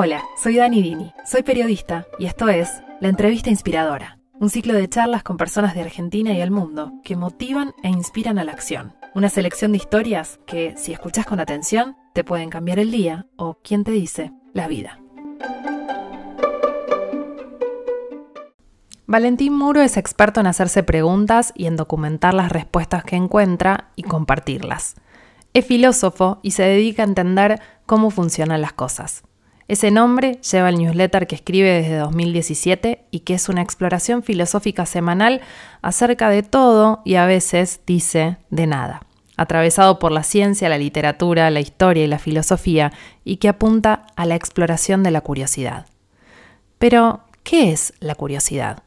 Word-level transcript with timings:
Hola, 0.00 0.22
soy 0.40 0.54
Dani 0.54 0.80
Dini, 0.80 1.12
soy 1.26 1.42
periodista 1.42 2.06
y 2.20 2.26
esto 2.26 2.48
es 2.48 2.84
La 3.00 3.08
Entrevista 3.08 3.50
Inspiradora, 3.50 4.20
un 4.38 4.48
ciclo 4.48 4.74
de 4.74 4.88
charlas 4.88 5.24
con 5.24 5.36
personas 5.36 5.74
de 5.74 5.80
Argentina 5.80 6.32
y 6.32 6.40
el 6.40 6.52
mundo 6.52 6.92
que 7.02 7.16
motivan 7.16 7.74
e 7.82 7.88
inspiran 7.88 8.38
a 8.38 8.44
la 8.44 8.52
acción. 8.52 8.94
Una 9.16 9.28
selección 9.28 9.72
de 9.72 9.78
historias 9.78 10.38
que, 10.46 10.76
si 10.76 10.92
escuchas 10.92 11.26
con 11.26 11.40
atención, 11.40 11.96
te 12.14 12.22
pueden 12.22 12.48
cambiar 12.48 12.78
el 12.78 12.92
día 12.92 13.26
o, 13.34 13.58
quien 13.60 13.82
te 13.82 13.90
dice, 13.90 14.30
la 14.52 14.68
vida. 14.68 15.00
Valentín 19.08 19.52
Muro 19.52 19.82
es 19.82 19.96
experto 19.96 20.38
en 20.38 20.46
hacerse 20.46 20.84
preguntas 20.84 21.52
y 21.56 21.66
en 21.66 21.74
documentar 21.74 22.34
las 22.34 22.52
respuestas 22.52 23.02
que 23.02 23.16
encuentra 23.16 23.90
y 23.96 24.04
compartirlas. 24.04 24.94
Es 25.54 25.66
filósofo 25.66 26.38
y 26.44 26.52
se 26.52 26.62
dedica 26.62 27.02
a 27.02 27.06
entender 27.06 27.60
cómo 27.84 28.10
funcionan 28.10 28.60
las 28.60 28.74
cosas. 28.74 29.24
Ese 29.68 29.90
nombre 29.90 30.40
lleva 30.50 30.70
el 30.70 30.78
newsletter 30.78 31.26
que 31.26 31.34
escribe 31.34 31.70
desde 31.70 31.98
2017 31.98 33.04
y 33.10 33.20
que 33.20 33.34
es 33.34 33.50
una 33.50 33.60
exploración 33.60 34.22
filosófica 34.22 34.86
semanal 34.86 35.42
acerca 35.82 36.30
de 36.30 36.42
todo 36.42 37.02
y 37.04 37.16
a 37.16 37.26
veces 37.26 37.82
dice 37.86 38.38
de 38.48 38.66
nada, 38.66 39.02
atravesado 39.36 39.98
por 39.98 40.10
la 40.10 40.22
ciencia, 40.22 40.70
la 40.70 40.78
literatura, 40.78 41.50
la 41.50 41.60
historia 41.60 42.02
y 42.02 42.06
la 42.06 42.18
filosofía 42.18 42.94
y 43.24 43.36
que 43.36 43.50
apunta 43.50 44.06
a 44.16 44.24
la 44.24 44.36
exploración 44.36 45.02
de 45.02 45.10
la 45.10 45.20
curiosidad. 45.20 45.84
Pero, 46.78 47.20
¿qué 47.42 47.70
es 47.70 47.92
la 48.00 48.14
curiosidad? 48.14 48.84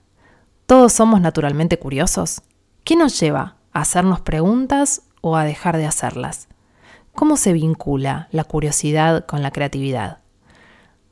¿Todos 0.66 0.94
somos 0.94 1.22
naturalmente 1.22 1.78
curiosos? 1.78 2.42
¿Qué 2.84 2.96
nos 2.96 3.20
lleva 3.20 3.58
a 3.72 3.82
hacernos 3.82 4.22
preguntas 4.22 5.04
o 5.22 5.36
a 5.36 5.44
dejar 5.44 5.78
de 5.78 5.86
hacerlas? 5.86 6.48
¿Cómo 7.14 7.38
se 7.38 7.54
vincula 7.54 8.30
la 8.32 8.46
curiosidad 8.46 9.28
con 9.28 9.44
la 9.44 9.52
creatividad? 9.52 10.21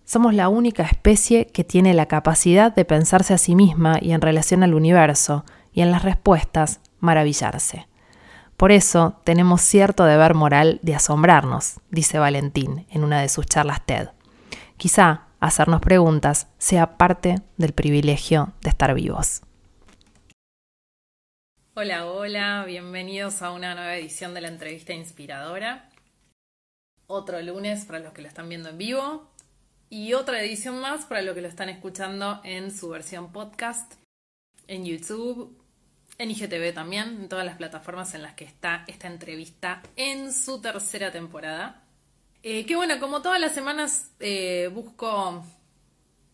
Somos 0.10 0.34
la 0.34 0.50
única 0.50 0.82
especie 0.82 1.46
que 1.46 1.64
tiene 1.64 1.94
la 1.94 2.08
capacidad 2.08 2.74
de 2.74 2.84
pensarse 2.84 3.36
a 3.36 3.38
sí 3.38 3.54
misma 3.54 4.00
y 4.02 4.14
en 4.14 4.22
relación 4.22 4.64
al 4.64 4.74
universo, 4.74 5.46
y 5.72 5.82
en 5.82 5.92
las 5.92 6.02
respuestas 6.02 6.80
maravillarse. 7.00 7.88
Por 8.58 8.72
eso 8.72 9.22
tenemos 9.24 9.62
cierto 9.62 10.06
deber 10.06 10.34
moral 10.34 10.80
de 10.82 10.96
asombrarnos, 10.96 11.80
dice 11.92 12.18
Valentín 12.18 12.88
en 12.90 13.04
una 13.04 13.22
de 13.22 13.30
sus 13.30 13.46
charlas 13.46 13.86
TED. 13.86 14.08
Quizá 14.78 15.28
hacernos 15.40 15.80
preguntas 15.80 16.48
sea 16.58 16.98
parte 16.98 17.36
del 17.58 17.74
privilegio 17.74 18.54
de 18.62 18.70
estar 18.72 18.96
vivos. 18.96 19.44
Hola, 21.76 22.08
hola, 22.08 22.64
bienvenidos 22.66 23.44
a 23.44 23.52
una 23.52 23.76
nueva 23.76 23.96
edición 23.96 24.34
de 24.34 24.42
la 24.42 24.48
entrevista 24.48 24.92
inspiradora. 24.92 25.88
Otro 27.06 27.40
lunes 27.44 27.86
para 27.86 28.00
los 28.00 28.12
que 28.12 28.24
lo 28.24 28.28
están 28.28 28.50
viendo 28.50 28.70
en 28.70 28.80
vivo, 28.80 29.30
y 29.90 30.14
otra 30.14 30.42
edición 30.42 30.80
más 30.80 31.06
para 31.06 31.22
los 31.22 31.34
que 31.34 31.42
lo 31.42 31.48
están 31.48 31.70
escuchando 31.70 32.42
en 32.44 32.76
su 32.76 32.90
versión 32.90 33.32
podcast, 33.32 33.94
en 34.68 34.86
YouTube, 34.86 35.58
en 36.18 36.32
IGTV 36.32 36.74
también, 36.74 37.22
en 37.22 37.30
todas 37.30 37.46
las 37.46 37.58
plataformas 37.58 38.14
en 38.14 38.22
las 38.22 38.36
que 38.36 38.46
está 38.46 38.84
esta 38.88 39.08
entrevista 39.08 39.82
en 39.96 40.32
su 40.32 40.62
tercera 40.62 41.12
temporada. 41.12 41.84
Eh, 42.44 42.66
que 42.66 42.76
bueno, 42.76 43.00
como 43.00 43.22
todas 43.22 43.40
las 43.40 43.54
semanas 43.54 44.12
eh, 44.20 44.70
busco 44.74 45.44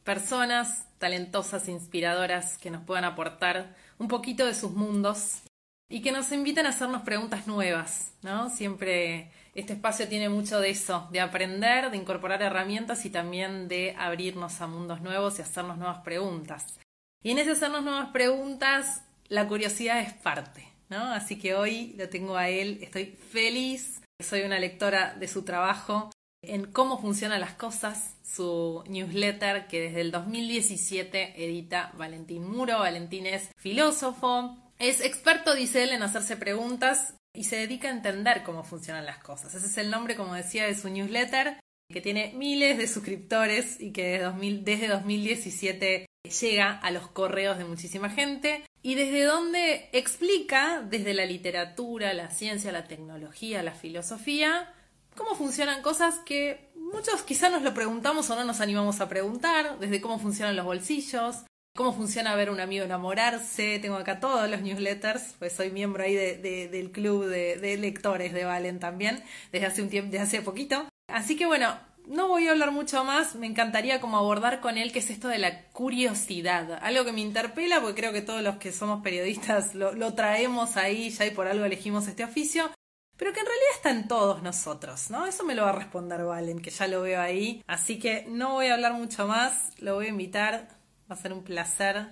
personas 0.04 0.86
talentosas, 1.00 1.68
inspiradoras, 1.68 2.58
que 2.58 2.72
nos 2.72 2.84
puedan 2.84 3.06
aportar 3.06 3.76
un 3.98 4.08
poquito 4.08 4.46
de 4.46 4.54
sus 4.54 4.72
mundos 4.72 5.42
y 5.90 6.02
que 6.02 6.12
nos 6.12 6.32
inviten 6.32 6.66
a 6.66 6.70
hacernos 6.70 7.04
preguntas 7.04 7.48
nuevas, 7.48 8.12
¿no? 8.22 8.50
Siempre 8.50 9.32
este 9.56 9.74
espacio 9.74 10.10
tiene 10.10 10.28
mucho 10.28 10.60
de 10.60 10.70
eso, 10.70 11.08
de 11.12 11.22
aprender, 11.22 11.90
de 11.90 11.98
incorporar 11.98 12.42
herramientas 12.42 13.06
y 13.06 13.10
también 13.10 13.70
de 13.70 13.96
abrirnos 13.98 14.60
a 14.60 14.68
mundos 14.68 15.02
nuevos 15.02 15.40
y 15.40 15.44
hacernos 15.44 15.78
nuevas 15.78 16.00
preguntas. 16.00 16.78
Y 17.24 17.32
en 17.32 17.40
ese 17.40 17.52
hacernos 17.52 17.84
nuevas 17.84 18.10
preguntas, 18.12 19.04
la 19.30 19.48
curiosidad 19.48 20.02
es 20.02 20.14
parte, 20.14 20.68
¿no? 20.90 21.02
Así 21.06 21.40
que 21.40 21.56
hoy 21.56 21.96
lo 21.98 22.10
tengo 22.10 22.36
a 22.36 22.50
él, 22.50 22.80
estoy 22.82 23.06
feliz, 23.06 24.02
soy 24.20 24.42
una 24.42 24.60
lectora 24.60 25.16
de 25.16 25.28
su 25.30 25.44
trabajo 25.44 26.12
en 26.42 26.72
cómo 26.72 27.02
funcionan 27.02 27.40
las 27.40 27.54
cosas, 27.54 28.18
su 28.24 28.84
newsletter 28.88 29.68
que 29.68 29.82
desde 29.82 30.02
el 30.02 30.12
2017 30.12 31.44
edita 31.44 31.94
Valentín 31.98 32.46
Muro. 32.46 32.80
Valentín 32.80 33.26
es 33.26 33.50
filósofo, 33.56 34.58
es 34.80 35.00
experto, 35.00 35.56
dice 35.56 35.84
él, 35.84 35.92
en 35.92 36.04
hacerse 36.04 36.36
preguntas 36.36 37.16
y 37.36 37.44
se 37.44 37.58
dedica 37.58 37.88
a 37.88 37.92
entender 37.92 38.44
cómo 38.44 38.64
funcionan 38.64 39.06
las 39.06 39.20
cosas. 39.20 39.54
Ese 39.54 39.68
es 39.68 39.78
el 39.78 39.90
nombre, 39.90 40.16
como 40.16 40.34
decía, 40.34 40.66
de 40.66 40.76
su 40.76 40.90
newsletter, 40.90 41.60
que 41.92 42.02
tiene 42.02 42.34
miles 42.36 42.78
de 42.78 42.88
suscriptores 42.88 43.80
y 43.80 43.92
que 43.92 44.20
desde, 44.66 44.88
2017 44.88 46.06
llega 46.42 46.72
a 46.72 46.92
los 46.92 47.08
correos 47.08 47.58
de 47.58 47.66
muchísima 47.66 48.10
gente 48.10 48.66
y 48.82 48.96
desde 48.96 49.24
donde 49.24 49.90
explica, 49.94 50.82
desde 50.82 51.14
la 51.14 51.26
literatura, 51.26 52.14
la 52.14 52.32
ciencia, 52.32 52.72
la 52.72 52.86
tecnología, 52.86 53.64
la 53.64 53.74
filosofía, 53.74 54.74
cómo 55.16 55.36
funcionan 55.36 55.82
cosas 55.82 56.20
que 56.26 56.72
muchos 56.76 57.24
quizá 57.24 57.50
nos 57.50 57.62
lo 57.62 57.74
preguntamos 57.74 58.30
o 58.30 58.36
no 58.36 58.44
nos 58.44 58.62
animamos 58.62 59.02
a 59.02 59.10
preguntar, 59.10 59.80
desde 59.80 60.02
cómo 60.02 60.20
funcionan 60.20 60.56
los 60.56 60.66
bolsillos, 60.66 61.46
cómo 61.76 61.94
funciona 61.94 62.36
ver 62.36 62.50
un 62.50 62.60
amigo 62.60 62.86
enamorarse. 62.86 63.80
Tengo 63.80 63.98
acá 63.98 64.20
todos 64.20 64.50
los 64.50 64.62
newsletters, 64.62 65.36
pues 65.38 65.54
soy 65.54 65.70
miembro 65.70 66.04
ahí 66.04 66.16
del 66.16 66.92
club 66.92 67.26
de, 67.26 67.78
lectores 67.78 68.34
de 68.34 68.46
Valen 68.46 68.80
también, 68.80 69.22
desde 69.52 69.68
hace 69.68 69.82
un 69.82 69.90
tiempo, 69.90 70.12
desde 70.12 70.24
hace 70.24 70.42
poquito. 70.42 70.88
Así 71.08 71.36
que 71.36 71.46
bueno, 71.46 71.78
no 72.08 72.28
voy 72.28 72.48
a 72.48 72.52
hablar 72.52 72.72
mucho 72.72 73.04
más, 73.04 73.36
me 73.36 73.46
encantaría 73.46 74.00
como 74.00 74.18
abordar 74.18 74.62
con 74.62 74.78
él 74.78 74.92
qué 74.92 75.00
es 75.00 75.10
esto 75.10 75.28
de 75.28 75.38
la 75.38 75.66
curiosidad, 75.68 76.80
algo 76.82 77.04
que 77.04 77.12
me 77.12 77.22
interpela 77.22 77.82
porque 77.82 78.02
creo 78.02 78.14
que 78.14 78.22
todos 78.22 78.42
los 78.42 78.56
que 78.56 78.72
somos 78.72 79.04
periodistas 79.04 79.76
lo, 79.76 79.94
lo 79.94 80.14
traemos 80.14 80.78
ahí 80.78 81.10
ya 81.10 81.26
y 81.26 81.32
por 81.32 81.48
algo 81.48 81.66
elegimos 81.66 82.08
este 82.08 82.24
oficio, 82.24 82.72
pero 83.18 83.34
que 83.34 83.40
en 83.40 83.46
realidad 83.46 83.70
está 83.76 83.90
en 83.92 84.08
todos 84.08 84.44
nosotros, 84.44 85.10
¿no? 85.10 85.26
Eso 85.26 85.44
me 85.44 85.56
lo 85.56 85.64
va 85.64 85.70
a 85.70 85.74
responder 85.76 86.24
Valen, 86.24 86.62
que 86.62 86.70
ya 86.70 86.88
lo 86.88 87.02
veo 87.02 87.22
ahí, 87.22 87.64
así 87.68 88.00
que 88.00 88.26
no 88.28 88.54
voy 88.54 88.68
a 88.68 88.76
hablar 88.76 88.94
mucho 88.94 89.28
más, 89.28 89.72
lo 89.80 89.96
voy 89.96 90.08
a 90.08 90.10
invitar 90.10 90.75
va 91.10 91.16
a 91.16 91.18
ser 91.18 91.34
un 91.34 91.44
placer. 91.44 92.08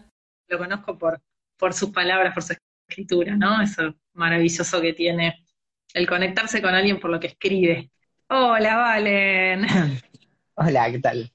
Lo 0.48 0.58
conozco 0.58 0.98
por, 0.98 1.22
por 1.58 1.74
sus 1.74 1.92
palabras, 1.92 2.34
por 2.34 2.44
su 2.44 2.56
escritura, 2.88 3.36
¿no? 3.36 3.62
Eso 3.62 3.96
maravilloso 4.14 4.82
que 4.82 4.94
tiene 4.94 5.46
el 5.94 6.08
conectarse 6.08 6.62
con 6.62 6.74
alguien 6.74 7.00
por 7.00 7.12
lo 7.12 7.20
que 7.20 7.28
escribe. 7.28 7.92
Hola, 8.28 8.78
Valen. 8.78 9.66
Hola, 10.56 10.92
¿qué 10.92 11.00
tal? 11.00 11.32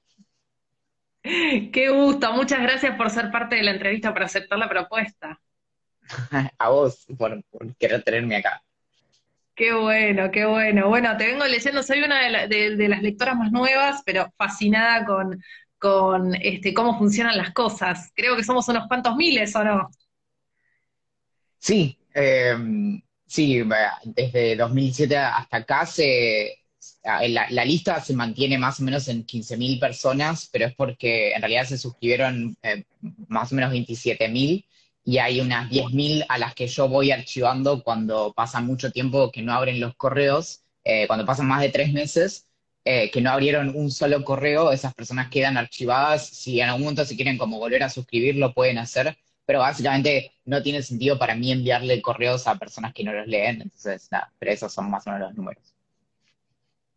Qué 1.21 1.89
gusto, 1.89 2.31
muchas 2.33 2.61
gracias 2.61 2.95
por 2.95 3.09
ser 3.09 3.29
parte 3.29 3.57
de 3.57 3.63
la 3.63 3.71
entrevista, 3.71 4.13
por 4.13 4.23
aceptar 4.23 4.57
la 4.57 4.69
propuesta. 4.69 5.39
A 6.57 6.69
vos, 6.69 7.05
por, 7.17 7.43
querer 7.77 8.03
tenerme 8.03 8.37
acá. 8.37 8.63
Qué 9.53 9.73
bueno, 9.73 10.31
qué 10.31 10.45
bueno. 10.45 10.87
Bueno, 10.87 11.17
te 11.17 11.27
vengo 11.27 11.45
leyendo, 11.45 11.83
soy 11.83 12.01
una 12.01 12.47
de, 12.47 12.87
las 12.87 13.01
lectoras 13.01 13.35
más 13.35 13.51
nuevas, 13.51 14.01
pero 14.05 14.33
fascinada 14.37 15.05
con, 15.05 15.41
con 15.79 16.35
este, 16.35 16.73
cómo 16.73 16.97
funcionan 16.97 17.37
las 17.37 17.53
cosas. 17.53 18.11
Creo 18.15 18.35
que 18.35 18.43
somos 18.43 18.67
unos 18.67 18.87
cuantos 18.87 19.15
miles, 19.15 19.55
¿o 19.55 19.63
no? 19.63 19.89
Sí, 21.57 21.97
em, 22.13 23.01
sí, 23.25 23.61
desde 24.05 24.55
2007 24.55 25.17
hasta 25.17 25.57
acá 25.57 25.85
se, 25.85 26.59
la, 27.03 27.65
lista 27.65 28.01
se 28.01 28.13
mantiene 28.13 28.57
más 28.57 28.79
o 28.79 28.83
menos 28.83 29.07
en 29.07 29.25
15.000 29.25 29.79
personas, 29.79 30.49
pero 30.51 30.65
es 30.67 30.75
porque 30.75 31.31
en 31.31 31.41
realidad 31.41 31.65
se 31.65 31.77
suscribieron 31.77 32.57
eh, 32.63 32.85
más 33.27 33.51
o 33.51 33.55
menos 33.55 33.71
27.000 33.71 34.65
y 35.03 35.17
hay 35.17 35.41
unas 35.41 35.69
10.000 35.69 36.25
a 36.27 36.37
las 36.37 36.53
que 36.53 36.67
yo 36.67 36.87
voy 36.87 37.11
archivando 37.11 37.83
cuando 37.83 38.33
pasa 38.33 38.61
mucho 38.61 38.91
tiempo 38.91 39.31
que 39.31 39.41
no 39.41 39.53
abren 39.53 39.79
los 39.79 39.95
correos, 39.95 40.63
eh, 40.83 41.07
cuando 41.07 41.25
pasan 41.25 41.47
más 41.47 41.61
de 41.61 41.69
tres 41.69 41.93
meses, 41.93 42.48
eh, 42.85 43.11
que 43.11 43.21
no 43.21 43.31
abrieron 43.31 43.75
un 43.75 43.91
solo 43.91 44.23
correo, 44.23 44.71
esas 44.71 44.93
personas 44.93 45.29
quedan 45.29 45.57
archivadas. 45.57 46.27
Si 46.27 46.59
en 46.61 46.69
algún 46.69 46.83
momento 46.83 47.05
se 47.05 47.15
quieren 47.15 47.37
como 47.37 47.59
volver 47.59 47.83
a 47.83 47.89
suscribir, 47.89 48.35
lo 48.35 48.53
pueden 48.53 48.77
hacer, 48.77 49.17
pero 49.45 49.59
básicamente 49.59 50.31
no 50.45 50.61
tiene 50.63 50.81
sentido 50.81 51.17
para 51.19 51.35
mí 51.35 51.51
enviarle 51.51 52.01
correos 52.01 52.47
a 52.47 52.55
personas 52.55 52.93
que 52.93 53.03
no 53.03 53.13
los 53.13 53.27
leen, 53.27 53.61
entonces 53.63 54.07
nada, 54.11 54.31
pero 54.39 54.51
esos 54.51 54.73
son 54.73 54.89
más 54.89 55.05
o 55.07 55.11
menos 55.11 55.29
los 55.29 55.37
números. 55.37 55.73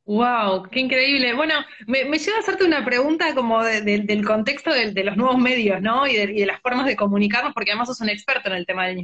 Wow, 0.05 0.69
qué 0.69 0.81
increíble. 0.81 1.32
Bueno, 1.32 1.55
me, 1.87 2.02
lleva 2.02 2.37
a 2.37 2.40
hacerte 2.40 2.64
una 2.64 2.84
pregunta 2.84 3.34
como 3.37 3.62
del 3.62 4.25
contexto 4.25 4.73
de, 4.73 4.93
los 5.05 5.17
nuevos 5.17 5.38
medios, 5.38 5.81
¿no? 5.81 6.08
Y 6.08 6.17
de, 6.17 6.44
las 6.44 6.61
formas 6.61 6.87
de 6.87 6.96
comunicarnos, 6.96 7.55
porque 7.55 7.70
además 7.70 7.87
sos 7.87 8.00
un 8.00 8.08
experto 8.08 8.49
en 8.49 8.56
el 8.56 8.67
tema 8.67 8.88
del, 8.88 8.96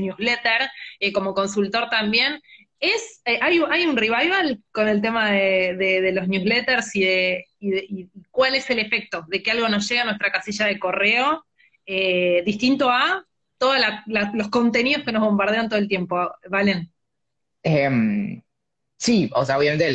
newsletter, 0.00 0.68
eh, 0.98 1.12
como 1.12 1.32
consultor 1.32 1.88
también. 1.90 2.40
Es, 2.80 3.22
eh, 3.24 3.38
hay, 3.40 3.86
un 3.86 3.96
revival 3.96 4.60
con 4.72 4.88
el 4.88 5.00
tema 5.00 5.30
de, 5.30 6.10
los 6.12 6.28
newsletters 6.28 6.94
y, 6.96 7.04
de, 7.04 8.08
cuál 8.30 8.54
es 8.54 8.68
el 8.70 8.78
efecto 8.78 9.24
de 9.28 9.42
que 9.42 9.50
algo 9.50 9.68
nos 9.68 9.88
llega 9.88 10.02
a 10.02 10.06
nuestra 10.06 10.30
casilla 10.30 10.66
de 10.66 10.78
correo, 10.78 11.44
eh, 11.86 12.42
distinto 12.44 12.90
a 12.90 13.24
todos 13.58 13.78
los 14.34 14.48
contenidos 14.48 15.04
que 15.04 15.12
nos 15.12 15.22
bombardean 15.22 15.68
todo 15.68 15.78
el 15.78 15.88
tiempo, 15.88 16.30
¿valen? 16.50 16.90
Em, 17.62 18.42
Sí, 19.04 19.28
o 19.34 19.44
sea, 19.44 19.58
obviamente 19.58 19.86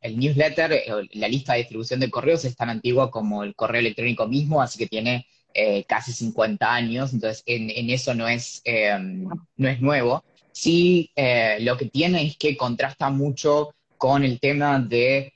el, 0.00 0.16
newsletter, 0.16 0.72
eh, 0.72 0.86
la 1.12 1.28
lista 1.28 1.52
de 1.52 1.58
distribución 1.58 2.00
de 2.00 2.10
correos 2.10 2.44
es 2.46 2.56
tan 2.56 2.70
antigua 2.70 3.10
como 3.10 3.42
el 3.44 3.54
correo 3.54 3.80
electrónico 3.80 4.26
mismo, 4.26 4.62
así 4.62 4.78
que 4.78 4.86
tiene 4.86 5.26
eh, 5.52 5.84
casi 5.84 6.12
50 6.12 6.72
años, 6.74 7.12
entonces 7.12 7.42
en, 7.44 7.90
eso 7.90 8.14
no 8.14 8.26
es, 8.26 8.62
em, 8.64 9.28
no 9.56 9.68
es 9.68 9.80
nuevo. 9.80 10.24
Sí, 10.54 11.10
eh, 11.16 11.58
lo 11.60 11.76
que 11.76 11.86
tiene 11.86 12.24
es 12.26 12.36
que 12.36 12.56
contrasta 12.56 13.10
mucho 13.10 13.74
con 13.98 14.22
el 14.24 14.38
tema 14.38 14.78
de 14.78 15.32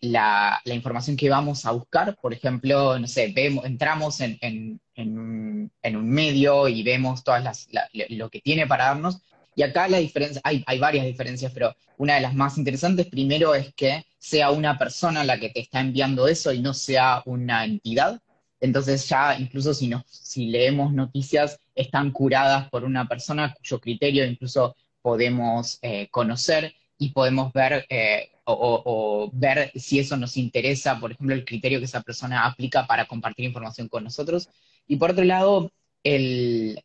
la, 0.00 0.60
información 0.66 1.16
que 1.16 1.30
vamos 1.30 1.64
a 1.66 1.72
buscar. 1.72 2.16
Por 2.20 2.32
ejemplo, 2.34 2.98
no 2.98 3.06
sé, 3.06 3.32
vemos, 3.34 3.64
entramos 3.64 4.20
en, 4.20 4.80
un, 4.96 5.70
medio 5.82 6.68
y 6.68 6.82
vemos 6.82 7.24
todas 7.24 7.42
las, 7.42 7.68
lo 8.10 8.30
que 8.30 8.40
tiene 8.40 8.66
para 8.66 8.86
darnos, 8.86 9.20
y 9.56 9.62
acá 9.62 9.88
la 9.88 9.98
diferencia, 9.98 10.40
hay, 10.44 10.78
varias 10.78 11.06
diferencias, 11.06 11.52
pero 11.52 11.74
una 11.96 12.16
de 12.16 12.20
las 12.20 12.34
más 12.34 12.58
interesantes 12.58 13.06
primero 13.06 13.54
es 13.54 13.72
que 13.74 14.04
sea 14.18 14.50
una 14.50 14.78
persona 14.78 15.24
la 15.24 15.38
que 15.38 15.50
te 15.50 15.60
está 15.60 15.80
enviando 15.80 16.26
eso 16.26 16.52
y 16.52 16.60
no 16.60 16.74
sea 16.74 17.22
una 17.26 17.64
entidad. 17.64 18.20
Entonces 18.60 19.08
ya 19.08 19.38
incluso 19.38 19.74
si, 19.74 19.92
si 20.06 20.46
leemos 20.46 20.92
noticias, 20.92 21.60
están 21.74 22.10
curadas 22.12 22.68
por 22.70 22.84
una 22.84 23.06
persona 23.08 23.54
cuyo 23.54 23.80
criterio 23.80 24.24
incluso 24.24 24.76
podemos 25.02 25.78
eh, 25.82 26.08
conocer 26.10 26.74
y 26.98 27.10
podemos 27.10 27.52
ver 27.52 27.86
eh, 27.88 28.30
o, 28.46 29.30
ver 29.32 29.70
si 29.74 29.98
eso 29.98 30.16
nos 30.16 30.36
interesa, 30.36 30.98
por 31.00 31.12
ejemplo, 31.12 31.34
el 31.34 31.44
criterio 31.44 31.78
que 31.78 31.86
esa 31.86 32.02
persona 32.02 32.44
aplica 32.46 32.86
para 32.86 33.06
compartir 33.06 33.46
información 33.46 33.88
con 33.88 34.04
nosotros. 34.04 34.48
Y 34.86 34.96
por 34.96 35.12
otro 35.12 35.24
lado, 35.24 35.72
el, 36.02 36.82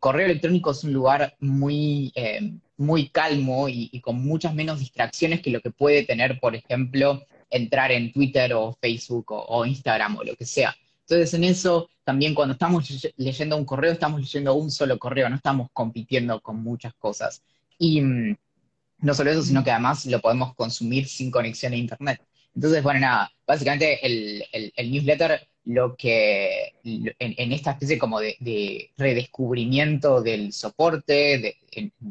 correo 0.00 0.26
electrónico 0.26 0.70
es 0.70 0.84
un 0.84 0.92
lugar 0.92 1.36
muy, 1.40 2.12
eh, 2.14 2.52
muy 2.76 3.08
calmo 3.08 3.68
y, 3.68 4.00
con 4.00 4.22
muchas 4.22 4.54
menos 4.54 4.80
distracciones 4.80 5.40
que 5.42 5.50
lo 5.50 5.60
que 5.60 5.70
puede 5.70 6.04
tener, 6.04 6.40
por 6.40 6.54
ejemplo, 6.54 7.24
entrar 7.50 7.92
en 7.92 8.12
Twitter 8.12 8.54
o 8.54 8.76
Facebook 8.80 9.26
o, 9.30 9.66
Instagram 9.66 10.16
o 10.16 10.24
lo 10.24 10.34
que 10.36 10.46
sea. 10.46 10.74
Entonces, 11.06 11.34
en 11.34 11.44
eso, 11.44 11.88
también 12.04 12.34
cuando 12.34 12.52
estamos 12.52 12.88
leyendo 13.16 13.56
un 13.56 13.64
correo, 13.64 13.92
estamos 13.92 14.20
leyendo 14.20 14.54
un 14.54 14.70
solo 14.70 14.98
correo, 14.98 15.28
no 15.28 15.36
estamos 15.36 15.68
compitiendo 15.72 16.40
con 16.40 16.62
muchas 16.62 16.94
cosas. 16.94 17.42
Y 17.78 18.00
mm, 18.00 18.36
no 18.98 19.14
solo 19.14 19.30
eso, 19.30 19.42
sino 19.42 19.64
que 19.64 19.70
además 19.70 20.06
lo 20.06 20.20
podemos 20.20 20.54
consumir 20.54 21.06
sin 21.08 21.30
conexión 21.30 21.72
a 21.72 21.76
Internet. 21.76 22.20
Entonces, 22.54 22.82
bueno, 22.82 23.00
nada, 23.00 23.32
básicamente 23.46 23.98
el 24.04 24.90
newsletter 24.90 25.48
lo 25.64 25.96
que 25.96 26.74
en, 26.82 27.52
esta 27.52 27.72
especie 27.72 27.98
como 27.98 28.20
de, 28.20 28.90
redescubrimiento 28.96 30.22
del 30.22 30.52
soporte, 30.52 31.56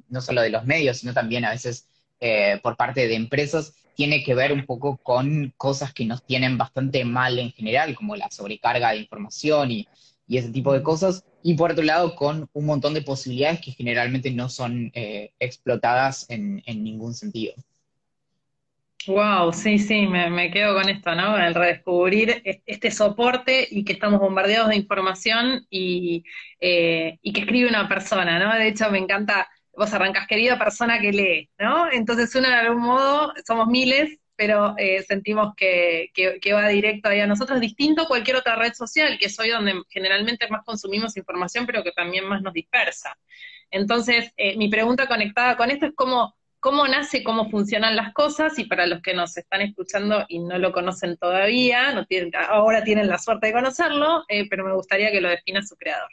no 0.09 0.21
solo 0.21 0.41
de 0.41 0.49
los 0.49 0.65
medios, 0.65 0.99
sino 0.99 1.13
también 1.13 1.45
a 1.45 1.51
veces 1.51 1.87
eh, 2.19 2.59
por 2.63 2.77
parte 2.77 3.07
de 3.07 3.15
empresas, 3.15 3.73
tiene 3.95 4.23
que 4.23 4.35
ver 4.35 4.53
un 4.53 4.65
poco 4.65 4.97
con 4.97 5.53
cosas 5.57 5.93
que 5.93 6.05
nos 6.05 6.23
tienen 6.23 6.57
bastante 6.57 7.05
mal 7.05 7.39
en 7.39 7.51
general, 7.51 7.95
como 7.95 8.15
la 8.15 8.29
sobrecarga 8.31 8.91
de 8.91 8.97
información 8.97 9.71
y, 9.71 9.87
ese 10.27 10.49
tipo 10.49 10.71
de 10.71 10.81
cosas, 10.81 11.25
y 11.43 11.55
por 11.55 11.71
otro 11.71 11.83
lado 11.83 12.15
con 12.15 12.49
un 12.53 12.65
montón 12.65 12.93
de 12.93 13.01
posibilidades 13.01 13.59
que 13.59 13.71
generalmente 13.71 14.31
no 14.31 14.47
son 14.47 14.89
eh, 14.93 15.33
explotadas 15.39 16.25
en 16.29 16.63
ningún 16.65 17.13
sentido. 17.13 17.53
Wow, 19.07 19.51
sí, 19.51 19.79
sí, 19.79 20.05
me, 20.05 20.51
quedo 20.51 20.75
con 20.75 20.87
esto, 20.87 21.15
¿no? 21.15 21.35
El 21.35 21.55
redescubrir 21.55 22.43
este 22.67 22.91
soporte 22.91 23.67
y 23.69 23.83
que 23.83 23.93
estamos 23.93 24.19
bombardeados 24.19 24.69
de 24.69 24.75
información 24.75 25.65
y, 25.71 26.23
eh, 26.59 27.17
y 27.23 27.33
que 27.33 27.41
escribe 27.41 27.67
una 27.67 27.87
persona, 27.87 28.37
¿no? 28.37 28.53
De 28.53 28.67
hecho, 28.67 28.91
me 28.91 28.99
encanta, 28.99 29.49
vos 29.75 29.93
arrancas, 29.93 30.27
querida 30.27 30.57
persona 30.57 30.99
que 30.99 31.11
lee, 31.11 31.49
¿no? 31.59 31.91
Entonces, 31.91 32.33
uno 32.35 32.47
de 32.47 32.55
algún 32.55 32.81
modo, 32.81 33.33
somos 33.45 33.67
miles, 33.67 34.17
pero 34.35 34.73
eh, 34.77 35.03
sentimos 35.03 35.53
que, 35.55 36.09
que, 36.13 36.53
va 36.53 36.67
directo 36.67 37.09
ahí 37.09 37.19
a 37.19 37.27
nosotros, 37.27 37.59
distinto 37.59 38.03
a 38.03 38.07
cualquier 38.07 38.37
otra 38.37 38.55
red 38.55 38.73
social, 38.73 39.17
que 39.19 39.27
es 39.27 39.39
hoy 39.39 39.49
donde 39.49 39.81
generalmente 39.89 40.47
más 40.49 40.63
consumimos 40.65 41.15
información, 41.17 41.65
pero 41.65 41.83
que 41.83 41.91
también 41.91 42.27
más 42.27 42.41
nos 42.41 42.53
dispersa. 42.53 43.17
Entonces, 43.69 44.33
eh, 44.37 44.57
mi 44.57 44.69
pregunta 44.69 45.07
conectada 45.07 45.55
con 45.57 45.69
esto 45.71 45.85
es 45.85 45.93
cómo 45.95 46.35
cómo 46.61 46.87
nace, 46.87 47.23
cómo 47.23 47.49
funcionan 47.49 47.95
las 47.95 48.13
cosas, 48.13 48.57
y 48.59 48.65
para 48.65 48.85
los 48.85 49.01
que 49.01 49.15
nos 49.15 49.35
están 49.35 49.61
escuchando 49.61 50.25
y 50.29 50.39
no 50.39 50.59
lo 50.59 50.71
conocen 50.71 51.17
todavía, 51.17 51.91
no 51.91 52.05
tienen, 52.05 52.31
ahora 52.35 52.83
tienen 52.83 53.07
la 53.09 53.17
suerte 53.17 53.47
de 53.47 53.53
conocerlo, 53.53 54.23
eh, 54.29 54.47
pero 54.47 54.63
me 54.63 54.73
gustaría 54.73 55.11
que 55.11 55.21
lo 55.21 55.29
defina 55.29 55.63
su 55.63 55.75
creador. 55.75 56.09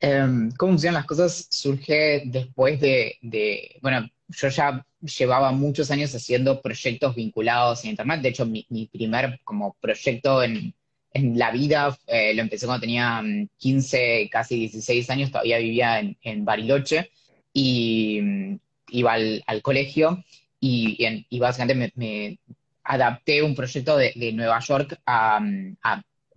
Em, 0.00 0.50
¿Cómo 0.52 0.72
funcionan 0.72 0.94
las 1.00 1.06
cosas? 1.06 1.48
Surge 1.50 2.22
después 2.26 2.80
de, 2.80 3.78
bueno, 3.82 4.08
yo 4.28 4.48
ya 4.48 4.86
llevaba 5.00 5.52
muchos 5.52 5.90
años 5.90 6.14
haciendo 6.14 6.60
proyectos 6.60 7.14
vinculados 7.14 7.84
a 7.84 7.88
Internet, 7.88 8.20
de 8.22 8.28
hecho 8.28 8.46
mi, 8.46 8.64
primer 8.92 9.40
como 9.44 9.76
proyecto 9.80 10.42
en, 10.42 10.74
la 11.12 11.50
vida 11.50 11.98
eh, 12.06 12.32
lo 12.34 12.42
empecé 12.42 12.66
cuando 12.66 12.82
tenía 12.82 13.22
15, 13.56 14.24
mm, 14.26 14.28
casi 14.28 14.56
16 14.56 15.10
años, 15.10 15.30
todavía 15.32 15.58
vivía 15.58 15.98
en, 15.98 16.16
en 16.22 16.44
Bariloche, 16.44 17.10
y, 17.52 18.20
mm, 18.22 18.58
iba 18.90 19.12
al, 19.14 19.62
colegio 19.62 20.24
y, 20.60 21.38
básicamente 21.38 21.92
me, 21.94 22.38
adapté 22.84 23.42
un 23.42 23.54
proyecto 23.54 23.96
de, 23.96 24.32
Nueva 24.32 24.60
York 24.60 25.00
a, 25.06 25.40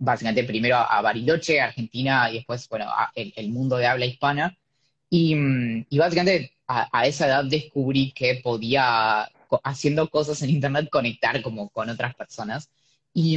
básicamente 0.02 0.44
primero 0.44 0.76
a 0.76 1.00
Bariloche, 1.00 1.60
Argentina 1.60 2.28
y 2.30 2.34
después, 2.34 2.68
bueno, 2.68 2.86
el, 3.14 3.48
mundo 3.50 3.76
de 3.76 3.86
habla 3.86 4.06
hispana. 4.06 4.56
Y, 5.08 5.34
básicamente 5.96 6.52
a, 6.66 7.06
esa 7.06 7.26
edad 7.26 7.44
descubrí 7.44 8.12
que 8.12 8.40
podía, 8.42 9.30
haciendo 9.62 10.08
cosas 10.10 10.42
en 10.42 10.50
Internet, 10.50 10.88
conectar 10.90 11.40
como 11.42 11.68
con 11.70 11.88
otras 11.88 12.14
personas. 12.16 12.68
Y, 13.14 13.36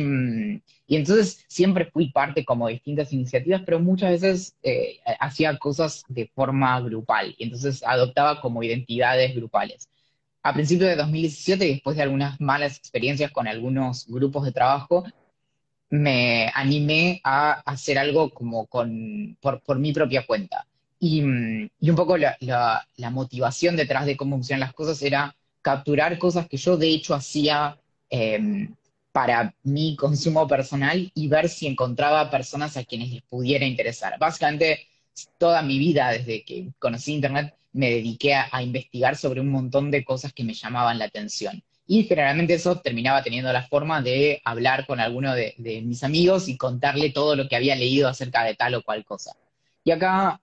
entonces 0.88 1.44
siempre 1.48 1.86
fui 1.86 2.12
parte 2.12 2.46
como 2.46 2.68
de 2.68 2.74
distintas 2.74 3.14
iniciativas, 3.14 3.62
pero 3.66 3.80
muchas 3.80 4.12
veces 4.12 4.56
eh, 4.64 5.00
hacía 5.20 5.58
cosas 5.58 6.04
de 6.08 6.28
forma 6.34 6.80
grupal, 6.82 7.36
y 7.38 7.44
entonces 7.44 7.84
adoptaba 7.84 8.42
como 8.42 8.64
identidades 8.64 9.36
grupales. 9.36 9.90
A 10.44 10.54
principios 10.54 10.90
de 10.90 10.96
2017, 10.96 11.66
después 11.66 11.98
de 11.98 12.04
algunas 12.04 12.40
malas 12.40 12.78
experiencias 12.78 13.32
con 13.32 13.48
algunos 13.48 14.08
grupos 14.08 14.46
de 14.46 14.52
trabajo, 14.52 15.04
me 15.90 16.52
animé 16.54 17.22
a 17.24 17.62
hacer 17.66 17.98
algo 17.98 18.30
como 18.30 18.66
con, 18.68 19.38
por, 19.42 19.80
mi 19.80 19.94
propia 19.94 20.26
cuenta. 20.26 20.66
Y, 21.00 21.22
un 21.22 21.70
poco 21.96 22.18
la, 22.18 22.78
motivación 23.12 23.76
detrás 23.76 24.06
de 24.06 24.18
cómo 24.18 24.36
funcionan 24.38 24.62
las 24.62 24.74
cosas 24.74 25.02
era 25.02 25.36
capturar 25.62 26.18
cosas 26.18 26.48
que 26.48 26.58
yo 26.58 26.78
de 26.78 26.90
hecho 26.90 27.16
hacía 27.16 27.78
em, 28.10 28.76
para 29.12 29.54
mi 29.64 29.96
consumo 29.96 30.48
personal 30.48 31.12
y 31.14 31.28
ver 31.28 31.50
si 31.50 31.68
encontraba 31.68 32.30
personas 32.30 32.78
a 32.78 32.84
quienes 32.84 33.12
les 33.12 33.22
pudiera 33.24 33.66
interesar. 33.66 34.18
Básicamente, 34.20 34.88
toda 35.38 35.62
mi 35.62 35.80
vida, 35.80 36.12
desde 36.12 36.44
que 36.44 36.68
conocí 36.80 37.14
Internet, 37.14 37.56
me 37.74 37.90
dediqué 37.90 38.34
a, 38.34 38.62
investigar 38.62 39.16
sobre 39.18 39.42
un 39.42 39.50
montón 39.50 39.92
de 39.92 40.06
cosas 40.06 40.34
que 40.34 40.44
me 40.44 40.54
llamaban 40.54 40.98
la 40.98 41.06
atención. 41.06 41.62
Y 41.88 42.04
generalmente 42.04 42.56
eso 42.56 42.80
terminaba 42.80 43.22
teniendo 43.22 43.52
la 43.54 43.68
forma 43.68 44.02
de 44.02 44.42
hablar 44.44 44.86
con 44.88 45.00
alguno 45.00 45.36
de, 45.36 45.54
mis 45.58 46.04
amigos 46.04 46.48
y 46.48 46.58
contarle 46.58 47.12
todo 47.12 47.36
lo 47.36 47.48
que 47.48 47.56
había 47.56 47.76
leído 47.76 48.08
acerca 48.08 48.44
de 48.44 48.56
tal 48.56 48.76
o 48.76 48.84
cual 48.84 49.06
cosa. 49.06 49.36
Y 49.84 49.92
acá 49.92 50.42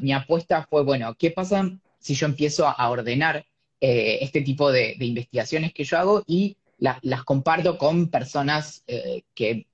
mi 0.00 0.12
apuesta 0.12 0.66
fue, 0.68 0.82
bueno, 0.82 1.14
¿qué 1.18 1.30
pasa 1.30 1.70
si 1.98 2.14
yo 2.14 2.26
empiezo 2.26 2.66
a 2.66 2.88
ordenar 2.88 3.44
eh, 3.80 4.18
este 4.22 4.40
tipo 4.40 4.72
de, 4.72 4.94
de 4.98 5.04
investigaciones 5.04 5.74
que 5.74 5.84
yo 5.84 5.98
hago 5.98 6.22
y 6.26 6.56
las 6.78 7.24
comparto 7.24 7.78
con 7.78 8.08
personas 8.08 8.82
eh, 8.86 9.22
que 9.34 9.66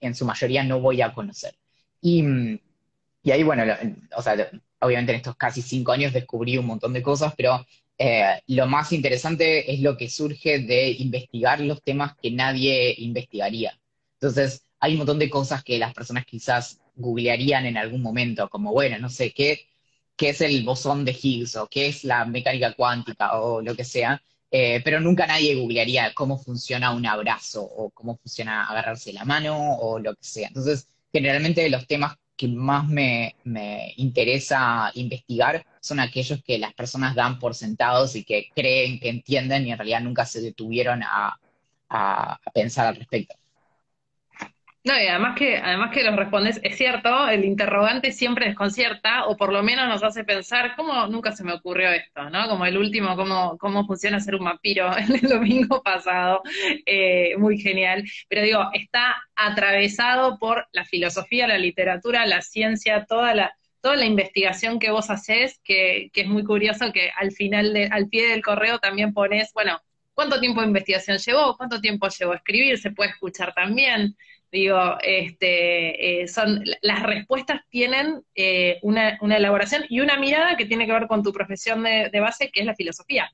en 0.00 0.14
su 0.14 0.24
mayoría 0.24 0.62
no 0.62 0.80
voy 0.80 1.02
a 1.02 1.12
conocer. 1.12 1.54
Y, 2.00 2.24
ahí, 3.30 3.42
bueno, 3.42 3.64
o 4.16 4.22
sea, 4.22 4.50
obviamente 4.80 5.12
en 5.12 5.16
estos 5.16 5.36
casi 5.36 5.62
cinco 5.62 5.92
años 5.92 6.12
descubrí 6.12 6.58
un 6.58 6.66
montón 6.66 6.92
de 6.92 7.02
cosas, 7.02 7.34
pero 7.36 7.66
eh, 8.02 8.40
lo 8.46 8.66
más 8.66 8.92
interesante 8.94 9.70
es 9.70 9.80
lo 9.80 9.98
que 9.98 10.08
surge 10.08 10.60
de 10.60 10.90
investigar 10.90 11.60
los 11.60 11.82
temas 11.82 12.16
que 12.16 12.30
nadie 12.30 12.94
investigaría. 12.96 13.78
Entonces, 14.14 14.64
hay 14.80 14.92
un 14.92 14.98
montón 14.98 15.18
de 15.18 15.28
cosas 15.28 15.62
que 15.62 15.78
las 15.78 15.92
personas 15.92 16.24
quizás 16.24 16.80
googlearían 16.96 17.66
en 17.66 17.76
algún 17.76 18.00
momento, 18.00 18.48
como, 18.48 18.72
bueno, 18.72 18.98
no 18.98 19.10
sé, 19.10 19.32
¿qué, 19.32 19.66
qué 20.16 20.30
es 20.30 20.40
el 20.40 20.64
bosón 20.64 21.04
de 21.04 21.12
Higgs 21.12 21.56
o 21.56 21.66
qué 21.68 21.88
es 21.88 22.04
la 22.04 22.24
mecánica 22.24 22.72
cuántica 22.72 23.38
o 23.38 23.60
lo 23.60 23.76
que 23.76 23.84
sea? 23.84 24.22
Eh, 24.50 24.80
pero 24.82 24.98
nunca 25.00 25.26
nadie 25.26 25.54
googlearía 25.56 26.14
cómo 26.14 26.38
funciona 26.38 26.92
un 26.92 27.04
abrazo 27.04 27.62
o 27.62 27.90
cómo 27.90 28.16
funciona 28.16 28.64
agarrarse 28.64 29.12
la 29.12 29.26
mano 29.26 29.76
o 29.76 29.98
lo 29.98 30.14
que 30.14 30.24
sea. 30.24 30.48
Entonces, 30.48 30.88
generalmente 31.12 31.68
los 31.68 31.86
temas 31.86 32.16
que 32.40 32.48
más 32.48 32.88
me, 32.88 33.34
interesa 33.96 34.90
investigar 34.94 35.66
son 35.78 36.00
aquellos 36.00 36.42
que 36.42 36.56
las 36.58 36.72
personas 36.72 37.14
dan 37.14 37.38
por 37.38 37.54
sentados 37.54 38.16
y 38.16 38.24
que 38.24 38.48
creen 38.54 38.98
que 38.98 39.10
entienden 39.10 39.66
y 39.66 39.72
en 39.72 39.76
realidad 39.76 40.00
nunca 40.00 40.24
se 40.24 40.40
detuvieron 40.40 41.02
a, 41.02 41.38
pensar 42.54 42.86
al 42.86 42.96
respecto. 42.96 43.34
No, 44.82 44.94
y 44.98 45.06
además 45.08 45.36
que, 45.36 45.58
además 45.58 45.90
que 45.92 46.02
los 46.02 46.16
respondes, 46.16 46.58
es 46.62 46.76
cierto, 46.78 47.28
el 47.28 47.44
interrogante 47.44 48.12
siempre 48.12 48.46
desconcierta, 48.46 49.26
o 49.26 49.36
por 49.36 49.52
lo 49.52 49.62
menos 49.62 49.86
nos 49.88 50.02
hace 50.02 50.24
pensar, 50.24 50.74
¿cómo 50.74 51.06
nunca 51.06 51.32
se 51.32 51.44
me 51.44 51.52
ocurrió 51.52 51.90
esto? 51.90 52.30
¿no? 52.30 52.48
Como 52.48 52.64
el 52.64 52.78
último, 52.78 53.14
cómo, 53.14 53.58
cómo 53.58 53.86
funciona 53.86 54.20
ser 54.20 54.36
un 54.36 54.46
vampiro 54.46 54.90
el 54.96 55.20
domingo 55.28 55.82
pasado, 55.82 56.42
eh, 56.86 57.36
muy 57.36 57.58
genial. 57.58 58.04
Pero 58.28 58.42
digo, 58.42 58.70
está 58.72 59.22
atravesado 59.36 60.38
por 60.38 60.66
la 60.72 60.86
filosofía, 60.86 61.46
la 61.46 61.58
literatura, 61.58 62.24
la 62.26 62.40
ciencia, 62.40 63.04
toda 63.06 63.34
la, 63.34 63.54
toda 63.82 63.96
la 63.96 64.06
investigación 64.06 64.78
que 64.78 64.90
vos 64.90 65.10
haces, 65.10 65.60
que, 65.62 66.08
que 66.14 66.22
es 66.22 66.26
muy 66.28 66.42
curioso 66.42 66.90
que 66.92 67.10
al 67.18 67.32
final, 67.32 67.74
de, 67.74 67.86
al 67.92 68.08
pie 68.08 68.28
del 68.28 68.42
correo 68.42 68.78
también 68.78 69.12
pones, 69.12 69.52
bueno, 69.52 69.78
¿cuánto 70.14 70.40
tiempo 70.40 70.62
de 70.62 70.68
investigación 70.68 71.18
llevó? 71.18 71.54
¿Cuánto 71.58 71.80
tiempo 71.82 72.08
llevó 72.08 72.32
a 72.32 72.36
escribir? 72.36 72.78
Se 72.78 72.90
puede 72.92 73.10
escuchar 73.10 73.52
también. 73.54 74.16
Digo, 74.52 74.98
este, 75.02 76.22
eh, 76.22 76.28
son, 76.28 76.64
las 76.82 77.02
respuestas 77.04 77.60
tienen 77.68 78.22
eh, 78.34 78.78
una, 78.82 79.16
elaboración 79.20 79.84
y 79.88 80.00
una 80.00 80.18
mirada 80.18 80.56
que 80.56 80.66
tiene 80.66 80.86
que 80.86 80.92
ver 80.92 81.06
con 81.06 81.22
tu 81.22 81.32
profesión 81.32 81.84
de, 81.84 82.20
base, 82.20 82.50
que 82.50 82.60
es 82.60 82.66
la 82.66 82.74
filosofía. 82.74 83.30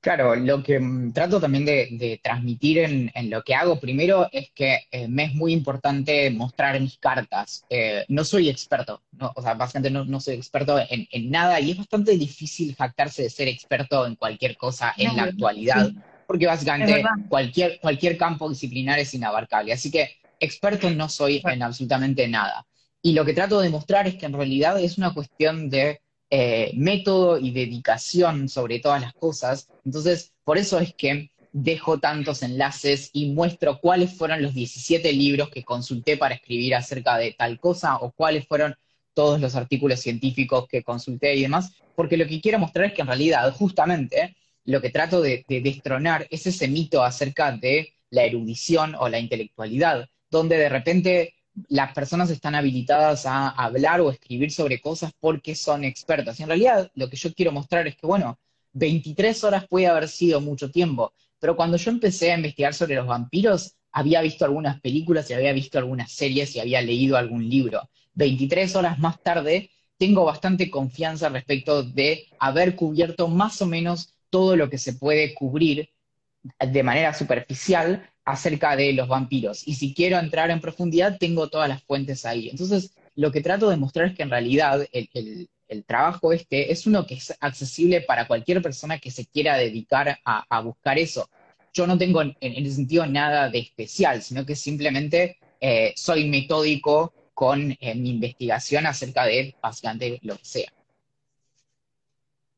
Claro, 0.00 0.36
lo 0.36 0.62
que 0.62 0.80
mm, 0.80 1.12
trato 1.12 1.38
también 1.38 1.66
de, 1.66 2.18
transmitir 2.22 2.78
en, 2.78 3.30
lo 3.30 3.42
que 3.42 3.54
hago 3.54 3.78
primero 3.78 4.28
es 4.32 4.50
que 4.54 4.78
eh, 4.90 5.06
me 5.06 5.24
es 5.24 5.34
muy 5.34 5.52
importante 5.52 6.30
mostrar 6.30 6.80
mis 6.80 6.96
cartas. 6.96 7.66
no 8.08 8.24
soy 8.24 8.48
experto, 8.48 9.02
o 9.34 9.42
sea, 9.42 9.52
básicamente 9.52 9.90
no, 9.90 10.20
soy 10.20 10.36
experto 10.36 10.78
en, 10.78 11.30
nada 11.30 11.60
y 11.60 11.72
es 11.72 11.76
bastante 11.76 12.12
difícil 12.12 12.74
jactarse 12.74 13.24
de 13.24 13.30
ser 13.30 13.48
experto 13.48 14.06
en 14.06 14.14
cualquier 14.14 14.56
cosa 14.56 14.94
en 14.96 15.14
la 15.14 15.24
actualidad 15.24 15.90
porque 16.28 16.46
básicamente 16.46 17.02
cualquier, 17.30 17.80
cualquier 17.80 18.18
campo 18.18 18.50
disciplinar 18.50 18.98
es 18.98 19.14
inabarcable. 19.14 19.72
Así 19.72 19.90
que 19.90 20.10
experto 20.38 20.90
no 20.90 21.08
soy 21.08 21.40
en 21.42 21.62
absolutamente 21.62 22.28
nada. 22.28 22.66
Y 23.00 23.14
lo 23.14 23.24
que 23.24 23.32
trato 23.32 23.60
de 23.62 23.70
mostrar 23.70 24.06
es 24.06 24.16
que 24.16 24.26
en 24.26 24.34
realidad 24.34 24.78
es 24.78 24.98
una 24.98 25.14
cuestión 25.14 25.70
de 25.70 26.02
eh, 26.28 26.72
método 26.74 27.38
y 27.38 27.50
dedicación 27.52 28.50
sobre 28.50 28.78
todas 28.78 29.00
las 29.00 29.14
cosas. 29.14 29.68
Entonces, 29.86 30.34
por 30.44 30.58
eso 30.58 30.78
es 30.78 30.92
que 30.92 31.30
dejo 31.52 31.98
tantos 31.98 32.42
enlaces 32.42 33.08
y 33.14 33.30
muestro 33.30 33.80
cuáles 33.80 34.12
fueron 34.12 34.42
los 34.42 34.52
17 34.52 35.10
libros 35.14 35.48
que 35.48 35.64
consulté 35.64 36.18
para 36.18 36.34
escribir 36.34 36.74
acerca 36.74 37.16
de 37.16 37.32
tal 37.32 37.58
cosa 37.58 37.96
o 37.96 38.12
cuáles 38.12 38.46
fueron 38.46 38.76
todos 39.14 39.40
los 39.40 39.56
artículos 39.56 40.00
científicos 40.00 40.66
que 40.68 40.82
consulté 40.82 41.36
y 41.36 41.40
demás, 41.40 41.72
porque 41.96 42.18
lo 42.18 42.26
que 42.26 42.42
quiero 42.42 42.58
mostrar 42.58 42.84
es 42.84 42.92
que 42.92 43.00
en 43.00 43.08
realidad, 43.08 43.50
justamente, 43.54 44.36
lo 44.68 44.82
que 44.82 44.90
trato 44.90 45.22
de, 45.22 45.46
destronar 45.48 46.26
es 46.30 46.46
ese 46.46 46.68
mito 46.68 47.02
acerca 47.02 47.52
de 47.52 47.94
la 48.10 48.24
erudición 48.24 48.94
o 48.96 49.08
la 49.08 49.18
intelectualidad, 49.18 50.10
donde 50.30 50.58
de 50.58 50.68
repente 50.68 51.34
las 51.68 51.94
personas 51.94 52.28
están 52.28 52.54
habilitadas 52.54 53.24
a 53.24 53.48
hablar 53.48 54.02
o 54.02 54.10
escribir 54.10 54.52
sobre 54.52 54.78
cosas 54.78 55.12
porque 55.18 55.54
son 55.54 55.84
expertas. 55.84 56.38
Y 56.38 56.42
en 56.42 56.50
realidad 56.50 56.90
lo 56.96 57.08
que 57.08 57.16
yo 57.16 57.32
quiero 57.32 57.50
mostrar 57.50 57.88
es 57.88 57.96
que, 57.96 58.06
bueno, 58.06 58.38
23 58.74 59.42
horas 59.44 59.66
puede 59.66 59.86
haber 59.86 60.06
sido 60.06 60.42
mucho 60.42 60.70
tiempo, 60.70 61.14
pero 61.40 61.56
cuando 61.56 61.78
yo 61.78 61.90
empecé 61.90 62.32
a 62.32 62.36
investigar 62.36 62.74
sobre 62.74 62.96
los 62.96 63.06
vampiros, 63.06 63.74
había 63.90 64.20
visto 64.20 64.44
algunas 64.44 64.82
películas 64.82 65.30
y 65.30 65.32
había 65.32 65.54
visto 65.54 65.78
algunas 65.78 66.12
series 66.12 66.54
y 66.54 66.60
había 66.60 66.82
leído 66.82 67.16
algún 67.16 67.48
libro. 67.48 67.88
23 68.16 68.76
horas 68.76 68.98
más 68.98 69.18
tarde, 69.22 69.70
tengo 69.96 70.26
bastante 70.26 70.70
confianza 70.70 71.30
respecto 71.30 71.82
de 71.82 72.26
haber 72.38 72.76
cubierto 72.76 73.28
más 73.28 73.62
o 73.62 73.66
menos 73.66 74.12
todo 74.30 74.56
lo 74.56 74.70
que 74.70 74.78
se 74.78 74.94
puede 74.94 75.34
cubrir 75.34 75.90
de 76.60 76.82
manera 76.82 77.14
superficial 77.14 78.08
acerca 78.24 78.76
de 78.76 78.92
los 78.92 79.08
vampiros. 79.08 79.66
Y 79.66 79.74
si 79.74 79.94
quiero 79.94 80.18
entrar 80.18 80.50
en 80.50 80.60
profundidad, 80.60 81.18
tengo 81.18 81.48
todas 81.48 81.68
las 81.68 81.82
fuentes 81.82 82.26
ahí. 82.26 82.48
Entonces, 82.50 82.94
lo 83.14 83.32
que 83.32 83.40
trato 83.40 83.70
de 83.70 83.76
mostrar 83.76 84.06
es 84.06 84.16
que 84.16 84.22
en 84.22 84.30
realidad 84.30 84.86
el, 84.92 85.48
trabajo 85.86 86.32
este 86.32 86.70
es 86.70 86.86
uno 86.86 87.06
que 87.06 87.14
es 87.14 87.34
accesible 87.40 88.00
para 88.02 88.26
cualquier 88.26 88.62
persona 88.62 88.98
que 88.98 89.10
se 89.10 89.26
quiera 89.26 89.56
dedicar 89.56 90.18
a, 90.24 90.60
buscar 90.60 90.98
eso. 90.98 91.28
Yo 91.72 91.86
no 91.86 91.98
tengo 91.98 92.22
en, 92.22 92.36
ese 92.40 92.76
sentido 92.76 93.06
nada 93.06 93.48
de 93.48 93.58
especial, 93.58 94.22
sino 94.22 94.44
que 94.46 94.56
simplemente 94.56 95.38
eh, 95.60 95.92
soy 95.96 96.28
metódico 96.28 97.12
con 97.34 97.76
eh, 97.80 97.94
mi 97.94 98.10
investigación 98.10 98.86
acerca 98.86 99.24
de 99.24 99.54
básicamente 99.60 100.18
lo 100.22 100.36
que 100.36 100.44
sea. 100.44 100.72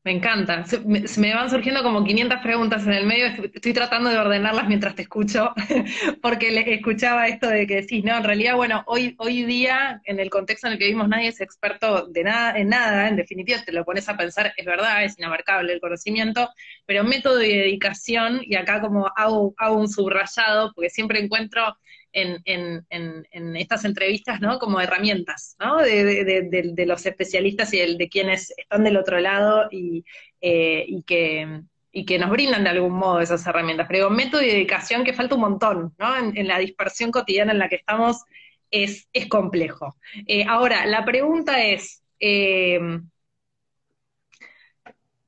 Me 0.03 0.11
encanta. 0.13 0.65
Se 0.65 0.79
me, 0.79 1.33
van 1.35 1.51
surgiendo 1.51 1.83
como 1.83 2.03
500 2.03 2.39
preguntas 2.39 2.87
en 2.87 2.93
el 2.93 3.05
medio. 3.05 3.27
Estoy 3.53 3.71
tratando 3.71 4.09
de 4.09 4.17
ordenarlas 4.17 4.67
mientras 4.67 4.95
te 4.95 5.03
escucho, 5.03 5.53
porque 6.23 6.49
le 6.49 6.73
escuchaba 6.73 7.27
esto 7.27 7.47
de 7.47 7.67
que 7.67 7.75
decís, 7.81 8.03
no, 8.03 8.17
en 8.17 8.23
realidad, 8.23 8.55
bueno, 8.55 8.83
hoy, 8.87 9.15
hoy 9.19 9.43
día, 9.43 10.01
en 10.05 10.19
el 10.19 10.31
contexto 10.31 10.65
en 10.65 10.73
el 10.73 10.79
que 10.79 10.85
vivimos, 10.85 11.07
nadie 11.07 11.27
es 11.27 11.39
experto 11.39 12.07
de 12.07 12.23
nada, 12.23 12.57
en 12.57 12.69
nada. 12.69 13.09
En 13.09 13.15
definitiva, 13.15 13.59
te 13.63 13.71
lo 13.71 13.85
pones 13.85 14.09
a 14.09 14.17
pensar, 14.17 14.51
es 14.57 14.65
verdad, 14.65 15.03
es 15.03 15.19
inabarcable 15.19 15.71
el 15.73 15.79
conocimiento, 15.79 16.49
pero 16.87 17.03
método 17.03 17.43
y 17.43 17.55
dedicación, 17.55 18.41
y 18.41 18.55
acá 18.55 18.81
como 18.81 19.07
hago, 19.15 19.53
hago 19.57 19.77
un 19.77 19.87
subrayado, 19.87 20.71
porque 20.73 20.89
siempre 20.89 21.19
encuentro 21.19 21.77
en, 22.13 23.55
estas 23.55 23.85
entrevistas, 23.85 24.41
¿no? 24.41 24.59
Como 24.59 24.81
herramientas, 24.81 25.55
¿no? 25.59 25.77
De, 25.77 26.85
los 26.85 27.05
especialistas 27.05 27.73
y 27.73 27.79
el, 27.79 27.97
de 27.97 28.09
quienes 28.09 28.53
están 28.57 28.83
del 28.83 28.97
otro 28.97 29.19
lado 29.19 29.67
y, 29.71 30.03
eh, 30.41 30.85
y, 30.87 31.03
que, 31.03 31.61
y 31.91 32.05
que 32.05 32.19
nos 32.19 32.29
brindan 32.29 32.63
de 32.63 32.69
algún 32.71 32.93
modo 32.93 33.19
esas 33.19 33.45
herramientas. 33.45 33.87
Pero 33.87 34.05
digo, 34.05 34.09
método 34.09 34.41
y 34.41 34.47
dedicación 34.47 35.03
que 35.03 35.13
falta 35.13 35.35
un 35.35 35.41
montón, 35.41 35.95
¿no? 35.97 36.17
En, 36.17 36.47
la 36.47 36.59
dispersión 36.59 37.11
cotidiana 37.11 37.51
en 37.51 37.59
la 37.59 37.69
que 37.69 37.77
estamos 37.77 38.23
es, 38.69 39.07
es 39.13 39.27
complejo. 39.27 39.97
Eh, 40.27 40.45
ahora, 40.47 40.85
la 40.85 41.05
pregunta 41.05 41.63
es, 41.63 42.03
eh, 42.19 42.79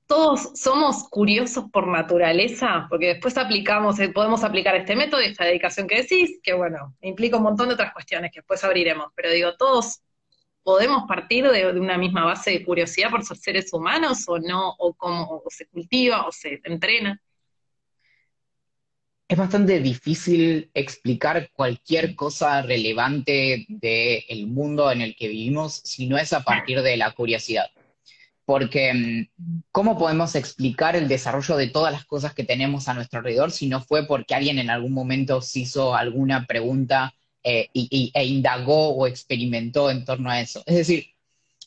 todos 0.07 0.51
somos 0.55 1.07
curiosos 1.09 1.65
por 1.71 1.87
naturaleza, 1.87 2.87
porque 2.89 3.07
después 3.07 3.37
aplicamos, 3.37 3.99
eh, 3.99 4.09
podemos 4.09 4.43
aplicar 4.43 4.75
este 4.75 4.95
método 4.95 5.21
y 5.21 5.25
esta 5.25 5.45
dedicación 5.45 5.87
que 5.87 6.01
decís, 6.01 6.39
que 6.43 6.53
bueno, 6.53 6.95
implica 7.01 7.37
un 7.37 7.43
montón 7.43 7.69
de 7.69 7.75
otras 7.75 7.93
cuestiones 7.93 8.31
que 8.31 8.39
después 8.39 8.63
abriremos, 8.63 9.07
pero 9.15 9.31
digo, 9.31 9.55
todos 9.57 10.01
podemos 10.63 11.03
partir 11.07 11.49
de, 11.49 11.67
una 11.71 11.97
misma 11.97 12.25
base 12.25 12.51
de 12.51 12.63
curiosidad 12.63 13.09
por 13.09 13.23
ser 13.23 13.37
seres 13.37 13.73
humanos 13.73 14.23
o 14.27 14.39
no, 14.39 14.75
o 14.77 14.93
cómo 14.93 15.43
se 15.49 15.67
cultiva 15.67 16.25
o 16.25 16.31
se 16.31 16.61
entrena. 16.63 17.21
Es 19.27 19.37
bastante 19.37 19.79
difícil 19.79 20.69
explicar 20.73 21.49
cualquier 21.53 22.13
cosa 22.13 22.61
relevante 22.61 23.65
del 23.67 24.47
mundo 24.47 24.91
en 24.91 25.01
el 25.01 25.15
que 25.15 25.27
vivimos 25.27 25.81
si 25.83 26.07
no 26.07 26.17
es 26.17 26.33
a 26.33 26.43
partir 26.43 26.81
de 26.81 26.97
la 26.97 27.11
curiosidad 27.11 27.65
porque 28.45 28.93
mm, 29.37 29.61
¿cómo 29.71 29.97
podemos 29.97 30.35
explicar 30.35 30.95
el 30.95 31.07
desarrollo 31.07 31.55
de 31.57 31.67
todas 31.67 31.93
las 31.93 32.05
cosas 32.05 32.33
que 32.33 32.43
tenemos 32.43 32.87
a 32.87 32.93
nuestro 32.93 33.19
alrededor 33.19 33.51
si 33.51 33.67
no 33.67 33.81
fue 33.81 34.05
porque 34.05 34.35
alguien 34.35 34.59
en 34.59 34.69
algún 34.69 34.93
momento 34.93 35.41
se 35.41 35.61
hizo 35.61 35.95
alguna 35.95 36.45
pregunta 36.45 37.13
eh, 37.43 37.69
e 37.73 38.25
indagó 38.25 38.95
o 38.95 39.07
experimentó 39.07 39.89
en 39.89 40.05
torno 40.05 40.29
a 40.29 40.41
eso? 40.41 40.63
Es 40.65 40.75
decir, 40.75 41.07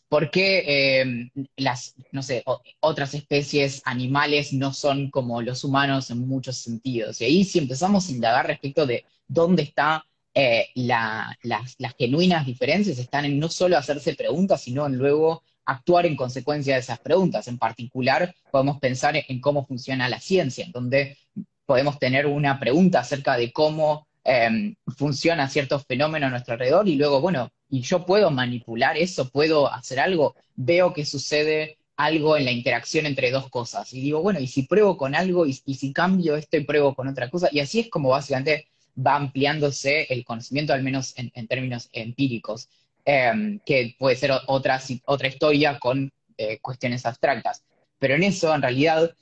¿por 0.09 0.31
qué 0.31 1.01
em, 1.01 1.31
las, 1.57 1.95
no 2.13 2.23
sé, 2.23 2.45
otras 2.81 3.15
especies 3.15 3.83
animales 3.85 4.53
no 4.53 4.73
son 4.73 5.11
como 5.11 5.43
los 5.43 5.65
humanos 5.65 6.11
en 6.11 6.27
muchos 6.27 6.59
sentidos? 6.59 7.21
Y 7.21 7.25
ahí 7.25 7.45
si 7.45 7.59
empezamos 7.59 8.09
a 8.09 8.13
indagar 8.13 8.47
respecto 8.47 8.87
de 8.87 9.05
dónde 9.29 9.65
están 9.65 10.03
eh, 10.35 10.69
las, 10.75 11.37
las 11.43 11.95
genuinas 11.99 12.47
diferencias, 12.47 12.99
están 12.99 13.25
en 13.25 13.39
no 13.39 13.49
solo 13.49 13.79
hacerse 13.79 14.15
preguntas, 14.15 14.63
sino 14.63 14.87
en 14.87 14.97
luego 14.97 15.43
actuar 15.67 16.07
en 16.07 16.17
consecuencia 16.17 16.75
de 16.75 16.81
esas 16.81 17.01
preguntas. 17.01 17.49
En 17.49 17.59
particular, 17.59 18.35
podemos 18.51 18.79
pensar 18.79 19.17
en 19.17 19.41
cómo 19.41 19.67
funciona 19.67 20.09
la 20.09 20.21
ciencia, 20.21 20.65
en 20.65 20.73
donde 20.73 21.19
podemos 21.67 21.99
tener 21.99 22.27
una 22.27 22.59
pregunta 22.59 23.01
acerca 23.01 23.37
de 23.37 23.53
cómo 23.53 24.07
em, 24.25 24.75
funciona 24.97 25.49
cierto 25.49 25.79
fenómeno 25.81 26.27
a 26.27 26.31
nuestro 26.31 26.55
alrededor 26.55 26.89
y 26.89 26.95
luego, 26.97 27.21
bueno, 27.21 27.51
y 27.69 27.83
yo 27.83 28.07
puedo 28.07 28.31
manipular 28.31 28.97
eso, 28.97 29.29
puedo 29.29 29.73
hacer 29.73 30.01
algo, 30.01 30.37
veo 30.55 30.93
que 30.93 31.05
sucede 31.05 31.79
algo 31.97 32.37
en 32.37 32.45
la 32.45 32.53
interacción 32.53 33.07
entre 33.07 33.31
dos 33.31 33.49
cosas. 33.51 33.93
Y 33.93 34.01
digo, 34.01 34.23
bueno, 34.23 34.39
y 34.41 34.47
si 34.47 34.63
pruebo 34.63 34.97
con 34.97 35.15
algo, 35.15 35.47
y, 35.47 35.55
si 35.55 35.93
cambio 35.93 36.37
esto 36.37 36.57
y 36.57 36.65
pruebo 36.65 36.95
con 36.95 37.09
otra 37.09 37.31
cosa, 37.31 37.49
y 37.51 37.61
así 37.61 37.81
es 37.81 37.91
como 37.91 38.11
básicamente 38.11 38.69
va 38.99 39.17
ampliándose 39.17 40.07
el 40.11 40.25
conocimiento, 40.25 40.73
al 40.73 40.83
menos 40.83 41.15
en 41.17 41.47
términos 41.49 41.89
empíricos. 41.93 42.69
Em, 43.09 43.61
que 43.65 43.95
puede 44.01 44.17
ser 44.17 44.33
otra, 44.49 44.81
otra 45.05 45.29
historia 45.29 45.79
con 45.79 46.13
eh, 46.37 46.59
cuestiones 46.61 47.07
abstractas. 47.07 47.63
Pero 48.01 48.17
en 48.17 48.25
eso, 48.25 48.53
en 48.53 48.63
realidad, 48.63 49.15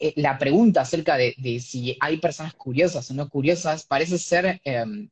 eh, 0.00 0.12
la 0.16 0.38
pregunta 0.38 0.80
acerca 0.80 1.16
de, 1.16 1.32
si 1.60 1.96
hay 2.00 2.16
personas 2.16 2.52
curiosas 2.54 3.08
o 3.10 3.14
no 3.14 3.28
curiosas 3.28 3.84
parece 3.86 4.18
ser, 4.18 4.60
em, 4.64 5.08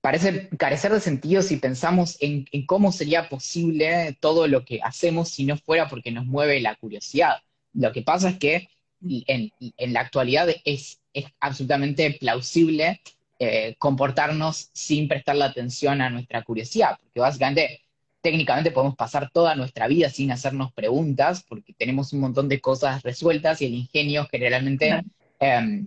parece 0.00 0.48
carecer 0.58 0.92
de 0.92 1.00
sentido 1.00 1.42
si 1.42 1.56
pensamos 1.56 2.16
en, 2.20 2.46
cómo 2.66 2.92
sería 2.92 3.28
posible 3.28 4.16
todo 4.20 4.46
lo 4.46 4.64
que 4.64 4.80
hacemos 4.80 5.28
si 5.30 5.44
no 5.44 5.56
fuera 5.56 5.88
porque 5.88 6.12
nos 6.12 6.24
mueve 6.24 6.60
la 6.60 6.76
curiosidad. 6.76 7.38
Lo 7.72 7.92
que 7.92 8.02
pasa 8.02 8.30
es 8.30 8.38
que 8.38 8.68
en, 9.00 9.50
la 9.92 10.00
actualidad 10.00 10.48
es, 10.64 11.00
es 11.12 11.26
absolutamente 11.40 12.12
plausible 12.12 13.00
eh, 13.38 13.76
comportarnos 13.78 14.70
sin 14.72 15.08
prestarle 15.08 15.44
atención 15.44 16.00
a 16.00 16.10
nuestra 16.10 16.42
curiosidad, 16.42 16.98
porque 17.00 17.20
básicamente, 17.20 17.82
técnicamente 18.20 18.72
podemos 18.72 18.96
pasar 18.96 19.30
toda 19.30 19.54
nuestra 19.54 19.86
vida 19.86 20.10
sin 20.10 20.32
hacernos 20.32 20.72
preguntas, 20.72 21.44
porque 21.48 21.72
tenemos 21.72 22.12
un 22.12 22.20
montón 22.20 22.48
de 22.48 22.60
cosas 22.60 23.02
resueltas 23.02 23.62
y 23.62 23.66
el 23.66 23.74
ingenio 23.74 24.26
generalmente 24.30 25.04
em, 25.38 25.86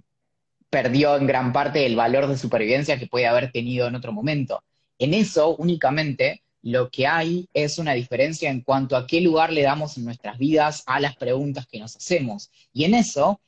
perdió 0.69 1.17
en 1.17 1.27
gran 1.27 1.51
parte 1.51 1.85
el 1.85 1.95
valor 1.95 2.27
de 2.27 2.37
supervivencia 2.37 2.97
que 2.97 3.07
puede 3.07 3.27
haber 3.27 3.51
tenido 3.51 3.87
en 3.87 3.95
otro 3.95 4.13
momento. 4.13 4.63
En 4.97 5.13
eso 5.13 5.55
únicamente 5.57 6.43
lo 6.61 6.89
que 6.89 7.07
hay 7.07 7.49
es 7.53 7.79
una 7.79 7.93
diferencia 7.93 8.49
en 8.49 8.61
cuanto 8.61 8.95
a 8.95 9.07
qué 9.07 9.19
lugar 9.19 9.51
le 9.51 9.63
damos 9.63 9.97
en 9.97 10.05
nuestras 10.05 10.37
vidas 10.37 10.83
a 10.85 10.99
las 10.99 11.17
preguntas 11.17 11.67
que 11.67 11.79
nos 11.79 11.95
hacemos. 11.97 12.49
Y 12.71 12.85
en 12.85 12.93
eso 12.93 13.41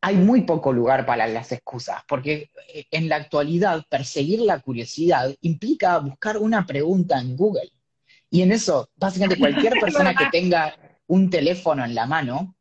hay 0.00 0.16
muy 0.16 0.42
poco 0.42 0.72
lugar 0.72 1.06
para 1.06 1.26
las 1.26 1.50
excusas, 1.52 2.02
porque 2.06 2.50
eh, 2.72 2.86
en 2.90 3.08
la 3.08 3.16
actualidad 3.16 3.84
perseguir 3.88 4.40
la 4.40 4.60
curiosidad 4.60 5.34
implica 5.40 5.98
buscar 5.98 6.38
una 6.38 6.66
pregunta 6.66 7.20
en 7.20 7.36
Google. 7.36 7.72
Y 8.30 8.42
en 8.42 8.52
eso, 8.52 8.90
básicamente 8.96 9.38
cualquier 9.40 9.74
persona 9.80 10.14
que 10.14 10.26
tenga 10.30 10.74
un 11.06 11.30
teléfono 11.30 11.84
en 11.84 11.94
la 11.94 12.06
mano 12.06 12.54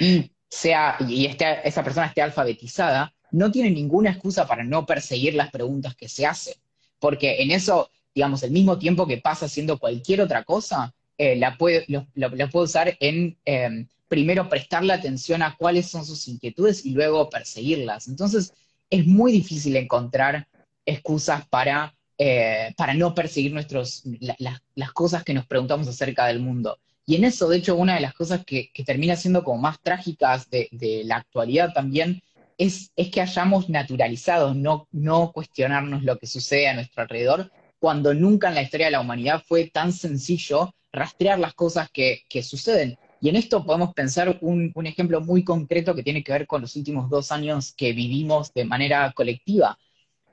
y 0.00 0.32
sea 0.48 0.96
y 1.00 1.26
esa 1.26 1.84
persona 1.84 2.06
esté 2.06 2.22
alfabetizada, 2.22 3.14
no 3.30 3.50
tiene 3.50 3.70
ninguna 3.70 4.10
excusa 4.10 4.46
para 4.46 4.64
no 4.64 4.86
perseguir 4.86 5.34
las 5.34 5.50
preguntas 5.50 5.94
que 5.94 6.08
se 6.08 6.26
hacen. 6.26 6.54
Porque 6.98 7.42
en 7.42 7.50
eso, 7.50 7.90
digamos, 8.14 8.42
el 8.42 8.50
mismo 8.50 8.78
tiempo 8.78 9.06
que 9.06 9.18
pasa 9.18 9.46
haciendo 9.46 9.78
cualquier 9.78 10.20
otra 10.20 10.44
cosa, 10.44 10.94
eh, 11.18 11.36
la 11.36 11.56
puede, 11.56 11.84
lo, 11.88 12.06
puede 12.50 12.64
usar 12.64 12.96
en 13.00 13.36
em, 13.44 13.86
primero 14.08 14.48
prestarle 14.48 14.92
atención 14.92 15.42
a 15.42 15.56
cuáles 15.56 15.88
son 15.88 16.04
sus 16.04 16.28
inquietudes 16.28 16.84
y 16.84 16.90
luego 16.90 17.28
perseguirlas. 17.30 18.08
Entonces, 18.08 18.52
es 18.90 19.06
muy 19.06 19.32
difícil 19.32 19.76
encontrar 19.76 20.46
excusas 20.86 21.46
para, 21.48 21.94
eh, 22.18 22.72
para 22.76 22.94
no 22.94 23.14
perseguir 23.14 23.52
nuestros, 23.52 24.04
las 24.76 24.92
cosas 24.92 25.24
que 25.24 25.34
nos 25.34 25.46
preguntamos 25.46 25.88
acerca 25.88 26.26
del 26.26 26.40
mundo. 26.40 26.78
Y 27.06 27.16
en 27.16 27.24
eso, 27.24 27.48
de 27.48 27.58
hecho, 27.58 27.76
una 27.76 27.96
de 27.96 28.00
las 28.00 28.14
cosas 28.14 28.44
que, 28.44 28.70
termina 28.86 29.16
siendo 29.16 29.44
como 29.44 29.60
más 29.60 29.80
trágicas 29.80 30.48
de, 30.48 31.02
la 31.04 31.16
actualidad 31.16 31.72
también 31.72 32.22
es, 32.56 32.92
es, 32.96 33.10
que 33.10 33.20
hayamos 33.20 33.68
naturalizado 33.68 34.54
no, 34.54 34.88
no 34.92 35.32
cuestionarnos 35.32 36.02
lo 36.02 36.18
que 36.18 36.26
sucede 36.26 36.68
a 36.68 36.74
nuestro 36.74 37.02
alrededor, 37.02 37.50
cuando 37.78 38.14
nunca 38.14 38.48
en 38.48 38.54
la 38.54 38.62
historia 38.62 38.86
de 38.86 38.92
la 38.92 39.00
humanidad 39.00 39.42
fue 39.46 39.68
tan 39.68 39.92
sencillo 39.92 40.74
rastrear 40.94 41.38
las 41.38 41.54
cosas 41.54 41.90
que, 41.90 42.22
que 42.28 42.42
suceden. 42.42 42.98
Y 43.24 43.30
en 43.30 43.36
esto 43.36 43.64
podemos 43.64 43.94
pensar 43.94 44.36
un, 44.42 44.72
ejemplo 44.84 45.20
muy 45.22 45.44
concreto 45.44 45.94
que 45.94 46.02
tiene 46.02 46.22
que 46.22 46.32
ver 46.32 46.46
con 46.46 46.60
los 46.60 46.76
últimos 46.76 47.08
dos 47.08 47.32
años 47.32 47.72
que 47.72 47.94
vivimos 47.94 48.52
de 48.52 48.66
manera 48.66 49.10
colectiva. 49.12 49.78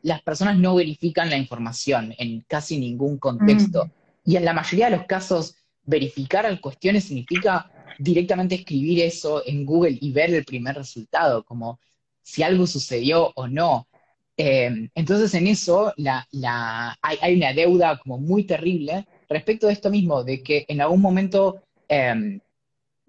Las 0.01 0.21
personas 0.21 0.57
no 0.57 0.75
verifican 0.75 1.29
la 1.29 1.37
información 1.37 2.13
en 2.17 2.41
casi 2.49 2.77
ningún 2.77 3.17
contexto. 3.17 3.85
Mm. 3.85 3.89
Y 4.31 4.35
en 4.35 4.43
la 4.43 4.51
mayoría 4.51 4.89
de 4.89 4.97
los 4.97 5.05
casos, 5.05 5.55
verificar 5.85 6.59
cuestiones 6.59 7.05
significa 7.05 7.71
directamente 7.97 8.55
escribir 8.55 8.99
eso 9.03 9.41
en 9.45 9.65
Google 9.65 9.97
y 10.01 10.11
ver 10.11 10.33
el 10.33 10.43
primer 10.43 10.75
resultado, 10.75 11.45
como 11.45 11.79
si 12.21 12.43
algo 12.43 12.67
sucedió 12.67 13.31
o 13.35 13.47
no. 13.47 13.87
Eh, 14.35 14.89
entonces 14.95 15.33
en 15.33 15.47
eso 15.47 15.93
hay, 15.97 17.35
una 17.35 17.53
deuda 17.53 17.97
como 17.99 18.17
muy 18.17 18.43
terrible 18.43 19.07
respecto 19.31 19.67
de 19.67 19.73
esto 19.73 19.89
mismo, 19.89 20.23
de 20.23 20.43
que 20.43 20.65
en 20.67 20.81
algún 20.81 21.01
momento 21.01 21.63
eh, 21.89 22.39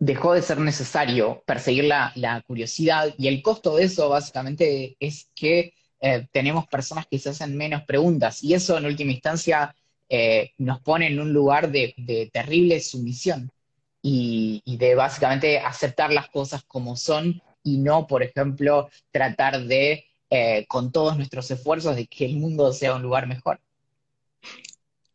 dejó 0.03 0.35
de 0.35 0.43
ser 0.43 0.59
necesario 0.59 1.45
perseguir 1.47 1.85
la, 1.85 2.43
curiosidad 2.45 3.15
y 3.19 3.29
el 3.29 3.41
costo 3.41 3.77
de 3.77 3.85
eso 3.85 4.09
básicamente 4.09 4.97
es 4.99 5.31
que 5.33 5.75
eh, 6.01 6.27
tenemos 6.33 6.67
personas 6.67 7.07
que 7.09 7.21
se 7.21 7.31
hacen 7.31 7.57
menos 7.57 7.85
preguntas 7.85 8.43
y 8.43 8.55
eso 8.55 8.77
en 8.77 8.87
última 8.87 9.13
instancia 9.13 9.77
eh, 10.09 10.55
nos 10.59 10.81
pone 10.81 11.07
en 11.07 11.21
un 11.21 11.33
lugar 11.33 11.71
de, 11.71 12.31
terrible 12.33 12.81
sumisión 12.81 13.53
y, 14.03 14.61
de 14.67 14.97
básicamente 14.97 15.61
aceptar 15.61 16.13
las 16.13 16.29
cosas 16.29 16.65
como 16.65 16.97
son 16.97 17.41
y 17.63 17.79
no, 17.79 18.09
por 18.09 18.25
ejemplo, 18.25 18.91
tratar 19.13 19.65
de, 19.67 20.05
eh, 20.31 20.67
con 20.67 20.91
todos 20.91 21.17
nuestros 21.17 21.49
esfuerzos, 21.53 21.95
de 21.95 22.09
que 22.09 22.25
el 22.25 22.37
mundo 22.39 22.73
sea 22.73 22.97
un 22.97 23.03
lugar 23.03 23.29
mejor. 23.29 23.61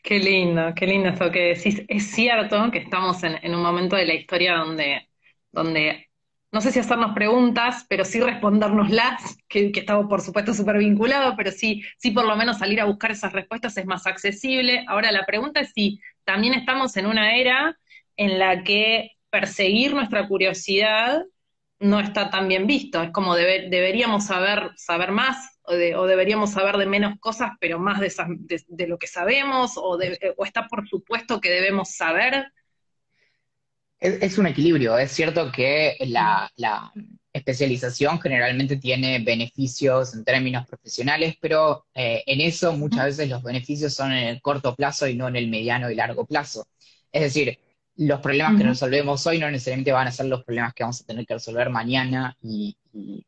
Qué 0.07 0.19
lindo, 0.19 0.73
qué 0.73 0.87
lindo 0.87 1.09
esto 1.09 1.29
que 1.29 1.53
decís. 1.53 1.83
Es 1.89 2.11
cierto 2.11 2.71
que 2.71 2.77
estamos 2.77 3.21
en, 3.23 3.53
un 3.53 3.61
momento 3.61 3.97
de 3.97 4.05
la 4.05 4.13
historia 4.13 4.55
donde, 4.55 5.09
donde, 5.51 6.09
no 6.49 6.61
sé 6.61 6.71
si 6.71 6.79
hacernos 6.79 7.13
preguntas, 7.13 7.85
pero 7.89 8.05
sí 8.05 8.21
respondérnoslas, 8.21 9.37
que, 9.49 9.69
que 9.73 9.81
estamos 9.81 10.05
por 10.07 10.21
supuesto 10.21 10.53
súper 10.53 10.77
vinculados, 10.77 11.33
pero 11.35 11.51
sí, 11.51 11.83
sí 11.97 12.11
por 12.11 12.25
lo 12.25 12.37
menos 12.37 12.59
salir 12.59 12.79
a 12.79 12.85
buscar 12.85 13.11
esas 13.11 13.33
respuestas 13.33 13.75
es 13.75 13.85
más 13.85 14.07
accesible. 14.07 14.85
Ahora 14.87 15.11
la 15.11 15.25
pregunta 15.25 15.59
es 15.59 15.73
si 15.73 15.99
también 16.23 16.53
estamos 16.53 16.95
en 16.95 17.05
una 17.05 17.35
era 17.35 17.77
en 18.15 18.39
la 18.39 18.63
que 18.63 19.11
perseguir 19.29 19.93
nuestra 19.93 20.25
curiosidad 20.29 21.21
no 21.79 21.99
está 21.99 22.29
tan 22.29 22.47
bien 22.47 22.65
visto. 22.65 23.03
Es 23.03 23.11
como 23.11 23.35
deberíamos 23.35 24.27
saber, 24.27 24.71
saber 24.77 25.11
más, 25.11 25.56
o, 25.67 26.05
deberíamos 26.05 26.51
saber 26.51 26.77
de 26.77 26.85
menos 26.85 27.19
cosas, 27.19 27.51
pero 27.59 27.77
más 27.77 27.99
de, 27.99 28.63
de, 28.67 28.87
lo 28.87 28.97
que 28.97 29.07
sabemos, 29.07 29.77
o, 29.77 29.97
o, 30.37 30.45
está 30.45 30.67
por 30.67 30.87
supuesto 30.87 31.41
que 31.41 31.49
debemos 31.49 31.91
saber. 31.91 32.51
Es, 33.99 34.37
un 34.37 34.47
equilibrio, 34.47 34.97
es 34.97 35.11
cierto 35.11 35.51
que 35.51 35.97
la, 36.07 36.51
especialización 37.33 38.19
generalmente 38.19 38.77
tiene 38.77 39.19
beneficios 39.19 40.15
en 40.15 40.23
términos 40.23 40.65
profesionales, 40.65 41.35
pero 41.39 41.85
eh, 41.93 42.23
en 42.25 42.41
eso 42.41 42.73
muchas 42.73 43.05
veces 43.05 43.29
los 43.29 43.43
beneficios 43.43 43.93
son 43.93 44.11
en 44.11 44.27
el 44.29 44.41
corto 44.41 44.73
plazo 44.75 45.07
y 45.07 45.15
no 45.15 45.27
en 45.27 45.35
el 45.35 45.47
mediano 45.47 45.91
y 45.91 45.95
largo 45.95 46.25
plazo. 46.25 46.67
Es 47.11 47.21
decir, 47.21 47.59
los 47.95 48.21
problemas 48.21 48.57
que 48.57 48.67
resolvemos 48.67 49.27
hoy 49.27 49.37
no 49.37 49.51
necesariamente 49.51 49.91
van 49.91 50.07
a 50.07 50.11
ser 50.11 50.25
los 50.25 50.43
problemas 50.43 50.73
que 50.73 50.83
vamos 50.83 51.01
a 51.01 51.05
tener 51.05 51.27
que 51.27 51.35
resolver 51.35 51.69
mañana 51.69 52.35
y, 52.41 52.75
y 52.91 53.23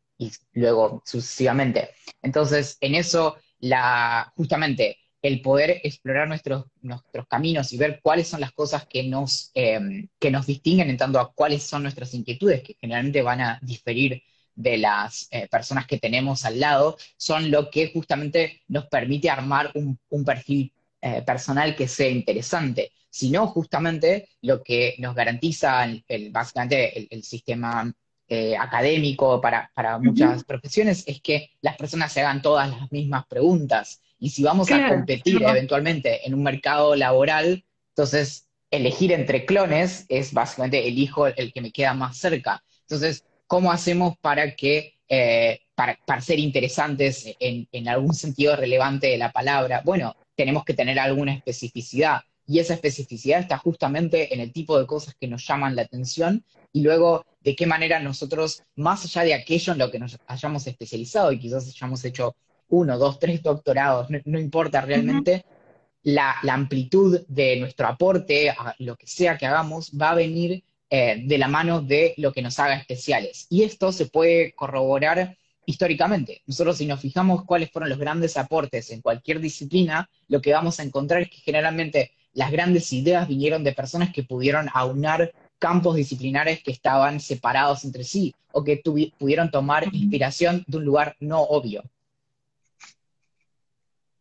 luego 0.54 1.02
sucesivamente. 1.06 1.90
Entonces, 2.22 2.78
en 2.82 2.96
eso, 2.96 3.38
la, 3.60 4.32
justamente 4.36 4.98
el 5.22 5.42
poder 5.42 5.82
explorar 5.84 6.28
nuestros, 6.28 6.66
nuestros 6.82 7.28
caminos 7.28 7.74
y 7.74 7.78
ver 7.78 8.00
cuáles 8.02 8.28
son 8.28 8.40
las 8.42 8.54
cosas 8.54 8.86
que 8.88 9.04
nos, 9.04 9.52
em, 9.54 10.08
que 10.20 10.32
nos 10.32 10.46
distinguen 10.48 10.90
en 10.90 10.98
tanto 10.98 11.20
a 11.20 11.34
cuáles 11.34 11.64
son 11.64 11.84
nuestras 11.84 12.14
inquietudes, 12.14 12.64
que 12.64 12.78
generalmente 12.80 13.22
van 13.22 13.42
a 13.42 13.60
diferir 13.62 14.24
de 14.56 14.78
las 14.78 15.28
eh, 15.32 15.48
personas 15.50 15.88
que 15.88 16.00
tenemos 16.00 16.46
al 16.46 16.60
lado, 16.60 16.98
son 17.18 17.52
lo 17.52 17.70
que 17.70 17.92
justamente 17.92 18.62
nos 18.68 18.88
permite 18.88 19.30
armar 19.30 19.72
un, 19.76 20.00
perfil 20.26 20.72
eh, 21.02 21.22
personal 21.22 21.76
que 21.76 21.88
sea 21.88 22.10
interesante. 22.10 22.92
Si 23.10 23.30
no, 23.30 23.48
justamente 23.48 24.30
lo 24.42 24.62
que 24.64 24.96
nos 25.00 25.16
garantiza 25.16 25.86
el, 25.86 26.32
básicamente 26.32 27.08
el 27.10 27.24
sistema 27.24 27.92
eh, 28.32 28.56
académico 28.56 29.42
para, 29.42 29.72
muchas 30.00 30.44
profesiones 30.44 31.04
es 31.08 31.20
que 31.20 31.50
las 31.62 31.76
personas 31.78 32.14
se 32.14 32.22
hagan 32.22 32.44
todas 32.44 32.70
las 32.70 32.92
mismas 32.92 33.26
preguntas. 33.28 34.02
Y 34.20 34.30
si 34.30 34.44
vamos 34.44 34.72
a 34.72 34.88
competir 34.88 35.42
eventualmente 35.42 36.28
en 36.28 36.36
un 36.36 36.44
mercado 36.44 36.96
laboral, 36.96 37.66
entonces 37.90 38.48
elegir 38.70 39.12
entre 39.14 39.46
clones 39.46 40.06
es 40.10 40.32
básicamente 40.32 40.88
elijo 40.88 41.26
el 41.26 41.52
que 41.52 41.62
me 41.62 41.72
queda 41.72 41.96
más 41.96 42.18
cerca. 42.18 42.64
Entonces, 42.82 43.26
¿cómo 43.48 43.72
hacemos 43.72 44.16
para 44.20 44.56
que, 44.56 45.00
eh, 45.08 45.62
para, 45.74 46.22
ser 46.22 46.38
interesantes 46.38 47.36
en, 47.40 47.68
en 47.72 47.88
algún 47.88 48.14
sentido 48.14 48.56
relevante 48.56 49.08
de 49.08 49.18
la 49.18 49.32
palabra? 49.32 49.82
Bueno, 49.84 50.16
tenemos 50.36 50.64
que 50.66 50.76
tener 50.76 51.00
alguna 51.00 51.34
especificidad 51.34 52.22
y 52.50 52.58
esa 52.58 52.74
especificidad 52.74 53.42
está 53.42 53.58
justamente 53.60 54.34
en 54.34 54.40
el 54.40 54.52
tipo 54.52 54.80
de 54.80 54.88
cosas 54.88 55.16
que 55.20 55.28
nos 55.28 55.46
llaman 55.46 55.76
la 55.76 55.84
atención 55.84 56.44
y 56.74 56.82
luego 56.82 57.24
de 57.42 57.56
qué 57.56 57.66
manera 57.66 58.00
nosotros, 58.00 58.64
más 58.76 59.06
allá 59.06 59.24
de 59.24 59.34
aquello 59.34 59.74
en 59.74 59.80
lo 59.80 59.92
que 59.92 60.00
nos 60.00 60.18
hayamos 60.28 60.68
especializado 60.68 61.32
y 61.32 61.40
quizás 61.40 61.68
hayamos 61.68 62.04
hecho 62.06 62.36
uno, 62.70 62.98
dos, 62.98 63.20
tres 63.20 63.42
doctorados, 63.42 64.08
no, 64.26 64.40
importa 64.40 64.82
realmente, 64.82 65.46
la, 66.04 66.36
amplitud 66.50 67.22
de 67.28 67.58
nuestro 67.58 67.88
aporte 67.88 68.50
a 68.50 68.76
lo 68.80 68.96
que 68.96 69.08
sea 69.08 69.38
que 69.38 69.46
hagamos 69.46 69.92
va 70.00 70.12
a 70.12 70.16
venir 70.16 70.64
eh, 70.90 71.22
de 71.26 71.38
la 71.38 71.48
mano 71.48 71.82
de 71.82 72.14
lo 72.18 72.32
que 72.32 72.42
nos 72.42 72.60
haga 72.60 72.76
especiales. 72.76 73.48
Y 73.50 73.64
esto 73.64 73.92
se 73.92 74.06
puede 74.06 74.54
corroborar 74.54 75.38
históricamente. 75.66 76.42
Nosotros 76.48 76.78
si 76.78 76.86
nos 76.86 77.00
fijamos 77.00 77.46
cuáles 77.46 77.72
fueron 77.72 77.90
los 77.90 78.00
grandes 78.00 78.38
aportes 78.38 78.90
en 78.92 79.02
cualquier 79.02 79.40
disciplina, 79.40 80.10
lo 80.28 80.42
que 80.42 80.54
vamos 80.54 80.80
a 80.80 80.84
encontrar 80.84 81.22
es 81.22 81.30
que 81.30 81.38
generalmente 81.38 82.12
las 82.34 82.52
grandes 82.52 82.92
ideas 82.94 83.28
vinieron 83.28 83.64
de 83.64 83.74
personas 83.74 84.12
que 84.12 84.24
pudieron 84.24 84.68
aunar 84.74 85.32
campos 85.60 85.96
disciplinares 85.96 86.64
que 86.64 86.72
estaban 86.72 87.20
separados 87.20 87.84
entre 87.86 88.04
sí 88.04 88.34
o 88.52 88.64
que 88.64 88.82
pudieron 89.18 89.52
tomar 89.52 89.86
inspiración 89.94 90.64
de 90.68 90.78
un 90.78 90.86
lugar 90.86 91.16
no 91.20 91.42
obvio. 91.42 91.84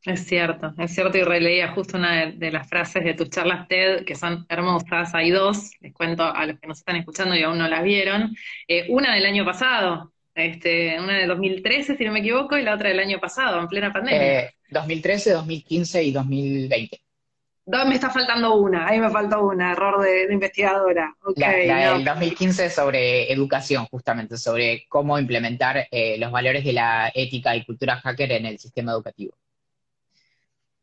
Es 0.05 0.27
cierto, 0.27 0.73
es 0.79 0.95
cierto, 0.95 1.19
y 1.19 1.23
releía 1.23 1.73
justo 1.73 1.99
una 1.99 2.27
de, 2.27 2.51
las 2.51 2.69
frases 2.69 3.05
de 3.05 3.15
tus 3.15 3.31
charlas 3.31 3.69
TED, 3.69 4.05
que 4.05 4.15
son 4.15 4.47
hermosas, 4.49 5.15
hay 5.15 5.31
dos, 5.31 5.71
les 5.81 5.93
cuento 5.93 6.25
a 6.25 6.47
los 6.47 6.59
que 6.59 6.67
nos 6.67 6.79
están 6.79 6.97
escuchando 6.97 7.35
y 7.35 7.43
aún 7.43 7.59
no 7.59 7.69
las 7.69 7.83
vieron. 7.83 8.35
Eh, 8.67 8.87
una 8.91 9.15
del 9.15 9.27
año 9.27 9.45
pasado, 9.45 10.13
Este, 10.35 11.01
una 11.01 11.19
de 11.19 11.27
2013, 11.27 11.97
si 11.97 12.05
no 12.05 12.13
me 12.13 12.21
equivoco, 12.21 12.57
y 12.57 12.63
la 12.63 12.75
otra 12.75 12.91
del 12.91 13.01
año 13.01 13.19
pasado, 13.19 13.61
en 13.61 13.67
plena 13.67 13.93
pandemia. 13.93 14.55
2013, 14.71 15.33
2015 15.33 16.05
y 16.05 16.13
2020. 16.13 17.01
Me 17.71 17.97
está 17.97 18.09
faltando 18.09 18.55
una, 18.55 18.89
ahí 18.89 18.99
me 18.99 19.11
faltó 19.11 19.45
una, 19.45 19.73
error 19.73 20.01
de, 20.01 20.33
investigadora. 20.33 21.15
la, 21.37 21.53
del 21.93 22.03
2015 22.03 22.71
sobre 22.71 23.31
educación, 23.31 23.85
justamente, 23.91 24.39
sobre 24.39 24.87
cómo 24.89 25.19
implementar 25.19 25.87
eh, 25.91 26.17
los 26.19 26.33
valores 26.33 26.65
de 26.65 26.73
la 26.73 27.13
ética 27.15 27.55
y 27.55 27.67
cultura 27.67 27.97
hacker 27.97 28.33
en 28.33 28.47
el 28.47 28.59
sistema 28.59 28.93
educativo. 28.93 29.35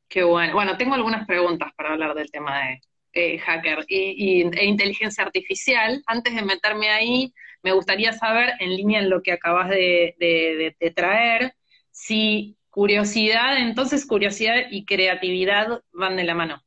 Qué 0.08 0.22
bueno. 0.22 0.54
Bueno, 0.54 0.78
tengo 0.78 0.94
algunas 0.94 1.26
preguntas 1.26 1.72
para 1.76 1.94
hablar 1.94 2.14
del 2.14 2.30
tema 2.30 2.60
de 2.60 2.82
eh, 3.14 3.40
hacker 3.40 3.86
y, 3.88 4.44
e 4.44 4.66
inteligencia 4.66 5.24
artificial. 5.24 6.04
Antes 6.06 6.36
de 6.36 6.44
meterme 6.44 6.90
ahí, 6.90 7.34
me 7.64 7.72
gustaría 7.72 8.14
saber, 8.14 8.54
en 8.60 8.70
línea 8.70 9.00
en 9.00 9.10
lo 9.10 9.24
que 9.24 9.32
acabas 9.32 9.70
de, 9.70 10.16
de 10.20 10.92
traer, 10.92 11.56
si 11.90 12.58
curiosidad, 12.70 13.58
entonces 13.58 14.06
curiosidad 14.06 14.68
y 14.70 14.86
creatividad 14.86 15.82
van 15.92 16.16
de 16.16 16.26
la 16.26 16.36
mano 16.36 16.65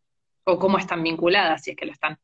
o 0.48 0.58
cómo 0.58 0.78
están 0.78 1.02
vinculadas, 1.02 1.62
si 1.62 1.70
es 1.70 1.76
que 1.76 1.87
lo 1.87 1.92
están. 1.92 2.18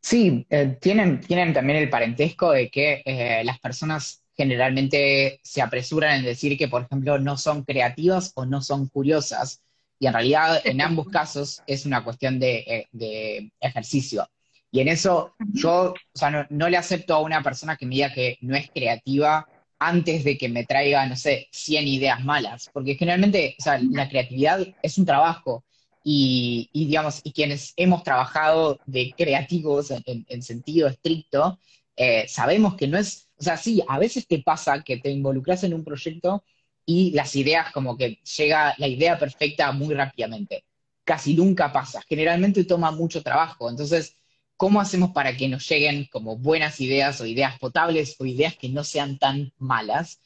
Sí, 0.00 0.46
eh, 0.50 0.76
tienen, 0.80 1.20
tienen 1.20 1.52
también 1.52 1.78
el 1.78 1.90
parentesco 1.90 2.52
de 2.52 2.70
que 2.70 3.02
eh, 3.04 3.42
las 3.44 3.58
personas 3.58 4.22
generalmente 4.36 5.40
se 5.42 5.62
apresuran 5.62 6.18
en 6.18 6.24
decir 6.24 6.56
que, 6.58 6.68
por 6.68 6.82
ejemplo, 6.82 7.18
no 7.18 7.36
son 7.38 7.64
creativas 7.64 8.32
o 8.36 8.44
no 8.44 8.60
son 8.60 8.88
curiosas, 8.88 9.62
y 9.98 10.06
en 10.06 10.12
realidad 10.12 10.60
en 10.64 10.80
ambos 10.82 11.08
casos 11.08 11.62
es 11.66 11.86
una 11.86 12.04
cuestión 12.04 12.38
de, 12.38 12.86
eh, 13.00 13.50
ejercicio. 13.60 14.28
Y 14.70 14.80
en 14.80 14.88
eso 14.88 15.34
yo, 15.38 15.94
o 15.94 16.18
sea, 16.18 16.46
no, 16.50 16.68
le 16.68 16.76
acepto 16.76 17.14
a 17.14 17.22
una 17.22 17.42
persona 17.42 17.76
que 17.76 17.86
me 17.86 17.94
diga 17.94 18.12
que 18.12 18.36
no 18.42 18.54
es 18.56 18.70
creativa 18.70 19.48
antes 19.78 20.22
de 20.24 20.36
que 20.36 20.48
me 20.48 20.64
traiga, 20.64 21.06
no 21.06 21.16
sé, 21.16 21.48
100 21.50 21.88
ideas 21.88 22.24
malas, 22.24 22.70
porque 22.72 22.94
generalmente, 22.94 23.56
o 23.58 23.62
sea, 23.62 23.78
la 23.78 24.08
creatividad 24.08 24.60
es 24.82 24.98
un 24.98 25.06
trabajo, 25.06 25.64
y, 26.08 26.70
digamos, 26.72 27.20
y 27.24 27.32
quienes 27.32 27.72
hemos 27.76 28.04
trabajado 28.04 28.78
de 28.86 29.12
creativos 29.16 29.90
en, 29.90 30.40
sentido 30.42 30.86
estricto, 30.86 31.58
eh, 31.96 32.26
sabemos 32.28 32.76
que 32.76 32.86
no 32.86 32.96
es, 32.96 33.28
o 33.36 33.42
sea, 33.42 33.56
sí, 33.56 33.82
a 33.88 33.98
veces 33.98 34.28
te 34.28 34.40
pasa 34.40 34.84
que 34.84 34.98
te 34.98 35.10
involucras 35.10 35.64
en 35.64 35.74
un 35.74 35.82
proyecto 35.82 36.44
y 36.84 37.10
las 37.10 37.34
ideas, 37.34 37.72
como 37.72 37.96
que 37.96 38.20
llega 38.36 38.72
la 38.78 38.86
idea 38.86 39.18
perfecta 39.18 39.72
muy 39.72 39.94
rápidamente. 39.96 40.64
Casi 41.02 41.34
nunca 41.34 41.72
pasa, 41.72 42.00
generalmente 42.08 42.62
toma 42.62 42.92
mucho 42.92 43.20
trabajo. 43.24 43.68
Entonces, 43.68 44.14
¿cómo 44.56 44.80
hacemos 44.80 45.10
para 45.10 45.36
que 45.36 45.48
nos 45.48 45.68
lleguen 45.68 46.04
como 46.12 46.36
buenas 46.36 46.80
ideas 46.80 47.20
o 47.20 47.26
ideas 47.26 47.58
potables 47.58 48.14
o 48.20 48.26
ideas 48.26 48.56
que 48.56 48.68
no 48.68 48.84
sean 48.84 49.18
tan 49.18 49.52
malas? 49.58 50.20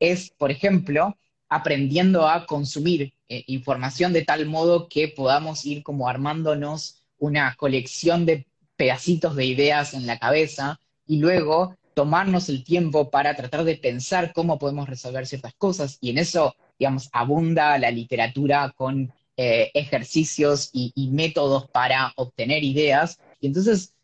Es, 0.00 0.30
por 0.30 0.50
ejemplo, 0.50 1.18
aprendiendo 1.50 2.26
a 2.26 2.46
consumir 2.46 3.12
eh, 3.28 3.44
información 3.46 4.12
de 4.12 4.24
tal 4.24 4.46
modo 4.46 4.88
que 4.88 5.08
podamos 5.08 5.64
ir 5.66 5.82
como 5.82 6.08
armándonos 6.08 7.02
una 7.18 7.54
colección 7.56 8.26
de 8.26 8.46
pedacitos 8.76 9.36
de 9.36 9.46
ideas 9.46 9.94
en 9.94 10.06
la 10.06 10.18
cabeza 10.18 10.78
y 11.06 11.18
luego 11.18 11.76
tomarnos 11.94 12.48
el 12.48 12.62
tiempo 12.62 13.10
para 13.10 13.34
tratar 13.34 13.64
de 13.64 13.76
pensar 13.76 14.32
cómo 14.34 14.58
podemos 14.58 14.88
resolver 14.88 15.26
ciertas 15.26 15.54
cosas. 15.54 15.96
Y 16.00 16.10
en 16.10 16.18
eso, 16.18 16.54
digamos, 16.78 17.08
abunda 17.12 17.78
la 17.78 17.90
literatura 17.90 18.74
con 18.76 19.12
eh, 19.36 19.70
ejercicios 19.72 20.70
y, 20.72 21.10
métodos 21.10 21.68
para 21.70 22.12
obtener 22.16 22.64
ideas. 22.64 23.18
Y 23.40 23.46
entonces 23.46 23.94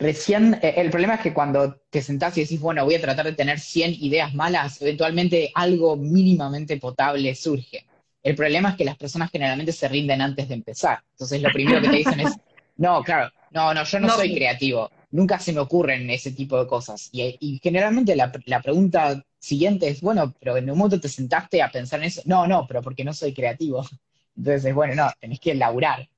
Recién, 0.00 0.58
eh, 0.62 0.74
el 0.78 0.88
problema 0.88 1.16
es 1.16 1.20
que 1.20 1.34
cuando 1.34 1.74
te 1.90 2.00
sentás 2.00 2.36
y 2.38 2.40
decís, 2.40 2.58
bueno, 2.58 2.86
voy 2.86 2.94
a 2.94 3.00
tratar 3.02 3.26
de 3.26 3.34
tener 3.34 3.60
100 3.60 3.96
ideas 4.02 4.34
malas, 4.34 4.80
eventualmente 4.80 5.52
algo 5.54 5.94
mínimamente 5.94 6.78
potable 6.78 7.34
surge. 7.34 7.84
El 8.22 8.34
problema 8.34 8.70
es 8.70 8.76
que 8.76 8.84
las 8.84 8.96
personas 8.96 9.30
generalmente 9.30 9.72
se 9.72 9.88
rinden 9.88 10.20
antes 10.20 10.48
de 10.48 10.54
empezar. 10.54 11.02
Entonces 11.12 11.40
lo 11.40 11.50
primero 11.50 11.80
que 11.80 11.88
te 11.88 11.96
dicen 11.96 12.20
es, 12.20 12.32
no, 12.76 13.02
claro, 13.02 13.30
no, 13.50 13.74
no, 13.74 13.84
yo 13.84 14.00
no, 14.00 14.10
soy 14.10 14.34
creativo. 14.34 14.90
Nunca 15.10 15.38
se 15.38 15.52
me 15.52 15.60
ocurren 15.60 16.08
ese 16.10 16.32
tipo 16.32 16.58
de 16.58 16.66
cosas. 16.66 17.08
Y, 17.12 17.60
generalmente 17.62 18.14
la, 18.14 18.30
la, 18.44 18.62
pregunta 18.62 19.24
siguiente 19.38 19.88
es, 19.88 20.00
bueno, 20.00 20.34
pero 20.38 20.56
en 20.56 20.70
un 20.70 20.78
momento 20.78 21.00
te 21.00 21.08
sentaste 21.08 21.62
a 21.62 21.70
pensar 21.70 22.00
en 22.00 22.06
eso. 22.06 22.22
No, 22.26 22.46
no, 22.46 22.66
pero 22.66 22.82
porque 22.82 23.04
no 23.04 23.12
soy 23.12 23.32
creativo. 23.32 23.84
Entonces, 24.36 24.74
bueno, 24.74 24.94
no, 24.94 25.10
tenés 25.18 25.40
que 25.40 25.54
laburar. 25.54 26.08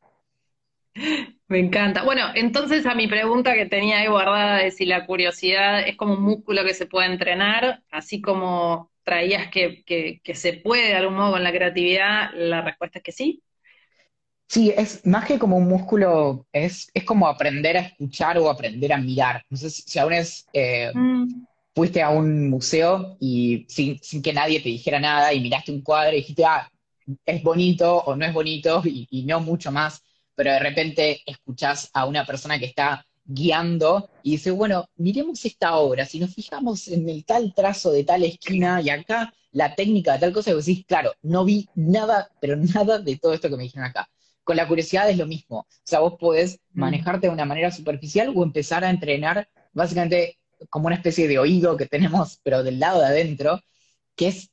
Me 1.48 1.58
encanta. 1.58 2.02
Bueno, 2.02 2.22
entonces 2.34 2.86
a 2.86 2.94
mi 2.94 3.08
pregunta 3.08 3.54
que 3.54 3.66
tenía 3.66 3.98
ahí 3.98 4.08
guardada 4.08 4.58
de 4.58 4.70
si 4.70 4.86
la 4.86 5.06
curiosidad 5.06 5.86
es 5.86 5.96
como 5.96 6.14
un 6.14 6.22
músculo 6.22 6.64
que 6.64 6.74
se 6.74 6.86
puede 6.86 7.06
entrenar, 7.08 7.82
así 7.90 8.20
como 8.20 8.90
traías 9.04 9.50
que, 9.50 9.82
que, 9.84 10.34
se 10.34 10.54
puede 10.54 10.88
de 10.88 10.94
algún 10.94 11.16
modo 11.16 11.32
con 11.32 11.42
la 11.42 11.52
creatividad, 11.52 12.30
la 12.34 12.62
respuesta 12.62 12.98
es 12.98 13.04
que 13.04 13.12
sí. 13.12 13.42
Sí, 14.48 14.72
es 14.76 15.04
más 15.06 15.26
que 15.26 15.38
como 15.38 15.56
un 15.56 15.66
músculo, 15.66 16.46
es, 16.52 16.90
es 16.94 17.04
como 17.04 17.26
aprender 17.26 17.76
a 17.76 17.80
escuchar 17.80 18.38
o 18.38 18.48
aprender 18.48 18.92
a 18.92 18.98
mirar. 18.98 19.44
No 19.48 19.56
sé 19.56 19.70
si, 19.70 19.98
aún 19.98 20.12
es, 20.12 20.46
eh, 20.52 20.90
mm. 20.94 21.46
fuiste 21.74 22.02
a 22.02 22.10
un 22.10 22.48
museo 22.50 23.16
y 23.18 23.66
sin, 23.68 23.98
que 24.22 24.32
nadie 24.32 24.60
te 24.60 24.68
dijera 24.68 25.00
nada 25.00 25.32
y 25.32 25.40
miraste 25.40 25.72
un 25.72 25.82
cuadro 25.82 26.12
y 26.12 26.20
dijiste, 26.20 26.44
ah, 26.44 26.70
es 27.26 27.42
bonito 27.42 27.96
o 27.96 28.14
no 28.14 28.24
es 28.24 28.32
bonito 28.32 28.82
y 28.84 29.24
no 29.26 29.40
mucho 29.40 29.72
más 29.72 30.02
pero 30.34 30.52
de 30.52 30.58
repente 30.58 31.22
escuchás 31.26 31.90
a 31.92 32.06
una 32.06 32.24
persona 32.24 32.58
que 32.58 32.66
está 32.66 33.04
guiando 33.24 34.10
y 34.22 34.32
dice, 34.32 34.50
bueno, 34.50 34.86
miremos 34.96 35.44
esta 35.44 35.76
obra, 35.76 36.06
si 36.06 36.18
nos 36.18 36.34
fijamos 36.34 36.88
en 36.88 37.08
el 37.08 37.24
tal 37.24 37.54
trazo 37.54 37.92
de 37.92 38.04
tal 38.04 38.24
esquina 38.24 38.80
y 38.80 38.90
acá 38.90 39.32
la 39.52 39.74
técnica 39.74 40.14
de 40.14 40.18
tal 40.18 40.32
cosa, 40.32 40.50
y 40.50 40.54
vos 40.54 40.66
decís, 40.66 40.84
claro, 40.86 41.12
no 41.22 41.44
vi 41.44 41.68
nada, 41.74 42.30
pero 42.40 42.56
nada 42.56 42.98
de 42.98 43.16
todo 43.18 43.34
esto 43.34 43.48
que 43.48 43.56
me 43.56 43.64
dijeron 43.64 43.88
acá. 43.88 44.08
Con 44.44 44.56
la 44.56 44.66
curiosidad 44.66 45.08
es 45.08 45.18
lo 45.18 45.26
mismo. 45.26 45.58
O 45.60 45.66
sea, 45.84 46.00
vos 46.00 46.14
podés 46.18 46.58
mm. 46.72 46.80
manejarte 46.80 47.26
de 47.28 47.32
una 47.32 47.44
manera 47.44 47.70
superficial 47.70 48.32
o 48.34 48.42
empezar 48.42 48.84
a 48.84 48.90
entrenar 48.90 49.48
básicamente 49.72 50.38
como 50.70 50.86
una 50.86 50.96
especie 50.96 51.28
de 51.28 51.38
oído 51.38 51.76
que 51.76 51.86
tenemos, 51.86 52.40
pero 52.42 52.62
del 52.62 52.80
lado 52.80 53.00
de 53.00 53.06
adentro, 53.06 53.60
que 54.16 54.28
es 54.28 54.50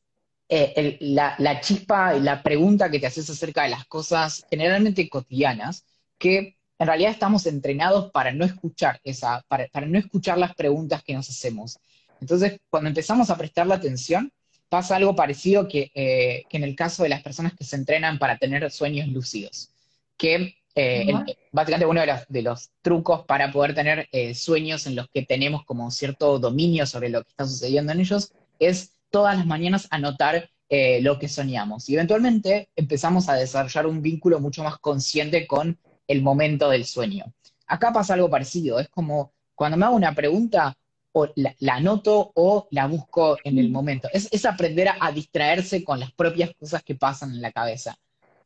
eh, 0.52 0.98
la, 1.02 1.36
la, 1.38 1.62
chispa 1.62 2.16
y 2.18 2.22
la 2.22 2.42
pregunta 2.42 2.90
que 2.90 3.00
te 3.00 3.06
haces 3.06 3.30
acerca 3.30 3.64
de 3.64 3.70
las 3.70 3.86
cosas 3.86 4.48
generalmente 4.50 5.08
cotidianas, 5.08 5.86
que 6.18 6.58
en 6.80 6.88
realidad 6.88 7.12
estamos 7.12 7.46
entrenados 7.46 8.10
para 8.12 8.34
no 8.34 8.46
escuchar 8.46 9.00
esa, 9.04 9.46
para, 9.48 9.70
no 9.86 10.00
escuchar 10.00 10.40
las 10.40 10.56
preguntas 10.56 11.04
que 11.04 11.14
nos 11.14 11.30
hacemos. 11.30 11.78
Entonces, 12.20 12.60
cuando 12.72 12.90
empezamos 12.90 13.30
a 13.30 13.38
prestar 13.38 13.68
la 13.68 13.76
atención, 13.76 14.34
pasa 14.70 14.96
algo 14.96 15.16
parecido 15.16 15.68
que, 15.68 15.92
eh, 15.94 16.46
en 16.50 16.64
el 16.64 16.76
caso 16.76 17.04
de 17.04 17.10
las 17.10 17.22
personas 17.22 17.54
que 17.54 17.64
se 17.64 17.76
entrenan 17.76 18.18
para 18.18 18.40
tener 18.40 18.72
sueños 18.72 19.08
lúcidos, 19.08 19.70
que 20.18 20.56
eh, 20.74 21.14
básicamente 21.52 21.86
uno 21.86 22.02
de 22.02 22.08
los, 22.08 22.28
de 22.28 22.42
los, 22.42 22.72
trucos 22.82 23.24
para 23.26 23.52
poder 23.52 23.76
tener 23.76 24.08
sueños 24.34 24.88
en 24.88 24.96
los 24.96 25.08
que 25.10 25.22
tenemos 25.24 25.64
como 25.64 25.92
cierto 25.92 26.40
dominio 26.40 26.88
sobre 26.88 27.10
lo 27.10 27.24
que 27.24 27.30
está 27.30 27.46
sucediendo 27.46 27.92
en 27.92 28.00
ellos 28.00 28.32
es 28.58 28.94
todas 29.10 29.38
las 29.38 29.46
mañanas 29.46 29.88
anotar 29.92 30.50
eh, 30.70 31.02
lo 31.02 31.18
que 31.20 31.28
soñamos. 31.28 31.90
Y 31.90 31.96
eventualmente 31.96 32.70
empezamos 32.76 33.30
a 33.30 33.36
desarrollar 33.36 33.88
un 33.88 34.02
vínculo 34.02 34.40
mucho 34.40 34.64
más 34.64 34.78
consciente 34.78 35.48
con 35.48 35.80
el 36.08 36.22
momento 36.22 36.70
del 36.70 36.86
sueño. 36.86 37.26
Acá 37.68 37.92
pasa 37.94 38.16
algo 38.16 38.30
parecido, 38.30 38.80
es 38.80 38.90
como 38.90 39.34
cuando 39.56 39.78
me 39.78 39.86
hago 39.86 39.96
una 39.96 40.16
pregunta, 40.16 40.76
o 41.12 41.28
la, 41.36 41.56
anoto 41.74 42.32
o 42.36 42.68
la 42.72 42.88
busco 42.88 43.38
en 43.44 43.58
el 43.58 43.70
momento. 43.70 44.08
Es, 44.14 44.46
aprender 44.46 44.90
a, 45.00 45.12
distraerse 45.12 45.84
con 45.84 46.00
las 46.00 46.12
propias 46.12 46.52
cosas 46.58 46.84
que 46.84 46.96
pasan 46.96 47.32
en 47.32 47.42
la 47.42 47.52
cabeza. 47.52 47.98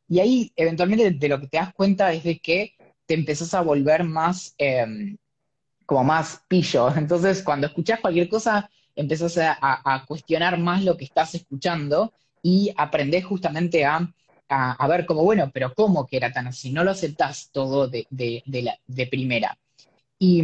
Y 0.08 0.19
ahí, 0.19 0.52
eventualmente, 0.56 1.12
de 1.12 1.30
lo 1.30 1.39
que 1.39 1.47
te 1.47 1.58
das 1.58 1.73
cuenta 1.73 2.13
es 2.13 2.23
de 2.23 2.39
que 2.39 2.76
te 3.06 3.13
empezás 3.13 3.54
a 3.54 3.62
volver 3.62 4.04
más, 4.04 4.54
em, 4.58 5.17
como 5.86 6.04
más 6.04 6.43
pillo. 6.47 6.88
Entonces, 6.95 7.43
cuando 7.43 7.67
escuchas 7.67 7.99
cualquier 7.99 8.30
cosa, 8.30 8.69
empezás 8.96 9.38
a, 9.38 10.06
cuestionar 10.08 10.58
más 10.58 10.84
lo 10.84 10.98
que 10.98 11.06
estás 11.06 11.36
escuchando 11.36 12.14
y 12.42 12.74
aprendés 12.78 13.26
justamente 13.26 13.86
a, 13.86 14.14
ver 14.88 15.06
como, 15.06 15.24
bueno, 15.24 15.50
pero 15.54 15.74
¿cómo 15.74 16.06
que 16.06 16.18
era 16.18 16.32
tan 16.32 16.48
así? 16.48 16.72
No 16.72 16.84
lo 16.84 16.92
aceptás 16.92 17.50
todo 17.52 17.88
de, 17.88 18.08
de, 18.10 19.08
primera. 19.08 19.58
Y, 20.20 20.42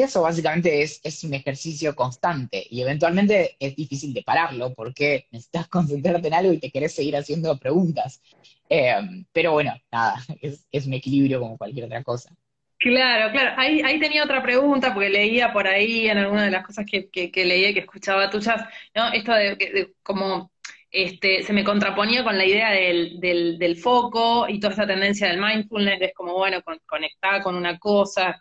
eso 0.00 0.22
básicamente 0.22 0.82
es, 0.82 1.00
es, 1.02 1.24
un 1.24 1.34
ejercicio 1.34 1.94
constante 1.94 2.66
y 2.70 2.80
eventualmente 2.80 3.56
es 3.58 3.76
difícil 3.76 4.14
de 4.14 4.22
pararlo 4.22 4.74
porque 4.74 5.26
necesitas 5.30 5.68
concentrarte 5.68 6.28
en 6.28 6.34
algo 6.34 6.52
y 6.52 6.58
te 6.58 6.70
querés 6.70 6.94
seguir 6.94 7.16
haciendo 7.16 7.56
preguntas. 7.58 8.22
Eh, 8.68 8.94
pero 9.32 9.52
bueno, 9.52 9.74
nada, 9.90 10.22
es, 10.40 10.66
es 10.70 10.86
un 10.86 10.94
equilibrio 10.94 11.40
como 11.40 11.58
cualquier 11.58 11.86
otra 11.86 12.02
cosa. 12.02 12.34
Claro, 12.82 13.30
claro. 13.30 13.54
Ahí, 13.58 13.80
ahí 13.82 14.00
tenía 14.00 14.24
otra 14.24 14.42
pregunta, 14.42 14.92
porque 14.92 15.08
leía 15.08 15.52
por 15.52 15.68
ahí 15.68 16.08
en 16.08 16.18
alguna 16.18 16.44
de 16.44 16.50
las 16.50 16.66
cosas 16.66 16.84
que, 16.84 17.08
que, 17.08 17.44
leía 17.44 17.70
y 17.70 17.74
que 17.74 17.80
escuchaba 17.80 18.28
tuyas, 18.28 18.60
¿no? 18.92 19.12
Esto 19.12 19.32
de, 19.32 19.94
como 20.02 20.50
este, 20.90 21.44
se 21.44 21.52
me 21.52 21.62
contraponía 21.62 22.24
con 22.24 22.36
la 22.36 22.44
idea 22.44 22.70
del, 22.72 23.20
del, 23.20 23.76
foco 23.76 24.48
y 24.48 24.58
toda 24.58 24.72
esta 24.72 24.86
tendencia 24.86 25.28
del 25.28 25.40
mindfulness, 25.40 26.02
es 26.02 26.12
como, 26.14 26.34
bueno, 26.34 26.58
conectar 26.86 27.40
con 27.40 27.54
una 27.54 27.78
cosa, 27.78 28.40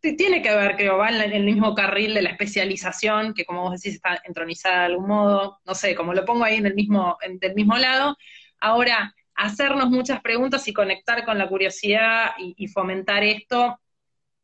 tiene 0.00 0.40
que 0.40 0.54
ver, 0.56 0.76
creo, 0.76 0.96
va 0.96 1.10
en 1.10 1.32
el 1.32 1.44
mismo 1.44 1.74
carril 1.74 2.14
de 2.14 2.22
la 2.22 2.30
especialización, 2.30 3.34
que 3.34 3.44
como 3.44 3.62
vos 3.62 3.72
decís 3.72 3.96
está 3.96 4.22
entronizada 4.24 4.80
de 4.80 4.86
algún 4.86 5.06
modo, 5.06 5.60
no 5.66 5.74
sé, 5.74 5.94
como 5.94 6.14
lo 6.14 6.24
pongo 6.24 6.44
ahí 6.44 6.56
en 6.56 6.66
el 6.66 6.74
mismo, 6.74 7.18
en, 7.20 7.38
del 7.38 7.54
mismo 7.54 7.76
lado. 7.76 8.16
Ahora, 8.58 9.14
hacernos 9.34 9.90
muchas 9.90 10.20
preguntas 10.20 10.66
y 10.68 10.72
conectar 10.72 11.24
con 11.24 11.38
la 11.38 11.48
curiosidad 11.48 12.30
y, 12.38 12.66
fomentar 12.68 13.22
esto 13.22 13.78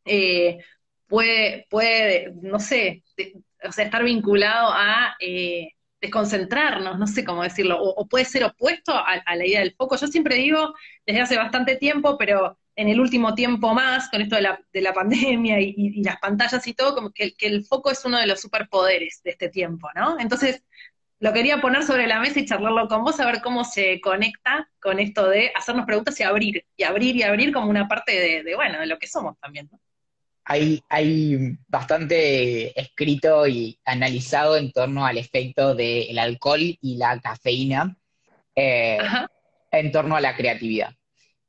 eh, 0.09 0.59
puede, 1.07 1.67
puede, 1.71 2.33
no 2.43 2.61
sé, 2.61 3.03
o 3.65 3.73
sea, 3.73 3.85
estar 3.87 4.05
vinculado 4.05 4.71
a 4.73 5.17
eh, 5.21 5.71
desconcentrarnos, 6.01 6.99
no 6.99 7.07
sé 7.07 7.25
cómo 7.25 7.43
decirlo, 7.43 7.81
o, 7.81 8.07
puede 8.07 8.25
ser 8.25 8.45
opuesto 8.45 8.93
a, 8.95 9.35
la 9.35 9.47
idea 9.47 9.61
del 9.61 9.75
foco. 9.75 9.97
Yo 9.97 10.07
siempre 10.07 10.37
digo, 10.37 10.75
desde 11.07 11.21
hace 11.23 11.37
bastante 11.37 11.77
tiempo, 11.77 12.17
pero 12.19 12.59
en 12.77 12.89
el 12.89 13.01
último 13.01 13.35
tiempo 13.35 13.75
más, 13.75 14.09
con 14.11 14.21
esto 14.21 14.37
de 14.37 14.43
la, 14.43 14.61
de 14.73 14.81
la 14.81 14.93
pandemia 14.95 15.61
y, 15.61 16.03
las 16.03 16.19
pantallas 16.19 16.67
y 16.67 16.75
todo, 16.75 16.95
como 16.95 17.11
que, 17.11 17.35
el 17.41 17.65
foco 17.65 17.91
es 17.91 18.05
uno 18.05 18.19
de 18.19 18.27
los 18.27 18.41
superpoderes 18.41 19.21
de 19.25 19.31
este 19.31 19.49
tiempo, 19.49 19.89
¿no? 19.95 20.19
Entonces, 20.21 20.63
lo 21.21 21.33
quería 21.33 21.61
poner 21.61 21.83
sobre 21.83 22.07
la 22.07 22.21
mesa 22.21 22.39
y 22.39 22.47
charlarlo 22.47 22.87
con 22.87 23.03
vos, 23.03 23.19
a 23.19 23.27
ver 23.27 23.41
cómo 23.43 23.65
se 23.65 24.01
conecta 24.01 24.71
con 24.81 25.01
esto 25.01 25.29
de 25.29 25.51
hacernos 25.57 25.85
preguntas 25.85 26.19
y 26.21 26.23
abrir, 26.23 26.65
y 26.77 26.85
abrir 26.85 27.17
y 27.17 27.25
abrir 27.25 27.53
como 27.53 27.69
una 27.69 27.89
parte 27.89 28.13
de, 28.13 28.45
de 28.45 28.55
bueno, 28.55 28.79
de 28.79 28.87
lo 28.87 28.99
que 29.01 29.09
somos 29.09 29.37
también, 29.41 29.69
¿no? 29.73 29.81
Hay, 30.49 31.59
bastante 31.69 32.79
escrito 32.81 33.47
y 33.47 33.79
analizado 33.85 34.57
en 34.57 34.73
torno 34.73 35.05
al 35.05 35.19
efecto 35.19 35.75
del 35.75 36.19
alcohol 36.19 36.61
y 36.61 36.97
la 36.97 37.21
cafeína 37.21 37.97
eh, 38.55 38.99
en 39.71 39.93
torno 39.93 40.17
a 40.17 40.21
la 40.21 40.35
creatividad. 40.35 40.95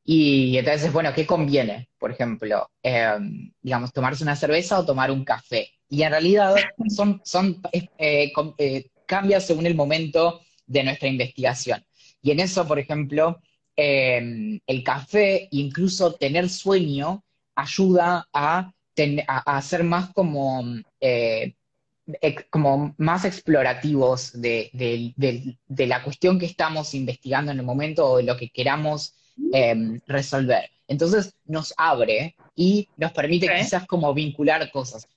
Y 0.04 0.58
entonces, 0.58 0.92
bueno, 0.92 1.14
¿qué 1.14 1.26
conviene? 1.26 1.90
Por 1.98 2.12
ejemplo, 2.12 2.70
em, 2.84 3.52
digamos, 3.62 3.94
tomarse 3.94 4.24
una 4.24 4.36
cerveza 4.36 4.80
o 4.80 4.86
tomar 4.86 5.12
un 5.12 5.24
café. 5.24 5.70
Y 5.88 6.04
en 6.04 6.12
realidad 6.12 6.56
son, 6.90 7.22
son 7.24 7.62
eh, 7.72 8.34
eh, 8.58 8.90
cambia 9.06 9.40
según 9.40 9.66
el 9.66 9.76
momento 9.76 10.42
de 10.66 10.84
nuestra 10.84 11.08
investigación. 11.08 11.86
Y 12.22 12.32
en 12.32 12.42
eso, 12.42 12.68
por 12.68 12.80
ejemplo, 12.80 13.40
em, 13.76 14.60
el 14.68 14.84
café, 14.84 15.48
incluso 15.52 16.14
tener 16.16 16.50
sueño, 16.50 17.24
ayuda 17.56 18.28
a 18.34 18.74
a, 19.28 19.62
ser 19.62 19.84
más 19.84 20.14
como, 20.14 20.64
eh, 21.00 21.56
como 22.50 22.96
más 22.98 23.26
explorativos 23.26 24.40
de, 24.40 24.72
la 25.68 26.04
cuestión 26.04 26.40
que 26.40 26.46
estamos 26.46 26.94
investigando 26.94 27.52
en 27.52 27.60
el 27.60 27.66
momento 27.66 28.12
o 28.12 28.18
de 28.18 28.24
lo 28.24 28.38
que 28.38 28.50
queramos 28.50 29.14
em, 29.54 30.00
resolver. 30.08 30.70
Entonces 30.88 31.36
nos 31.46 31.74
abre 31.78 32.36
y 32.56 32.90
nos 32.98 33.12
permite 33.12 33.48
quizás 33.48 33.86
como 33.86 34.14
vincular 34.14 34.72
cosas, 34.72 35.08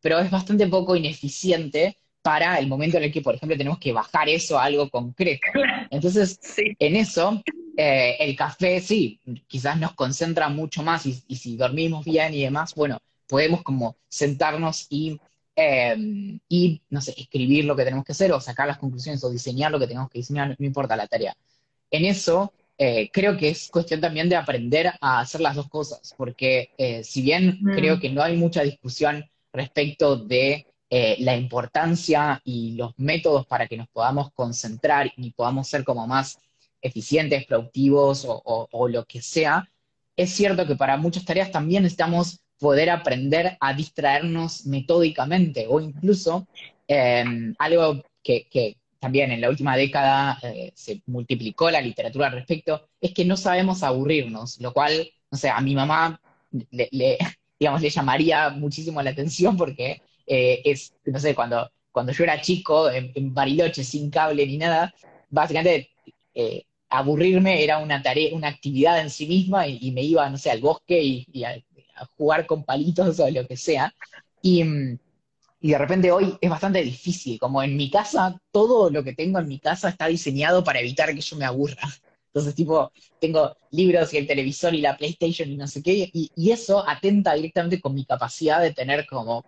pero 0.00 0.20
es 0.20 0.30
bastante 0.30 0.66
poco 0.68 0.94
ineficiente 0.94 1.96
para 2.22 2.58
el 2.58 2.66
momento 2.66 2.96
en 2.96 3.04
el 3.04 3.12
que, 3.12 3.22
por 3.22 3.36
ejemplo, 3.36 3.56
tenemos 3.56 3.78
que 3.78 3.92
bajar 3.92 4.28
eso 4.28 4.58
a 4.58 4.64
algo 4.64 4.90
concreto. 4.90 5.46
Entonces, 5.90 6.40
en 6.78 6.96
eso, 6.96 7.40
eh, 7.76 8.16
el 8.18 8.34
café 8.34 8.80
sí, 8.80 9.20
quizás 9.46 9.78
nos 9.78 9.92
concentra 9.94 10.48
mucho 10.48 10.82
más 10.82 11.06
y, 11.06 11.22
y, 11.28 11.36
si 11.36 11.56
dormimos 11.56 12.04
bien 12.04 12.34
y 12.34 12.42
demás, 12.42 12.74
bueno, 12.74 12.98
podemos 13.26 13.62
como 13.62 13.96
sentarnos 14.08 14.86
y, 14.90 15.20
em, 15.54 16.38
y, 16.48 16.82
no 16.90 17.00
sé, 17.00 17.14
escribir 17.16 17.64
lo 17.64 17.76
que 17.76 17.84
tenemos 17.84 18.04
que 18.04 18.12
hacer 18.12 18.32
o 18.32 18.40
sacar 18.40 18.68
las 18.68 18.78
conclusiones 18.78 19.22
o 19.24 19.30
diseñar 19.30 19.70
lo 19.72 19.78
que 19.78 19.86
tenemos 19.86 20.10
que 20.10 20.18
diseñar, 20.18 20.56
no 20.58 20.66
importa 20.66 20.96
la 20.96 21.06
tarea. 21.06 21.36
En 21.90 22.04
eso, 22.04 22.52
eh, 22.78 23.10
creo 23.12 23.36
que 23.36 23.48
es 23.50 23.68
cuestión 23.70 24.00
también 24.00 24.28
de 24.28 24.36
aprender 24.36 24.92
a 25.00 25.20
hacer 25.20 25.40
las 25.40 25.56
dos 25.56 25.68
cosas, 25.68 26.14
porque 26.16 26.70
eh, 26.76 27.02
si 27.04 27.22
bien 27.22 27.58
mm. 27.60 27.74
creo 27.74 28.00
que 28.00 28.10
no 28.10 28.22
hay 28.22 28.36
mucha 28.36 28.62
discusión 28.62 29.24
respecto 29.52 30.16
de 30.16 30.66
eh, 30.90 31.16
la 31.20 31.36
importancia 31.36 32.40
y 32.44 32.72
los 32.72 32.92
métodos 32.98 33.46
para 33.46 33.66
que 33.66 33.76
nos 33.76 33.88
podamos 33.88 34.30
concentrar 34.32 35.10
y 35.16 35.30
podamos 35.32 35.68
ser 35.68 35.84
como 35.84 36.06
más 36.06 36.38
eficientes, 36.82 37.46
productivos 37.46 38.24
o, 38.28 38.68
o 38.70 38.88
lo 38.88 39.04
que 39.06 39.22
sea, 39.22 39.68
es 40.16 40.30
cierto 40.30 40.66
que 40.66 40.76
para 40.76 40.96
muchas 40.96 41.24
tareas 41.24 41.50
también 41.50 41.82
necesitamos 41.82 42.40
poder 42.58 42.90
aprender 42.90 43.56
a 43.60 43.74
distraernos 43.74 44.66
metódicamente 44.66 45.66
o 45.68 45.80
incluso 45.80 46.46
em, 46.88 47.54
algo 47.58 48.02
que, 48.22 48.76
también 48.98 49.30
en 49.30 49.40
la 49.40 49.50
última 49.50 49.76
década 49.76 50.38
eh, 50.42 50.72
se 50.74 51.02
multiplicó 51.06 51.70
la 51.70 51.80
literatura 51.80 52.26
al 52.28 52.32
respecto, 52.32 52.88
es 53.00 53.12
que 53.12 53.24
no 53.24 53.36
sabemos 53.36 53.82
aburrirnos, 53.82 54.60
lo 54.60 54.72
cual, 54.72 55.08
no 55.30 55.38
sé, 55.38 55.48
a 55.50 55.60
mi 55.60 55.74
mamá 55.74 56.20
le, 56.70 57.18
digamos, 57.60 57.82
le 57.82 57.90
llamaría 57.90 58.50
muchísimo 58.50 59.02
la 59.02 59.10
atención 59.10 59.56
porque 59.56 60.02
eh, 60.26 60.62
es, 60.64 60.94
no 61.04 61.18
sé, 61.20 61.34
cuando, 61.34 61.70
cuando 61.92 62.12
yo 62.12 62.24
era 62.24 62.40
chico, 62.40 62.90
en, 62.90 63.34
Bariloche, 63.34 63.84
sin 63.84 64.10
cable 64.10 64.46
ni 64.46 64.58
nada, 64.58 64.92
básicamente 65.30 65.90
eh, 66.34 66.64
aburrirme 66.88 67.62
era 67.62 67.78
una 67.78 68.02
tarea, 68.02 68.34
una 68.34 68.48
actividad 68.48 69.00
en 69.00 69.10
sí 69.10 69.26
misma 69.26 69.68
y, 69.68 69.90
me 69.92 70.02
iba, 70.02 70.28
no 70.30 70.38
sé, 70.38 70.50
al 70.50 70.60
bosque 70.60 71.02
y, 71.02 71.26
y 71.32 71.44
a 71.44 71.62
jugar 72.16 72.46
con 72.46 72.64
palitos 72.64 73.18
o 73.20 73.30
lo 73.30 73.46
que 73.46 73.56
sea. 73.56 73.94
Y, 74.42 74.62
y, 75.60 75.70
de 75.70 75.78
repente 75.78 76.12
hoy 76.12 76.36
es 76.40 76.50
bastante 76.50 76.82
difícil, 76.82 77.38
como 77.38 77.62
en 77.62 77.76
mi 77.76 77.90
casa, 77.90 78.40
todo 78.52 78.90
lo 78.90 79.02
que 79.02 79.14
tengo 79.14 79.38
en 79.38 79.48
mi 79.48 79.58
casa 79.58 79.88
está 79.88 80.06
diseñado 80.06 80.62
para 80.62 80.80
evitar 80.80 81.14
que 81.14 81.20
yo 81.20 81.36
me 81.36 81.44
aburra. 81.44 81.82
Entonces, 82.28 82.54
tipo, 82.54 82.92
tengo 83.18 83.56
libros 83.70 84.12
y 84.12 84.18
el 84.18 84.26
televisor 84.26 84.74
y 84.74 84.82
la 84.82 84.96
PlayStation 84.96 85.50
y 85.50 85.56
no 85.56 85.66
sé 85.66 85.82
qué, 85.82 86.10
y, 86.12 86.30
y 86.36 86.50
eso 86.50 86.86
atenta 86.86 87.32
directamente 87.32 87.80
con 87.80 87.94
mi 87.94 88.04
capacidad 88.04 88.60
de 88.60 88.74
tener 88.74 89.06
como 89.06 89.44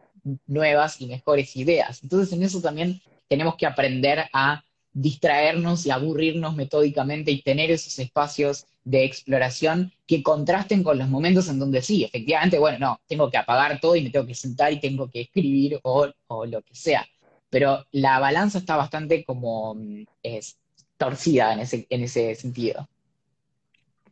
nuevas 0.47 1.01
y 1.01 1.07
mejores 1.07 1.55
ideas. 1.57 2.03
Entonces, 2.03 2.33
en 2.33 2.43
eso 2.43 2.61
también 2.61 3.01
tenemos 3.29 3.57
que 3.57 3.67
aprender 3.67 4.25
a 4.33 4.63
distraernos 4.93 5.87
y 5.87 5.91
aburrirnos 5.91 6.57
metódicamente 6.57 7.31
y 7.31 7.43
tener 7.43 7.71
esos 7.71 7.99
espacios 7.99 8.67
de 8.85 9.05
exploración 9.05 9.93
que 10.07 10.23
contrasten 10.23 10.83
con 10.83 10.99
los 10.99 11.09
momentos 11.09 11.49
en 11.49 11.59
donde 11.59 11.83
sí, 11.83 12.05
efectivamente, 12.05 12.59
bueno, 12.59 12.79
no, 12.79 13.01
tengo 13.07 13.31
que 13.31 13.37
apagar 13.37 13.81
todo 13.81 13.97
y 13.97 14.03
me 14.03 14.11
tengo 14.11 14.27
que 14.27 14.35
sentar 14.35 14.73
y 14.73 14.81
tengo 14.81 15.11
que 15.11 15.23
escribir 15.23 15.79
o, 15.83 16.07
lo 16.47 16.63
que 16.63 16.75
sea. 16.75 17.07
Pero 17.51 17.87
la 17.93 18.19
balanza 18.19 18.59
está 18.59 18.77
bastante 18.77 19.25
como 19.25 19.75
mm, 19.75 20.05
es, 20.23 20.59
torcida 20.97 21.53
en 21.53 21.61
ese, 21.61 21.87
en 21.89 22.03
ese 22.03 22.35
sentido. 22.35 22.89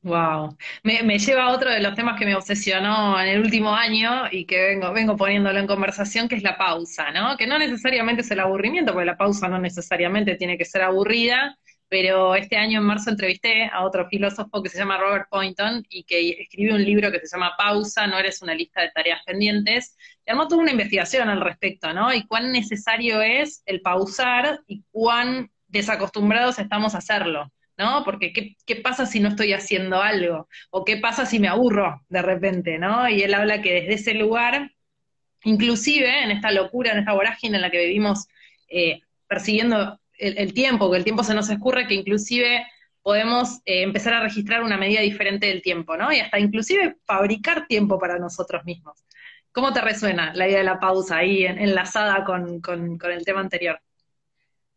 Wow. 0.07 0.57
Me, 0.85 1.19
lleva 1.19 1.47
a 1.47 1.53
otro 1.53 1.69
de 1.69 1.81
los 1.81 1.97
temas 1.97 2.17
que 2.17 2.25
me 2.25 2.37
obsesionó 2.37 3.21
en 3.21 3.27
el 3.27 3.41
último 3.41 3.75
año 3.75 4.27
y 4.31 4.47
que 4.47 4.57
vengo, 4.69 4.93
vengo 4.93 5.17
poniéndolo 5.17 5.59
en 5.59 5.67
conversación, 5.67 6.29
que 6.29 6.37
es 6.37 6.45
la 6.45 6.57
pausa, 6.57 7.11
¿no? 7.11 7.37
Que 7.37 7.49
no 7.49 7.59
necesariamente 7.59 8.23
es 8.23 8.31
el 8.31 8.39
aburrimiento, 8.39 8.93
porque 8.93 9.07
la 9.07 9.17
pausa 9.17 9.49
no 9.49 9.59
necesariamente 9.59 10.37
tiene 10.37 10.57
que 10.57 10.65
ser 10.65 10.83
aburrida, 10.83 11.59
pero 11.89 12.37
este 12.37 12.57
año 12.57 12.79
en 12.79 12.87
marzo 12.87 13.11
entrevisté 13.11 13.65
a 13.73 13.85
otro 13.85 14.07
filósofo 14.09 14.63
que 14.63 14.69
se 14.69 14.79
llama 14.79 14.97
Robert 14.97 15.27
Poynton 15.29 15.85
y 15.89 16.05
que 16.05 16.31
escribe 16.41 16.75
un 16.75 16.85
libro 16.85 17.11
que 17.11 17.19
se 17.19 17.37
llama 17.37 17.55
Pausa, 17.59 18.07
no 18.07 18.17
eres 18.17 18.41
una 18.43 18.55
lista 18.55 18.83
de 18.83 18.93
tareas 18.93 19.25
pendientes, 19.27 19.97
y 20.25 20.31
armó 20.31 20.47
toda 20.47 20.63
una 20.63 20.71
investigación 20.71 21.29
al 21.31 21.41
respecto, 21.41 21.93
¿no? 21.93 22.15
Y 22.15 22.25
cuán 22.29 22.53
necesario 22.53 23.23
es 23.23 23.61
el 23.67 23.81
pausar 23.81 24.61
y 24.69 24.85
cuán 24.93 25.51
desacostumbrados 25.67 26.61
estamos 26.61 26.95
a 26.95 26.99
hacerlo. 26.99 27.51
¿No? 27.77 28.05
Porque 28.05 28.33
¿qué, 28.33 28.77
pasa 28.77 29.07
si 29.07 29.21
no 29.21 29.29
estoy 29.29 29.53
haciendo 29.53 30.01
algo? 30.03 30.49
¿O 30.71 30.85
qué 30.85 30.97
pasa 30.97 31.27
si 31.27 31.39
me 31.39 31.49
aburro 31.49 32.03
de 32.09 32.23
repente, 32.23 32.79
¿no? 32.79 33.09
Y 33.09 33.23
él 33.23 33.35
habla 33.35 33.63
que 33.63 33.75
desde 33.75 33.95
ese 33.95 34.15
lugar, 34.15 34.73
inclusive 35.45 36.23
en 36.23 36.31
esta 36.31 36.51
locura, 36.53 36.93
en 36.93 36.99
esta 36.99 37.13
vorágine 37.13 37.57
en 37.57 37.63
la 37.63 37.71
que 37.71 37.85
vivimos 37.87 38.27
eh, 38.69 39.01
persiguiendo 39.29 40.01
el, 40.19 40.55
tiempo, 40.55 40.91
que 40.91 40.97
el 40.97 41.05
tiempo 41.05 41.23
se 41.25 41.35
nos 41.35 41.51
escurre, 41.51 41.87
que 41.87 41.95
inclusive 41.95 42.67
podemos 43.03 43.61
eh, 43.67 43.83
empezar 43.83 44.15
a 44.15 44.23
registrar 44.23 44.63
una 44.63 44.79
medida 44.79 45.01
diferente 45.01 45.47
del 45.47 45.63
tiempo, 45.63 45.97
¿no? 45.97 46.13
Y 46.13 46.21
hasta 46.21 46.39
inclusive 46.39 46.97
fabricar 47.05 47.67
tiempo 47.67 47.99
para 47.99 48.19
nosotros 48.19 48.65
mismos. 48.65 49.05
¿Cómo 49.53 49.73
te 49.73 49.81
resuena 49.81 50.33
la 50.35 50.49
idea 50.49 50.59
de 50.59 50.65
la 50.65 50.81
pausa 50.81 51.19
ahí 51.19 51.45
enlazada 51.45 52.25
con 52.25 52.61
el 53.11 53.25
tema 53.25 53.41
anterior? 53.41 53.81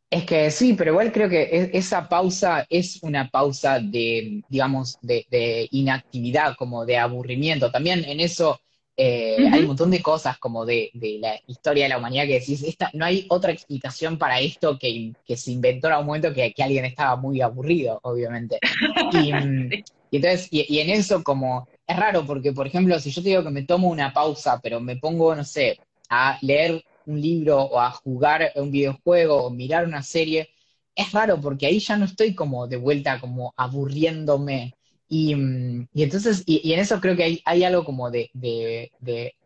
Es 0.09 0.25
que 0.25 0.49
sí, 0.49 0.73
pero 0.73 0.91
igual 0.91 1.11
creo 1.11 1.29
que 1.29 1.43
e, 1.43 1.69
esa 1.73 2.09
pausa 2.09 2.65
es 2.69 2.99
una 3.03 3.29
pausa 3.29 3.79
de, 3.79 4.41
digamos, 4.49 4.97
de, 5.01 5.67
inactividad, 5.71 6.55
como 6.55 6.85
de 6.85 6.97
aburrimiento. 6.97 7.71
También 7.71 8.03
en 8.05 8.19
eso 8.19 8.59
eh, 8.97 9.47
hay 9.51 9.61
un 9.61 9.67
montón 9.67 9.91
de 9.91 10.01
cosas 10.01 10.39
como 10.39 10.65
de, 10.65 10.89
la 11.21 11.39
historia 11.45 11.83
de 11.83 11.89
la 11.89 11.99
humanidad 11.99 12.25
que 12.25 12.39
decís, 12.39 12.63
esta, 12.63 12.89
no 12.93 13.05
hay 13.05 13.27
otra 13.29 13.51
explicación 13.51 14.17
para 14.17 14.39
esto 14.39 14.79
que, 14.79 15.13
se 15.35 15.51
inventó 15.51 15.87
en 15.89 15.97
un 15.97 16.05
momento 16.07 16.33
que, 16.33 16.53
alguien 16.59 16.85
estaba 16.85 17.15
muy 17.15 17.41
aburrido, 17.41 17.99
obviamente. 18.03 18.59
Y, 20.11 20.17
entonces, 20.17 20.47
y, 20.49 20.79
en 20.79 20.89
eso 20.89 21.23
como, 21.23 21.67
es 21.85 21.95
raro 21.95 22.25
porque, 22.25 22.51
por 22.51 22.65
ejemplo, 22.65 22.99
si 22.99 23.11
yo 23.11 23.21
te 23.21 23.29
digo 23.29 23.43
que 23.43 23.51
me 23.51 23.61
tomo 23.61 23.89
una 23.89 24.11
pausa, 24.11 24.59
pero 24.59 24.79
me 24.79 24.95
pongo, 24.95 25.35
no 25.35 25.43
sé, 25.43 25.77
a 26.09 26.39
leer 26.41 26.83
un 27.09 27.21
libro 27.21 27.61
o 27.63 27.79
a 27.79 27.91
jugar 27.91 28.51
un 28.55 28.71
videojuego 28.71 29.43
o 29.45 29.49
mirar 29.49 29.85
una 29.85 30.03
serie, 30.03 30.49
es 30.95 31.11
raro 31.11 31.39
porque 31.41 31.65
ahí 31.65 31.79
ya 31.79 31.97
no 31.97 32.05
estoy 32.05 32.35
como 32.35 32.67
de 32.67 32.77
vuelta, 32.77 33.19
como 33.19 33.53
aburriéndome. 33.57 34.75
Y, 35.07 35.35
mm, 35.35 35.87
entonces, 35.95 36.43
y, 36.45 36.73
en 36.73 36.79
eso 36.79 36.99
creo 37.01 37.15
que 37.15 37.23
hay, 37.23 37.41
hay 37.45 37.63
algo 37.63 37.83
como 37.85 38.11
de, 38.11 38.29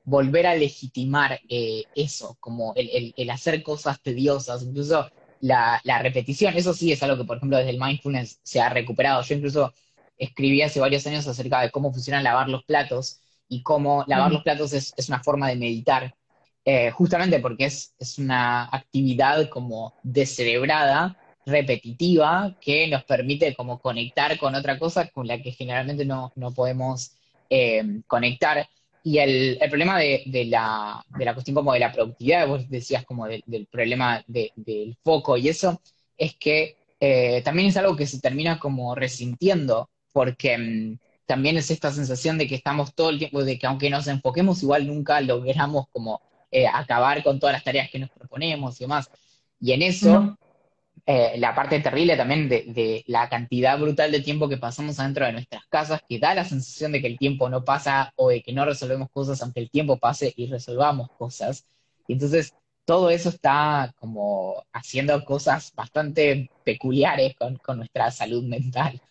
volver 0.06 0.48
a 0.48 0.56
legitimar 0.56 1.40
eh, 1.50 1.84
eso, 1.96 2.36
como 2.40 2.74
el, 2.76 3.30
hacer 3.30 3.64
cosas 3.64 4.02
tediosas, 4.02 4.64
incluso 4.64 5.10
la, 5.42 5.80
la, 5.86 6.00
repetición. 6.02 6.56
Eso 6.58 6.74
sí 6.74 6.92
es 6.92 7.02
algo 7.04 7.18
que, 7.18 7.26
por 7.26 7.38
ejemplo, 7.38 7.58
desde 7.58 7.72
el 7.72 7.80
mindfulness 7.80 8.40
se 8.44 8.60
ha 8.62 8.70
recuperado. 8.70 9.22
Yo 9.24 9.36
incluso 9.36 9.74
escribí 10.18 10.62
hace 10.62 10.80
varios 10.80 11.06
años 11.08 11.28
acerca 11.28 11.62
de 11.62 11.72
cómo 11.72 11.94
funciona 11.94 12.22
lavar 12.22 12.50
los 12.50 12.64
platos 12.66 13.22
y 13.48 13.64
cómo 13.64 14.04
lavar 14.08 14.32
los 14.32 14.44
platos 14.44 14.74
es, 14.74 14.94
es, 14.98 15.10
una 15.10 15.24
forma 15.24 15.48
de 15.48 15.56
meditar, 15.56 16.16
eh, 16.66 16.92
justamente 16.92 17.40
porque 17.40 17.66
es, 17.66 17.94
es, 18.00 18.18
una 18.18 18.66
actividad 18.66 19.50
como 19.50 19.96
descerebrada, 20.04 21.18
repetitiva, 21.46 22.58
que 22.62 22.88
nos 22.88 23.04
permite 23.04 23.54
como 23.56 23.80
conectar 23.80 24.38
con 24.40 24.56
otra 24.56 24.80
cosa 24.80 25.10
con 25.10 25.28
la 25.28 25.42
que 25.42 25.52
generalmente 25.52 26.06
no, 26.06 26.32
no 26.36 26.52
podemos 26.54 27.12
eh, 27.50 28.02
conectar. 28.08 28.68
Y 29.04 29.18
el, 29.18 29.58
el 29.62 29.70
problema 29.70 30.00
de, 30.00 30.24
de, 30.26 30.46
la, 30.46 31.04
de, 31.18 31.26
la, 31.26 31.34
cuestión 31.34 31.56
como 31.56 31.74
de 31.74 31.80
la 31.80 31.92
productividad, 31.92 32.48
vos 32.48 32.70
decías 32.70 33.04
como 33.06 33.28
del 33.28 33.68
problema 33.70 34.24
del 34.28 34.98
foco 35.04 35.36
y 35.36 35.50
eso, 35.50 35.82
es 36.18 36.36
que 36.36 36.78
eh, 37.02 37.42
también 37.44 37.68
es 37.68 37.76
algo 37.76 37.98
que 37.98 38.08
se 38.08 38.22
termina 38.22 38.60
como 38.60 38.96
resintiendo, 38.96 39.90
porque 40.14 40.58
mm, 40.58 40.98
también 41.26 41.58
es 41.58 41.70
esta 41.70 41.92
sensación 41.92 42.38
de 42.38 42.48
que 42.48 42.56
estamos 42.56 42.96
todo 42.96 43.10
el 43.10 43.20
tiempo, 43.20 43.44
de 43.44 43.60
que 43.60 43.68
aunque 43.68 43.90
nos 43.90 44.08
enfoquemos, 44.08 44.64
igual 44.64 44.88
nunca 44.88 45.20
logramos 45.20 45.88
como 45.92 46.22
eh, 46.54 46.68
acabar 46.68 47.24
con 47.24 47.40
todas 47.40 47.54
las 47.54 47.64
tareas 47.64 47.90
que 47.90 47.98
nos 47.98 48.12
proponemos 48.12 48.80
y 48.80 48.84
demás. 48.84 49.10
Y 49.60 49.72
en 49.72 49.82
eso, 49.82 50.38
eh, 51.08 51.34
la 51.38 51.56
parte 51.56 51.80
terrible 51.80 52.16
también 52.16 52.48
de, 52.48 53.04
la 53.08 53.28
cantidad 53.28 53.80
brutal 53.80 54.12
de 54.12 54.22
tiempo 54.22 54.48
que 54.48 54.58
pasamos 54.58 55.00
adentro 55.00 55.26
de 55.26 55.34
nuestras 55.34 55.66
casas, 55.66 56.02
que 56.08 56.20
da 56.20 56.36
la 56.36 56.46
sensación 56.46 56.92
de 56.92 57.02
que 57.02 57.08
el 57.08 57.18
tiempo 57.18 57.50
no 57.50 57.64
pasa 57.66 58.14
o 58.18 58.30
de 58.30 58.44
que 58.44 58.54
no 58.54 58.66
resolvemos 58.66 59.10
cosas, 59.10 59.42
aunque 59.42 59.62
el 59.62 59.72
tiempo 59.72 59.98
pase 59.98 60.32
y 60.36 60.46
resolvamos 60.46 61.10
cosas. 61.18 61.66
Y 62.08 62.14
entonces 62.14 62.54
todo 62.86 63.10
eso 63.10 63.30
está 63.30 63.92
como 63.98 64.64
haciendo 64.74 65.26
cosas 65.26 65.74
bastante 65.74 66.52
peculiares 66.64 67.34
con, 67.36 67.56
con 67.58 67.78
nuestra 67.78 68.12
salud 68.12 68.44
mental. 68.44 69.02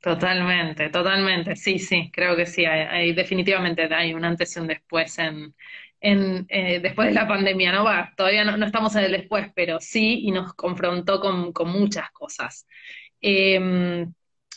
Totalmente, 0.00 0.88
totalmente, 0.88 1.56
sí, 1.56 1.78
sí, 1.78 2.10
creo 2.10 2.34
que 2.34 2.46
sí, 2.46 2.64
hay, 2.64 3.12
definitivamente 3.12 3.82
hay 3.94 4.14
un 4.14 4.24
antes 4.24 4.56
y 4.56 4.60
un 4.60 4.66
después 4.66 5.16
en, 5.18 5.54
eh, 6.02 6.80
después 6.82 7.08
de 7.08 7.14
la 7.14 7.28
pandemia, 7.28 7.72
¿no? 7.72 7.84
Va, 7.84 8.12
todavía 8.16 8.44
no, 8.44 8.66
estamos 8.66 8.94
en 8.96 9.04
el 9.04 9.12
después, 9.12 9.50
pero 9.54 9.78
sí, 9.80 10.20
y 10.24 10.32
nos 10.32 10.52
confrontó 10.54 11.20
con, 11.20 11.52
muchas 11.70 12.10
cosas. 12.10 12.66
Em, 13.20 14.12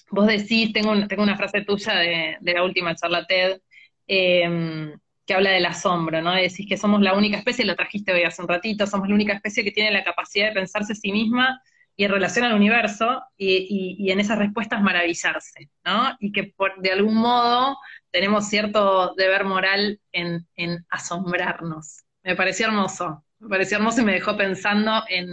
vos 0.09 0.27
decís, 0.27 0.73
tengo, 0.73 1.07
tengo 1.07 1.23
una 1.23 1.37
frase 1.37 1.61
tuya 1.61 1.95
de, 1.95 2.37
la 2.41 2.63
última 2.63 2.95
charla 2.95 3.25
TED, 3.27 3.61
em, 4.07 4.93
que 5.25 5.33
habla 5.33 5.51
del 5.51 5.65
asombro, 5.65 6.21
¿no? 6.21 6.33
Decís 6.33 6.67
que 6.67 6.77
somos 6.77 7.01
la 7.01 7.13
única 7.13 7.37
especie, 7.37 7.65
lo 7.65 7.75
trajiste 7.75 8.11
hoy 8.13 8.23
hace 8.23 8.41
un 8.41 8.47
ratito, 8.47 8.87
somos 8.87 9.07
la 9.07 9.15
única 9.15 9.33
especie 9.33 9.63
que 9.63 9.71
tiene 9.71 9.91
la 9.91 10.03
capacidad 10.03 10.47
de 10.47 10.53
pensarse 10.53 10.93
a 10.93 10.95
sí 10.95 11.11
misma 11.11 11.61
y 11.97 12.03
en 12.03 12.11
relación 12.11 12.45
al 12.45 12.53
universo 12.55 13.23
y, 13.37 14.11
en 14.11 14.19
esas 14.19 14.37
respuestas 14.37 14.81
maravillarse, 14.81 15.69
¿no? 15.85 16.15
Y 16.19 16.31
que 16.31 16.53
por, 16.55 16.79
de 16.81 16.91
algún 16.91 17.15
modo 17.15 17.77
tenemos 18.11 18.47
cierto 18.49 19.13
deber 19.15 19.45
moral 19.45 19.99
en, 20.11 20.45
asombrarnos. 20.89 22.03
Me 22.23 22.35
pareció 22.35 22.67
hermoso, 22.67 23.23
me 23.39 23.49
pareció 23.49 23.77
hermoso 23.77 24.01
y 24.01 24.05
me 24.05 24.13
dejó 24.13 24.35
pensando 24.35 25.03
en, 25.09 25.27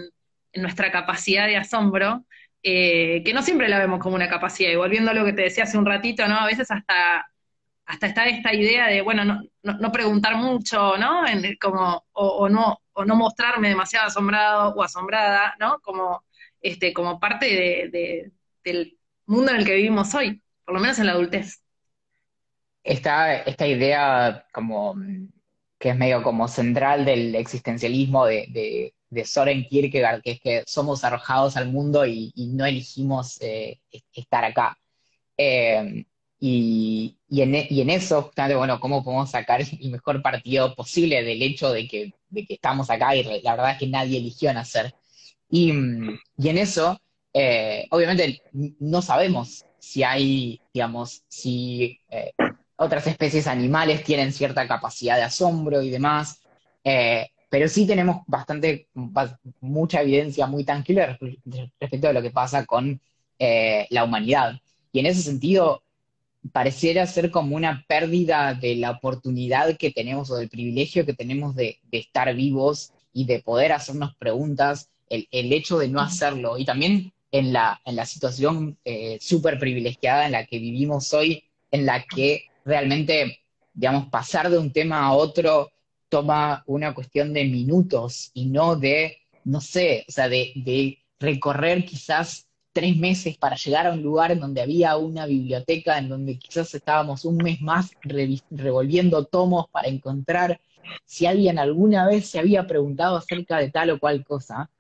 nuestra 0.55 0.92
capacidad 0.92 1.46
de 1.46 1.57
asombro, 1.57 2.27
eh, 2.62 3.22
que 3.25 3.33
no 3.33 3.40
siempre 3.40 3.70
la 3.70 3.79
vemos 3.79 4.01
como 4.01 4.16
una 4.16 4.29
capacidad. 4.29 4.70
Y 4.70 4.77
volviendo 4.77 5.11
a 5.11 5.14
lo 5.14 5.25
que 5.25 5.33
te 5.33 5.42
decía 5.42 5.64
hace 5.64 5.79
un 5.79 5.87
ratito, 5.87 6.29
¿no? 6.29 6.37
A 6.37 6.44
veces 6.44 6.70
hasta, 6.70 7.27
hasta 7.87 8.07
está 8.07 8.27
esta 8.27 8.53
idea 8.53 8.87
de, 8.88 9.01
bueno, 9.01 9.25
no, 9.25 9.40
no, 9.62 9.92
preguntar 9.92 10.37
mucho, 10.37 10.98
¿no? 10.98 11.27
En, 11.27 11.57
como, 11.57 12.05
o, 12.12 12.48
no, 12.51 12.83
o 12.92 13.05
no 13.07 13.16
mostrarme 13.16 13.70
demasiado 13.70 14.09
asombrado 14.09 14.75
o 14.75 14.83
asombrada, 14.83 15.55
¿no? 15.59 15.81
Como 15.81 16.22
este, 16.62 16.92
como 16.92 17.20
parte 17.20 18.31
del 18.64 18.98
mundo 19.27 19.51
en 19.51 19.59
el 19.59 19.64
que 19.64 19.75
vivimos 19.75 20.14
hoy, 20.14 20.42
por 20.64 20.75
lo 20.75 20.81
menos 20.81 20.98
en 20.98 21.07
la 21.07 21.12
adultez. 21.12 21.62
Esta, 22.85 23.37
esta 23.42 23.66
idea 23.66 24.46
como 24.53 24.96
que 25.79 25.90
es 25.90 25.96
medio 25.96 26.22
como 26.22 26.46
central 26.46 27.05
del 27.05 27.35
existencialismo 27.35 28.25
de, 28.27 28.92
de, 29.11 29.25
Soren 29.25 29.64
Kierkegaard, 29.64 30.22
que 30.22 30.31
es 30.33 30.40
que 30.40 30.62
somos 30.66 31.05
arrojados 31.05 31.57
al 31.57 31.70
mundo 31.70 32.07
y, 32.07 32.33
no 32.55 32.64
elegimos 32.64 33.38
eh, 33.42 33.81
estar 34.14 34.44
acá. 34.44 34.79
Y, 36.44 37.16
en, 37.31 37.55
y, 37.68 37.81
en, 37.81 37.90
eso, 37.90 38.22
justamente, 38.22 38.57
bueno, 38.57 38.81
cómo 38.81 39.05
podemos 39.05 39.31
sacar 39.31 39.61
el 39.61 39.90
mejor 39.90 40.22
partido 40.22 40.75
posible 40.75 41.22
del 41.22 41.42
hecho 41.42 41.70
de 41.72 41.87
que, 41.87 42.14
de 42.31 42.46
que 42.46 42.55
estamos 42.55 42.90
acá 42.90 43.14
y 43.14 43.42
la 43.42 43.57
verdad 43.57 43.72
es 43.72 43.79
que 43.79 43.87
nadie 43.87 44.18
eligió 44.18 44.53
nacer. 44.53 44.94
Y, 45.55 45.69
en 45.71 46.19
eso, 46.59 46.99
eh, 47.35 47.87
obviamente, 47.91 48.41
no 48.81 49.03
sabemos 49.03 49.67
si 49.79 50.03
hay, 50.03 50.62
digamos, 50.73 51.25
si 51.29 52.01
eh, 52.09 52.33
otras 52.77 53.07
especies 53.07 53.47
animales 53.47 54.03
tienen 54.03 54.33
cierta 54.33 54.67
capacidad 54.67 55.17
de 55.17 55.25
asombro 55.25 55.83
y 55.83 55.91
demás, 55.91 56.41
eh, 56.83 57.29
pero 57.51 57.69
sí 57.69 57.87
tenemos 57.87 58.23
bastante, 58.27 58.88
mucha 59.61 60.01
evidencia 60.01 60.47
muy 60.47 60.65
tangible 60.65 61.19
respecto 61.79 62.09
a 62.09 62.15
lo 62.15 62.23
que 62.23 62.31
pasa 62.31 62.65
con 62.65 62.99
la 63.38 64.05
humanidad. 64.05 64.55
Y 64.91 65.01
en 65.01 65.07
ese 65.07 65.21
sentido, 65.21 65.83
pareciera 66.53 67.07
ser 67.07 67.31
como 67.31 67.57
una 67.57 67.85
pérdida 67.87 68.55
de 68.55 68.77
la 68.77 68.93
oportunidad 68.93 69.77
que 69.77 69.91
tenemos 69.91 70.31
o 70.31 70.37
del 70.37 70.49
privilegio 70.49 71.05
que 71.05 71.12
tenemos 71.12 71.55
de 71.55 71.79
estar 71.91 72.35
vivos 72.35 72.95
y 73.12 73.27
de 73.27 73.41
poder 73.41 73.73
hacernos 73.73 74.15
preguntas 74.17 74.92
el, 75.12 75.53
hecho 75.53 75.79
de 75.79 75.88
no 75.88 76.01
hacerlo 76.01 76.59
y 76.59 76.64
también 76.64 77.12
en 77.31 77.53
la, 77.53 77.81
en 77.85 77.96
la 77.96 78.07
situación 78.07 78.79
eh, 78.85 79.18
súper 79.20 79.59
privilegiada 79.59 80.27
en 80.27 80.33
la 80.33 80.46
que 80.46 80.59
vivimos 80.59 81.12
hoy, 81.14 81.44
en 81.70 81.87
la 81.87 82.05
que 82.05 82.44
realmente, 82.64 83.40
digamos, 83.75 84.09
pasar 84.09 84.51
de 84.51 84.59
un 84.59 84.72
tema 84.72 85.05
a 85.07 85.12
otro 85.12 85.70
toma 86.09 86.62
una 86.66 86.94
cuestión 86.94 87.33
de 87.33 87.44
minutos 87.44 88.31
y 88.35 88.46
no 88.46 88.77
de, 88.77 89.18
no 89.44 89.61
sé, 89.61 90.05
o 90.09 90.12
sea, 90.12 90.29
de, 90.29 90.53
de 90.57 90.98
recorrer 91.18 91.85
quizás 91.85 92.48
tres 92.72 92.96
meses 92.96 93.37
para 93.37 93.57
llegar 93.57 93.87
a 93.87 93.92
un 93.92 94.03
lugar 94.03 94.33
en 94.33 94.40
donde 94.40 94.62
había 94.62 94.96
una 94.96 95.27
biblioteca, 95.27 95.98
en 95.98 96.09
donde 96.09 96.38
quizás 96.38 96.75
estábamos 96.75 97.25
un 97.25 97.37
mes 97.37 97.61
más 97.61 97.90
revolviendo 98.51 99.25
tomos 99.25 99.68
para 99.70 99.88
encontrar 99.88 100.61
si 101.05 101.27
alguien 101.27 101.59
alguna 101.59 102.07
vez 102.07 102.29
se 102.29 102.38
había 102.38 102.66
preguntado 102.66 103.16
acerca 103.16 103.59
de 103.59 103.70
tal 103.70 103.90
o 103.90 103.98
cual 103.98 104.25
cosa. 104.25 104.70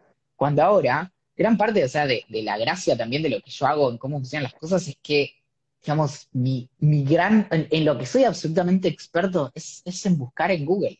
Cuando 0.42 0.60
ahora, 0.60 1.12
gran 1.36 1.56
parte, 1.56 1.84
o 1.84 1.88
sea, 1.88 2.04
de, 2.04 2.24
la 2.28 2.58
gracia 2.58 2.96
también 2.96 3.22
de 3.22 3.30
lo 3.30 3.40
que 3.40 3.52
yo 3.52 3.64
hago 3.64 3.88
en 3.88 3.96
cómo 3.96 4.16
funcionan 4.16 4.42
las 4.42 4.54
cosas 4.54 4.88
es 4.88 4.96
que, 5.00 5.36
digamos, 5.80 6.26
mi, 6.32 6.68
gran, 6.80 7.46
en, 7.48 7.84
lo 7.84 7.96
que 7.96 8.06
soy 8.06 8.24
absolutamente 8.24 8.88
experto 8.88 9.52
es, 9.54 9.84
en 10.04 10.18
buscar 10.18 10.50
en 10.50 10.64
Google. 10.64 10.98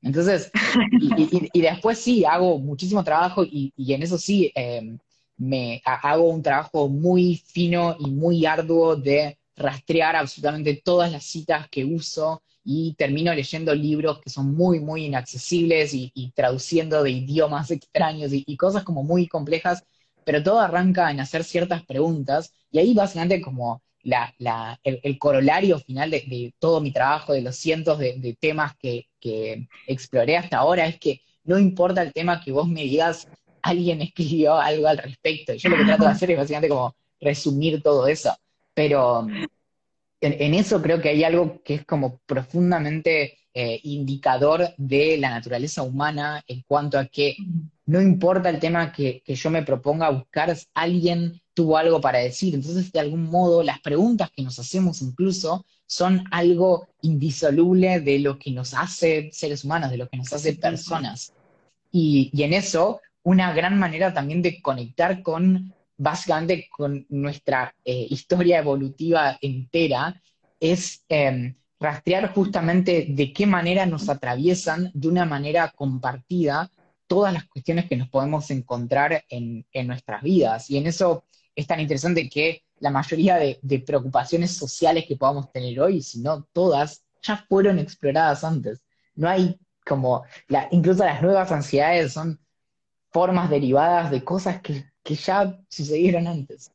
Entonces, 0.00 0.52
y, 1.52 1.60
después 1.60 1.98
sí, 1.98 2.24
hago 2.24 2.60
muchísimo 2.60 3.02
trabajo 3.02 3.42
y, 3.44 3.72
en 3.76 4.00
eso 4.00 4.16
sí, 4.16 4.52
em, 4.54 4.96
me 5.36 5.82
hago 5.84 6.28
un 6.28 6.40
trabajo 6.40 6.88
muy 6.88 7.34
fino 7.34 7.96
y 7.98 8.12
muy 8.12 8.46
arduo 8.46 8.94
de 8.94 9.40
rastrear 9.56 10.14
absolutamente 10.14 10.80
todas 10.84 11.10
las 11.10 11.24
citas 11.24 11.68
que 11.68 11.84
uso 11.84 12.44
y 12.64 12.94
termino 12.94 13.34
leyendo 13.34 13.74
libros 13.74 14.20
que 14.20 14.30
son 14.30 14.54
muy, 14.54 14.80
muy 14.80 15.06
inaccesibles 15.06 15.92
y, 15.94 16.32
traduciendo 16.34 17.02
de 17.02 17.10
idiomas 17.10 17.70
extraños 17.70 18.32
y, 18.32 18.56
cosas 18.56 18.84
como 18.84 19.02
muy 19.02 19.26
complejas, 19.28 19.84
pero 20.24 20.42
todo 20.42 20.60
arranca 20.60 21.10
en 21.10 21.20
hacer 21.20 21.44
ciertas 21.44 21.84
preguntas 21.84 22.52
y 22.70 22.78
ahí 22.78 22.94
básicamente 22.94 23.40
como 23.40 23.82
la, 24.02 24.34
el, 24.84 25.18
corolario 25.18 25.78
final 25.80 26.10
de, 26.10 26.54
todo 26.58 26.80
mi 26.80 26.92
trabajo, 26.92 27.32
de 27.32 27.42
los 27.42 27.56
cientos 27.56 27.98
de, 27.98 28.36
temas 28.40 28.76
que, 28.76 29.08
que 29.20 29.68
exploré 29.86 30.36
hasta 30.36 30.58
ahora, 30.58 30.86
es 30.86 30.98
que 30.98 31.22
no 31.44 31.58
importa 31.58 32.02
el 32.02 32.12
tema 32.12 32.42
que 32.42 32.52
vos 32.52 32.68
me 32.68 32.82
digas, 32.82 33.26
alguien 33.62 34.02
escribió 34.02 34.54
algo 34.56 34.86
al 34.86 34.98
respecto. 34.98 35.52
Y 35.54 35.58
yo 35.58 35.70
lo 35.70 35.76
que 35.76 35.84
trato 35.84 36.04
de 36.04 36.10
hacer 36.10 36.30
es 36.30 36.38
básicamente 36.38 36.68
como 36.68 36.94
resumir 37.20 37.82
todo 37.82 38.06
eso. 38.06 38.36
Pero, 38.74 39.26
en, 40.20 40.54
eso 40.54 40.82
creo 40.82 41.00
que 41.00 41.10
hay 41.10 41.24
algo 41.24 41.62
que 41.62 41.74
es 41.74 41.84
como 41.84 42.18
profundamente 42.26 43.38
eh, 43.54 43.80
indicador 43.82 44.74
de 44.76 45.16
la 45.18 45.30
naturaleza 45.30 45.82
humana 45.82 46.42
en 46.46 46.62
cuanto 46.62 46.98
a 46.98 47.06
que 47.06 47.36
no 47.86 48.02
importa 48.02 48.50
el 48.50 48.58
tema 48.58 48.92
que, 48.92 49.22
yo 49.24 49.50
me 49.50 49.62
proponga 49.62 50.10
buscar, 50.10 50.54
alguien 50.74 51.40
tuvo 51.54 51.78
algo 51.78 52.02
para 52.02 52.18
decir. 52.18 52.54
Entonces, 52.54 52.92
de 52.92 53.00
algún 53.00 53.24
modo, 53.24 53.62
las 53.62 53.80
preguntas 53.80 54.30
que 54.30 54.42
nos 54.42 54.58
hacemos 54.58 55.00
incluso 55.00 55.64
son 55.86 56.24
algo 56.30 56.86
indisoluble 57.00 58.00
de 58.00 58.18
lo 58.18 58.38
que 58.38 58.50
nos 58.50 58.74
hace 58.74 59.30
seres 59.32 59.64
humanos, 59.64 59.90
de 59.90 59.96
lo 59.96 60.08
que 60.08 60.18
nos 60.18 60.30
hace 60.34 60.52
personas. 60.52 61.32
Y, 61.90 62.30
en 62.42 62.52
eso, 62.52 63.00
una 63.22 63.54
gran 63.54 63.78
manera 63.78 64.12
también 64.12 64.42
de 64.42 64.60
conectar 64.60 65.22
con, 65.22 65.72
básicamente, 65.98 66.68
con 66.70 67.04
nuestra 67.10 67.74
eh, 67.84 68.06
historia 68.08 68.58
evolutiva 68.58 69.36
entera, 69.42 70.22
es 70.60 71.04
em, 71.08 71.54
rastrear 71.78 72.32
justamente 72.32 73.06
de 73.10 73.32
qué 73.32 73.46
manera 73.46 73.86
nos 73.86 74.08
atraviesan 74.08 74.90
de 74.94 75.08
una 75.08 75.24
manera 75.24 75.72
compartida 75.76 76.70
todas 77.06 77.32
las 77.32 77.44
cuestiones 77.46 77.88
que 77.88 77.96
nos 77.96 78.08
podemos 78.08 78.50
encontrar 78.50 79.24
en, 79.28 79.66
nuestras 79.86 80.22
vidas. 80.22 80.70
Y 80.70 80.78
en 80.78 80.86
eso 80.86 81.24
es 81.54 81.66
tan 81.66 81.80
interesante 81.80 82.28
que 82.28 82.62
la 82.80 82.90
mayoría 82.90 83.36
de, 83.36 83.84
preocupaciones 83.86 84.54
sociales 84.56 85.04
que 85.06 85.16
podamos 85.16 85.50
tener 85.52 85.80
hoy, 85.80 86.02
si 86.02 86.20
no 86.20 86.44
todas, 86.52 87.04
ya 87.22 87.44
fueron 87.48 87.78
exploradas 87.78 88.44
antes. 88.44 88.80
No 89.14 89.28
hay 89.28 89.58
como, 89.84 90.24
incluso 90.70 91.04
las 91.04 91.22
nuevas 91.22 91.50
ansiedades 91.50 92.12
son 92.12 92.38
formas 93.10 93.50
derivadas 93.50 94.10
de 94.10 94.22
cosas 94.22 94.60
que, 94.60 94.84
que 95.08 95.14
ya 95.14 95.58
sucedieron 95.70 96.26
antes. 96.26 96.70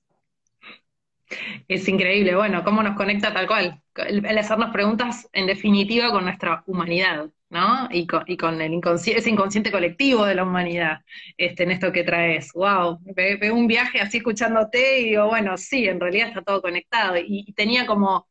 Es 1.68 1.88
increíble, 1.88 2.36
bueno, 2.36 2.64
cómo 2.64 2.82
nos 2.82 2.96
conecta 2.96 3.32
tal 3.32 3.46
cual, 3.46 3.80
el, 4.08 4.38
hacernos 4.38 4.72
preguntas 4.72 5.30
en 5.34 5.46
definitiva 5.46 6.12
con 6.12 6.24
nuestra 6.24 6.64
humanidad, 6.66 7.30
¿no? 7.52 7.88
Y 7.92 8.08
con, 8.08 8.24
y 8.26 8.36
con 8.36 8.60
el 8.60 8.74
inconsciente, 8.74 9.20
ese 9.20 9.30
inconsciente 9.30 9.72
colectivo 9.72 10.26
de 10.26 10.34
la 10.34 10.44
humanidad, 10.44 11.02
este, 11.38 11.62
en 11.64 11.72
esto 11.72 11.92
que 11.92 12.04
traes. 12.04 12.52
Wow, 12.54 13.00
veo 13.16 13.54
un 13.54 13.68
viaje 13.68 14.02
así 14.02 14.18
escuchándote 14.18 15.02
y 15.02 15.10
digo, 15.10 15.28
bueno, 15.28 15.56
sí, 15.58 15.88
en 15.88 16.00
realidad 16.00 16.30
está 16.30 16.42
todo 16.42 16.62
conectado. 16.62 17.16
Y, 17.18 17.54
tenía 17.54 17.86
como, 17.86 18.28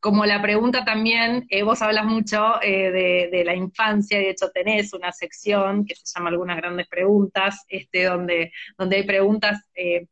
como 0.00 0.24
la 0.26 0.40
pregunta 0.40 0.84
también, 0.84 1.46
eh, 1.50 1.62
vos 1.62 1.82
hablas 1.82 2.04
mucho 2.04 2.62
eh, 2.62 3.28
de, 3.30 3.44
la 3.44 3.54
infancia, 3.54 4.20
y 4.20 4.24
de 4.24 4.30
hecho 4.30 4.50
tenés 4.50 4.92
una 4.92 5.12
sección 5.12 5.84
que 5.84 5.94
se 5.94 6.14
llama 6.14 6.30
Algunas 6.30 6.56
grandes 6.56 6.88
preguntas, 6.88 7.64
este, 7.68 8.04
donde, 8.04 8.52
donde 8.76 8.96
hay 8.96 9.02
preguntas 9.04 9.60
eh, 9.74 10.06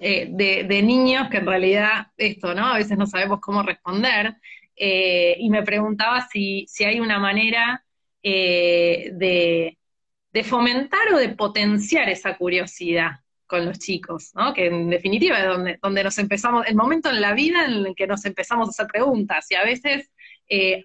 eh, 0.00 0.28
de, 0.30 0.82
niños 0.82 1.28
que 1.28 1.38
en 1.38 1.46
realidad 1.46 2.06
esto, 2.16 2.54
¿no? 2.54 2.66
A 2.66 2.78
veces 2.78 2.98
no 2.98 3.06
sabemos 3.06 3.40
cómo 3.40 3.62
responder. 3.62 4.36
Y 4.74 5.48
me 5.50 5.62
preguntaba 5.62 6.26
si, 6.28 6.66
hay 6.84 6.98
una 6.98 7.18
manera 7.18 7.84
eh, 8.22 9.10
de, 9.12 10.44
fomentar 10.44 11.12
o 11.14 11.18
de 11.18 11.30
potenciar 11.30 12.08
esa 12.08 12.36
curiosidad 12.36 13.21
con 13.52 13.66
los 13.66 13.78
chicos, 13.78 14.30
¿no? 14.34 14.54
Que 14.54 14.68
en 14.68 14.88
definitiva 14.88 15.38
es 15.38 15.46
donde, 15.46 15.78
donde 15.82 16.02
nos 16.02 16.16
empezamos, 16.16 16.66
el 16.66 16.74
momento 16.74 17.10
en 17.10 17.20
la 17.20 17.34
vida 17.34 17.66
en 17.66 17.84
el 17.84 17.94
que 17.94 18.06
nos 18.06 18.24
empezamos 18.24 18.66
a 18.66 18.70
hacer 18.70 18.86
preguntas. 18.86 19.50
Y 19.50 19.56
a 19.56 19.62
veces 19.62 20.10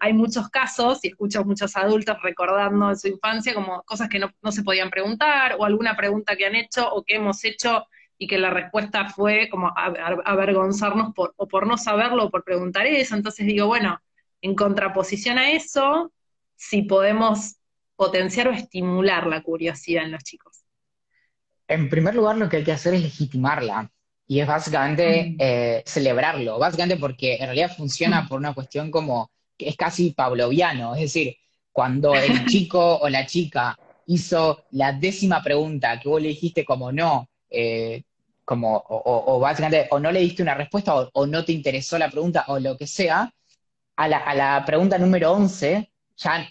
hay 0.01 0.13
muchos 0.13 0.49
casos, 0.49 0.99
y 1.03 1.07
escucho 1.07 1.45
muchos 1.45 1.78
adultos 1.78 2.18
recordando 2.22 2.89
en 2.89 2.97
su 2.97 3.07
infancia 3.07 3.53
como 3.53 3.84
cosas 3.84 4.09
que 4.09 4.20
no, 4.20 4.30
no, 4.41 4.51
se 4.51 4.63
podían 4.63 4.89
preguntar, 4.89 5.55
o 5.57 5.63
alguna 5.63 5.95
pregunta 5.95 6.36
que 6.36 6.45
han 6.45 6.55
hecho 6.55 6.89
o 6.91 7.03
que 7.03 7.15
hemos 7.15 7.43
hecho 7.45 7.86
y 8.18 8.28
que 8.28 8.38
la 8.38 8.49
respuesta 8.49 9.07
fue 9.09 9.47
como 9.49 9.72
avergonzarnos 9.76 11.13
por, 11.13 11.34
o 11.38 11.47
por 11.47 11.68
no 11.68 11.78
saberlo 11.78 12.26
o 12.26 12.30
por 12.30 12.43
preguntar 12.43 12.86
eso. 12.86 13.15
Entonces 13.15 13.45
digo, 13.45 13.68
bueno, 13.68 14.01
en 14.41 14.55
contraposición 14.55 15.38
a 15.38 15.51
eso, 15.51 16.11
si 16.55 16.82
podemos 16.82 17.55
potenciar 17.95 18.49
o 18.49 18.51
estimular 18.51 19.26
la 19.26 19.41
curiosidad 19.41 20.03
en 20.03 20.11
los 20.11 20.24
chicos. 20.24 20.66
En 21.68 21.89
primer 21.89 22.15
lugar, 22.15 22.38
lo 22.38 22.49
que 22.49 22.57
hay 22.57 22.63
que 22.63 22.72
hacer 22.72 22.93
es 22.93 23.01
legitimarla. 23.01 23.91
Y 24.28 24.41
es 24.41 24.47
básicamente 24.47 25.32
mm. 25.32 25.36
eh, 25.39 25.84
celebrarlo, 25.86 26.59
básicamente 26.59 26.97
porque 26.97 27.36
en 27.36 27.45
realidad 27.45 27.76
funciona 27.76 28.22
mm. 28.22 28.28
por 28.28 28.39
una 28.39 28.53
cuestión 28.53 28.91
como 28.91 29.32
que 29.57 29.70
es 29.70 29.78
casi 29.78 30.11
pavloviano, 30.11 30.93
es 30.95 31.01
decir, 31.01 31.38
cuando 31.72 32.13
el 32.13 32.45
chico 32.47 32.97
o 32.97 33.09
la 33.09 33.26
chica 33.26 33.78
hizo 34.07 34.65
la 34.72 34.93
décima 34.93 35.41
pregunta 35.41 35.99
que 35.99 36.09
vos 36.09 36.22
le 36.22 36.30
dijiste 36.30 36.65
como 36.65 36.91
no, 36.91 37.30
eh, 37.49 38.03
como, 38.45 38.84
o, 38.88 39.39
básicamente, 39.39 39.88
o 39.91 39.99
no 39.99 40.11
le 40.11 40.22
diste 40.22 40.41
una 40.41 40.55
respuesta, 40.55 40.95
o, 40.95 41.28
no 41.28 41.43
te 41.43 41.51
interesó 41.51 41.97
la 41.97 42.09
pregunta, 42.09 42.45
o 42.47 42.59
lo 42.59 42.78
que 42.78 42.88
sea, 42.88 43.34
a 43.97 44.07
la, 44.07 44.20
a 44.20 44.36
la 44.36 44.63
pregunta 44.65 44.97
número 44.97 45.34
11 45.34 45.91
ya 46.18 46.47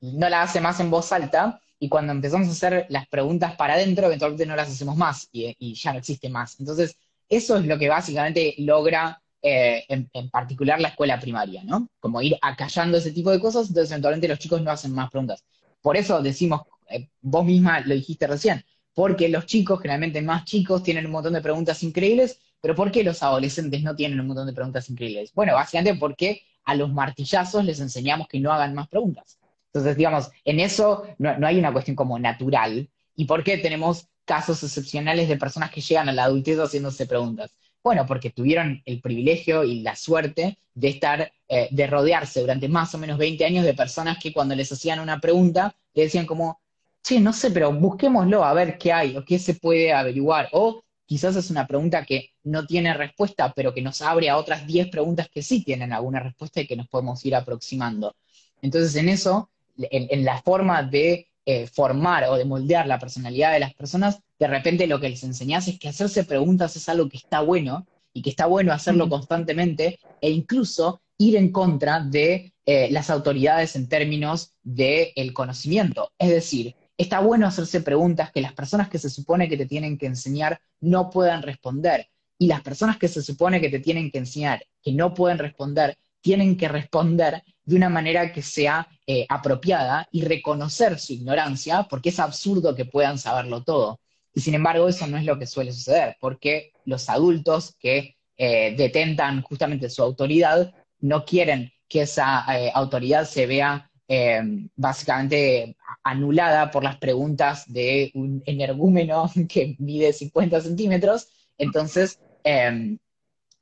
no 0.00 0.28
la 0.28 0.42
hace 0.42 0.60
más 0.60 0.80
en 0.80 0.90
voz 0.90 1.12
alta, 1.12 1.60
y 1.80 1.88
cuando 1.88 2.12
empezamos 2.12 2.48
a 2.48 2.52
hacer 2.52 2.86
las 2.88 3.06
preguntas 3.08 3.54
para 3.56 3.74
adentro, 3.74 4.06
eventualmente 4.06 4.46
no 4.46 4.56
las 4.56 4.68
hacemos 4.68 4.96
más, 4.96 5.28
y, 5.32 5.74
ya 5.74 5.92
no 5.92 5.98
existe 5.98 6.28
más. 6.28 6.58
Entonces, 6.58 6.96
eso 7.28 7.56
es 7.56 7.66
lo 7.66 7.78
que 7.78 7.88
básicamente 7.88 8.54
logra 8.58 9.22
eh, 9.42 9.84
en, 9.88 10.30
particular 10.30 10.80
la 10.80 10.88
escuela 10.88 11.20
primaria, 11.20 11.62
¿no? 11.64 11.88
Como 12.00 12.20
ir 12.22 12.36
acallando 12.42 12.98
ese 12.98 13.12
tipo 13.12 13.30
de 13.30 13.40
cosas, 13.40 13.68
entonces 13.68 13.90
eventualmente 13.92 14.28
los 14.28 14.38
chicos 14.38 14.62
no 14.62 14.70
hacen 14.70 14.92
más 14.92 15.10
preguntas. 15.10 15.44
Por 15.80 15.96
eso 15.96 16.20
decimos, 16.22 16.62
eh, 16.88 17.08
vos 17.20 17.44
misma 17.44 17.80
lo 17.80 17.94
dijiste 17.94 18.26
recién, 18.26 18.64
porque 18.94 19.28
los 19.28 19.46
chicos, 19.46 19.80
generalmente 19.80 20.20
más 20.22 20.44
chicos, 20.44 20.82
tienen 20.82 21.06
un 21.06 21.12
montón 21.12 21.34
de 21.34 21.40
preguntas 21.40 21.82
increíbles, 21.82 22.40
pero 22.60 22.74
¿por 22.74 22.90
qué 22.90 23.04
los 23.04 23.22
adolescentes 23.22 23.82
no 23.82 23.94
tienen 23.94 24.18
un 24.20 24.26
montón 24.26 24.46
de 24.46 24.52
preguntas 24.52 24.90
increíbles? 24.90 25.32
Bueno, 25.32 25.54
básicamente 25.54 25.98
porque 25.98 26.42
a 26.64 26.74
los 26.74 26.92
martillazos 26.92 27.64
les 27.64 27.80
enseñamos 27.80 28.26
que 28.28 28.40
no 28.40 28.52
hagan 28.52 28.74
más 28.74 28.88
preguntas. 28.88 29.37
Entonces, 29.72 29.96
digamos, 29.96 30.30
en 30.44 30.60
eso 30.60 31.04
no, 31.18 31.46
hay 31.46 31.58
una 31.58 31.72
cuestión 31.72 31.96
como 31.96 32.18
natural. 32.18 32.88
¿Y 33.14 33.24
por 33.26 33.44
qué 33.44 33.58
tenemos 33.58 34.08
casos 34.24 34.62
excepcionales 34.62 35.28
de 35.28 35.36
personas 35.36 35.70
que 35.70 35.80
llegan 35.80 36.08
a 36.08 36.12
la 36.12 36.24
adultez 36.24 36.58
haciéndose 36.58 37.06
preguntas? 37.06 37.54
Bueno, 37.82 38.06
porque 38.06 38.30
tuvieron 38.30 38.82
el 38.86 39.00
privilegio 39.00 39.64
y 39.64 39.80
la 39.80 39.94
suerte 39.96 40.58
de 40.74 40.88
estar, 40.88 41.32
eh, 41.48 41.68
de 41.70 41.86
rodearse 41.86 42.40
durante 42.40 42.68
más 42.68 42.94
o 42.94 42.98
menos 42.98 43.18
20 43.18 43.44
años 43.44 43.64
de 43.64 43.74
personas 43.74 44.18
que 44.18 44.32
cuando 44.32 44.54
les 44.54 44.70
hacían 44.72 45.00
una 45.00 45.20
pregunta, 45.20 45.74
le 45.94 46.04
decían 46.04 46.26
como, 46.26 46.60
sí, 47.02 47.20
no 47.20 47.32
sé, 47.32 47.50
pero 47.50 47.72
busquémoslo 47.72 48.44
a 48.44 48.52
ver 48.54 48.78
qué 48.78 48.92
hay 48.92 49.16
o 49.16 49.24
qué 49.24 49.38
se 49.38 49.54
puede 49.54 49.92
averiguar. 49.92 50.48
O 50.52 50.82
quizás 51.06 51.36
es 51.36 51.50
una 51.50 51.66
pregunta 51.66 52.04
que 52.04 52.32
no 52.44 52.66
tiene 52.66 52.94
respuesta, 52.94 53.52
pero 53.54 53.72
que 53.74 53.82
nos 53.82 54.02
abre 54.02 54.28
a 54.28 54.36
otras 54.36 54.66
10 54.66 54.88
preguntas 54.88 55.28
que 55.28 55.42
sí 55.42 55.64
tienen 55.64 55.92
alguna 55.92 56.20
respuesta 56.20 56.60
y 56.60 56.66
que 56.66 56.76
nos 56.76 56.88
podemos 56.88 57.24
ir 57.24 57.34
aproximando. 57.34 58.14
Entonces, 58.60 58.94
en 58.96 59.08
eso, 59.08 59.50
en, 59.78 60.24
la 60.24 60.42
forma 60.42 60.82
de 60.82 61.28
eh, 61.46 61.66
formar 61.66 62.24
o 62.24 62.36
de 62.36 62.44
moldear 62.44 62.86
la 62.86 62.98
personalidad 62.98 63.52
de 63.52 63.60
las 63.60 63.74
personas, 63.74 64.20
de 64.38 64.46
repente 64.46 64.86
lo 64.86 65.00
que 65.00 65.08
les 65.08 65.22
enseñás 65.24 65.68
es 65.68 65.78
que 65.78 65.88
hacerse 65.88 66.24
preguntas 66.24 66.76
es 66.76 66.88
algo 66.88 67.08
que 67.08 67.16
está 67.16 67.40
bueno 67.40 67.86
y 68.12 68.22
que 68.22 68.30
está 68.30 68.46
bueno 68.46 68.72
hacerlo 68.72 69.08
constantemente 69.08 69.98
e 70.20 70.30
incluso 70.30 71.00
ir 71.18 71.36
en 71.36 71.50
contra 71.50 72.00
de 72.00 72.52
eh, 72.64 72.88
las 72.90 73.10
autoridades 73.10 73.76
en 73.76 73.88
términos 73.88 74.52
del 74.62 75.32
conocimiento. 75.32 76.12
Es 76.18 76.30
decir, 76.30 76.76
está 76.96 77.20
bueno 77.20 77.46
hacerse 77.46 77.80
preguntas 77.80 78.30
que 78.30 78.40
las 78.40 78.52
personas 78.52 78.88
que 78.88 78.98
se 78.98 79.10
supone 79.10 79.48
que 79.48 79.56
te 79.56 79.66
tienen 79.66 79.98
que 79.98 80.06
enseñar 80.06 80.60
no 80.80 81.10
puedan 81.10 81.42
responder. 81.42 82.08
Y 82.38 82.46
las 82.46 82.60
personas 82.60 82.98
que 82.98 83.08
se 83.08 83.22
supone 83.22 83.60
que 83.60 83.68
te 83.68 83.80
tienen 83.80 84.10
que 84.10 84.18
enseñar, 84.18 84.64
que 84.82 84.92
no 84.92 85.14
pueden 85.14 85.38
responder, 85.38 85.96
tienen 86.20 86.56
que 86.56 86.68
responder 86.68 87.42
de 87.68 87.76
una 87.76 87.90
manera 87.90 88.32
que 88.32 88.40
sea 88.40 88.88
eh, 89.06 89.26
apropiada 89.28 90.08
y 90.10 90.22
reconocer 90.22 90.98
su 90.98 91.12
ignorancia, 91.12 91.82
porque 91.82 92.08
es 92.08 92.18
absurdo 92.18 92.74
que 92.74 92.86
puedan 92.86 93.18
saberlo 93.18 93.62
todo. 93.62 94.00
Y 94.32 94.40
sin 94.40 94.54
embargo, 94.54 94.88
eso 94.88 95.06
no 95.06 95.18
es 95.18 95.24
lo 95.24 95.38
que 95.38 95.46
suele 95.46 95.72
suceder, 95.72 96.16
porque 96.18 96.72
los 96.86 97.10
adultos 97.10 97.76
que 97.78 98.16
eh, 98.38 98.74
detentan 98.74 99.42
justamente 99.42 99.90
su 99.90 100.02
autoridad 100.02 100.72
no 101.00 101.26
quieren 101.26 101.70
que 101.88 102.02
esa 102.02 102.46
eh, 102.56 102.70
autoridad 102.74 103.26
se 103.26 103.44
vea 103.46 103.90
eh, 104.08 104.40
básicamente 104.74 105.76
anulada 106.02 106.70
por 106.70 106.82
las 106.82 106.96
preguntas 106.96 107.70
de 107.70 108.10
un 108.14 108.42
energúmeno 108.46 109.30
que 109.48 109.76
mide 109.78 110.14
50 110.14 110.62
centímetros, 110.62 111.28
entonces 111.58 112.18
eh, 112.44 112.96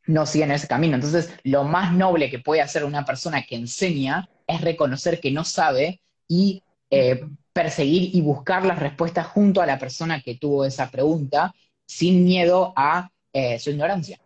no 0.06 0.26
siguen 0.26 0.50
ese 0.52 0.68
camino. 0.68 0.94
Entonces, 0.94 1.32
lo 1.42 1.64
más 1.64 1.92
noble 1.92 2.30
que 2.30 2.38
puede 2.38 2.62
hacer 2.62 2.84
una 2.84 3.04
persona 3.04 3.42
que 3.42 3.56
enseña 3.56 4.28
es 4.46 4.60
reconocer 4.60 5.20
que 5.20 5.30
no 5.30 5.44
sabe 5.44 6.00
y 6.28 6.62
eh, 6.90 7.24
perseguir 7.52 8.14
y 8.14 8.20
buscar 8.20 8.64
las 8.64 8.78
respuestas 8.78 9.26
junto 9.26 9.60
a 9.60 9.66
la 9.66 9.78
persona 9.78 10.20
que 10.20 10.36
tuvo 10.36 10.64
esa 10.64 10.90
pregunta 10.90 11.54
sin 11.86 12.24
miedo 12.24 12.72
a 12.76 13.10
su 13.58 13.68
ignorancia. 13.68 14.18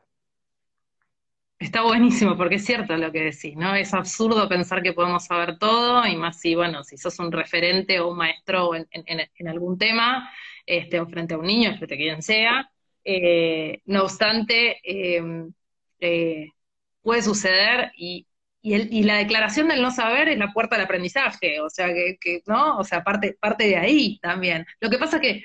Está 1.60 1.82
buenísimo, 1.82 2.38
porque 2.38 2.54
es 2.54 2.64
cierto 2.64 2.96
lo 2.96 3.12
que 3.12 3.20
decís, 3.20 3.54
¿no? 3.54 3.74
Es 3.74 3.92
absurdo 3.92 4.48
pensar 4.48 4.82
que 4.82 4.94
podemos 4.94 5.26
saber 5.26 5.58
todo, 5.58 6.06
y 6.06 6.16
más 6.16 6.40
si, 6.40 6.54
bueno, 6.54 6.82
si 6.84 6.96
sos 6.96 7.18
un 7.18 7.30
referente 7.30 8.00
o 8.00 8.08
un 8.12 8.16
maestro 8.16 8.74
en, 8.74 9.46
algún 9.46 9.76
tema, 9.76 10.30
este, 10.64 10.98
o 10.98 11.06
frente 11.06 11.34
a 11.34 11.38
un 11.38 11.44
niño, 11.44 11.76
frente 11.76 11.96
a 11.96 11.98
quien 11.98 12.22
sea. 12.22 12.70
Eh, 13.04 13.82
no 13.84 14.04
obstante, 14.04 14.80
eh, 16.00 16.48
puede 17.02 17.22
suceder 17.22 17.92
y, 17.96 18.26
y, 18.62 18.74
el, 18.74 18.92
y, 18.92 19.04
la 19.04 19.16
declaración 19.16 19.68
del 19.68 19.82
no 19.82 19.90
saber 19.90 20.28
es 20.28 20.38
la 20.38 20.52
puerta 20.52 20.76
del 20.76 20.84
aprendizaje, 20.84 21.60
o 21.60 21.70
sea, 21.70 21.88
que, 21.88 22.18
que 22.20 22.42
¿no? 22.46 22.78
O 22.78 22.84
sea, 22.84 23.02
parte, 23.04 23.36
parte 23.40 23.64
de 23.64 23.76
ahí 23.76 24.18
también. 24.20 24.66
Lo 24.80 24.90
que 24.90 24.98
pasa 24.98 25.16
es 25.16 25.22
que 25.22 25.44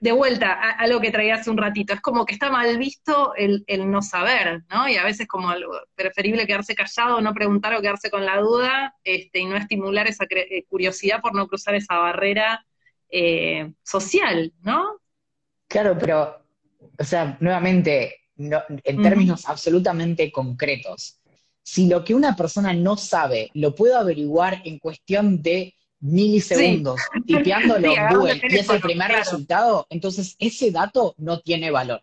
de 0.00 0.12
vuelta 0.12 0.52
a, 0.52 0.86
lo 0.86 1.00
que 1.00 1.10
traía 1.10 1.34
hace 1.34 1.50
un 1.50 1.56
ratito, 1.56 1.92
es 1.92 2.00
como 2.00 2.24
que 2.24 2.32
está 2.32 2.50
mal 2.50 2.78
visto 2.78 3.34
el, 3.34 3.64
no 3.90 4.00
saber, 4.00 4.62
¿no? 4.70 4.88
Y 4.88 4.96
a 4.96 5.04
veces 5.04 5.26
como 5.26 5.52
preferible 5.94 6.46
quedarse 6.46 6.76
callado, 6.76 7.20
no 7.20 7.34
preguntar 7.34 7.74
o 7.74 7.80
quedarse 7.80 8.10
con 8.10 8.24
la 8.24 8.36
duda, 8.38 8.94
este, 9.02 9.40
y 9.40 9.46
no 9.46 9.56
estimular 9.56 10.06
esa 10.06 10.24
eh, 10.30 10.64
curiosidad 10.68 11.20
por 11.20 11.34
no 11.34 11.48
cruzar 11.48 11.74
esa 11.74 11.96
barrera 11.96 12.64
eh, 13.10 13.72
social, 13.82 14.52
¿no? 14.62 15.00
Claro, 15.66 15.96
pero, 15.98 16.44
o 16.96 17.04
sea, 17.04 17.36
nuevamente, 17.40 18.27
en 18.38 19.02
términos 19.02 19.48
absolutamente 19.48 20.30
concretos, 20.30 21.18
si 21.62 21.86
lo 21.86 22.04
que 22.04 22.14
una 22.14 22.34
persona 22.34 22.72
no 22.72 22.96
sabe 22.96 23.50
lo 23.54 23.74
puedo 23.74 23.98
averiguar 23.98 24.62
en 24.64 24.78
cuestión 24.78 25.42
de 25.42 25.74
milisegundos, 26.00 27.00
tipeándolo 27.26 27.92
en 27.92 28.08
Google 28.14 28.40
y 28.48 28.56
es 28.56 28.68
el 28.70 28.80
primer 28.80 29.10
resultado, 29.10 29.86
entonces 29.90 30.36
ese 30.38 30.70
dato 30.70 31.14
no 31.18 31.40
tiene 31.40 31.70
valor. 31.70 32.00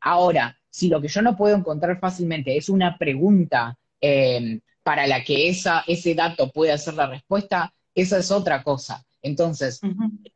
Ahora, 0.00 0.58
si 0.68 0.88
lo 0.88 1.00
que 1.00 1.08
yo 1.08 1.22
no 1.22 1.36
puedo 1.36 1.56
encontrar 1.56 1.98
fácilmente 2.00 2.56
es 2.56 2.68
una 2.68 2.98
pregunta 2.98 3.78
eh, 4.00 4.60
para 4.82 5.06
la 5.06 5.24
que 5.24 5.48
esa, 5.48 5.84
ese 5.86 6.14
dato 6.14 6.50
puede 6.50 6.76
ser 6.76 6.94
la 6.94 7.06
respuesta, 7.06 7.72
esa 7.94 8.18
es 8.18 8.30
otra 8.30 8.62
cosa. 8.62 9.04
Entonces, 9.24 9.80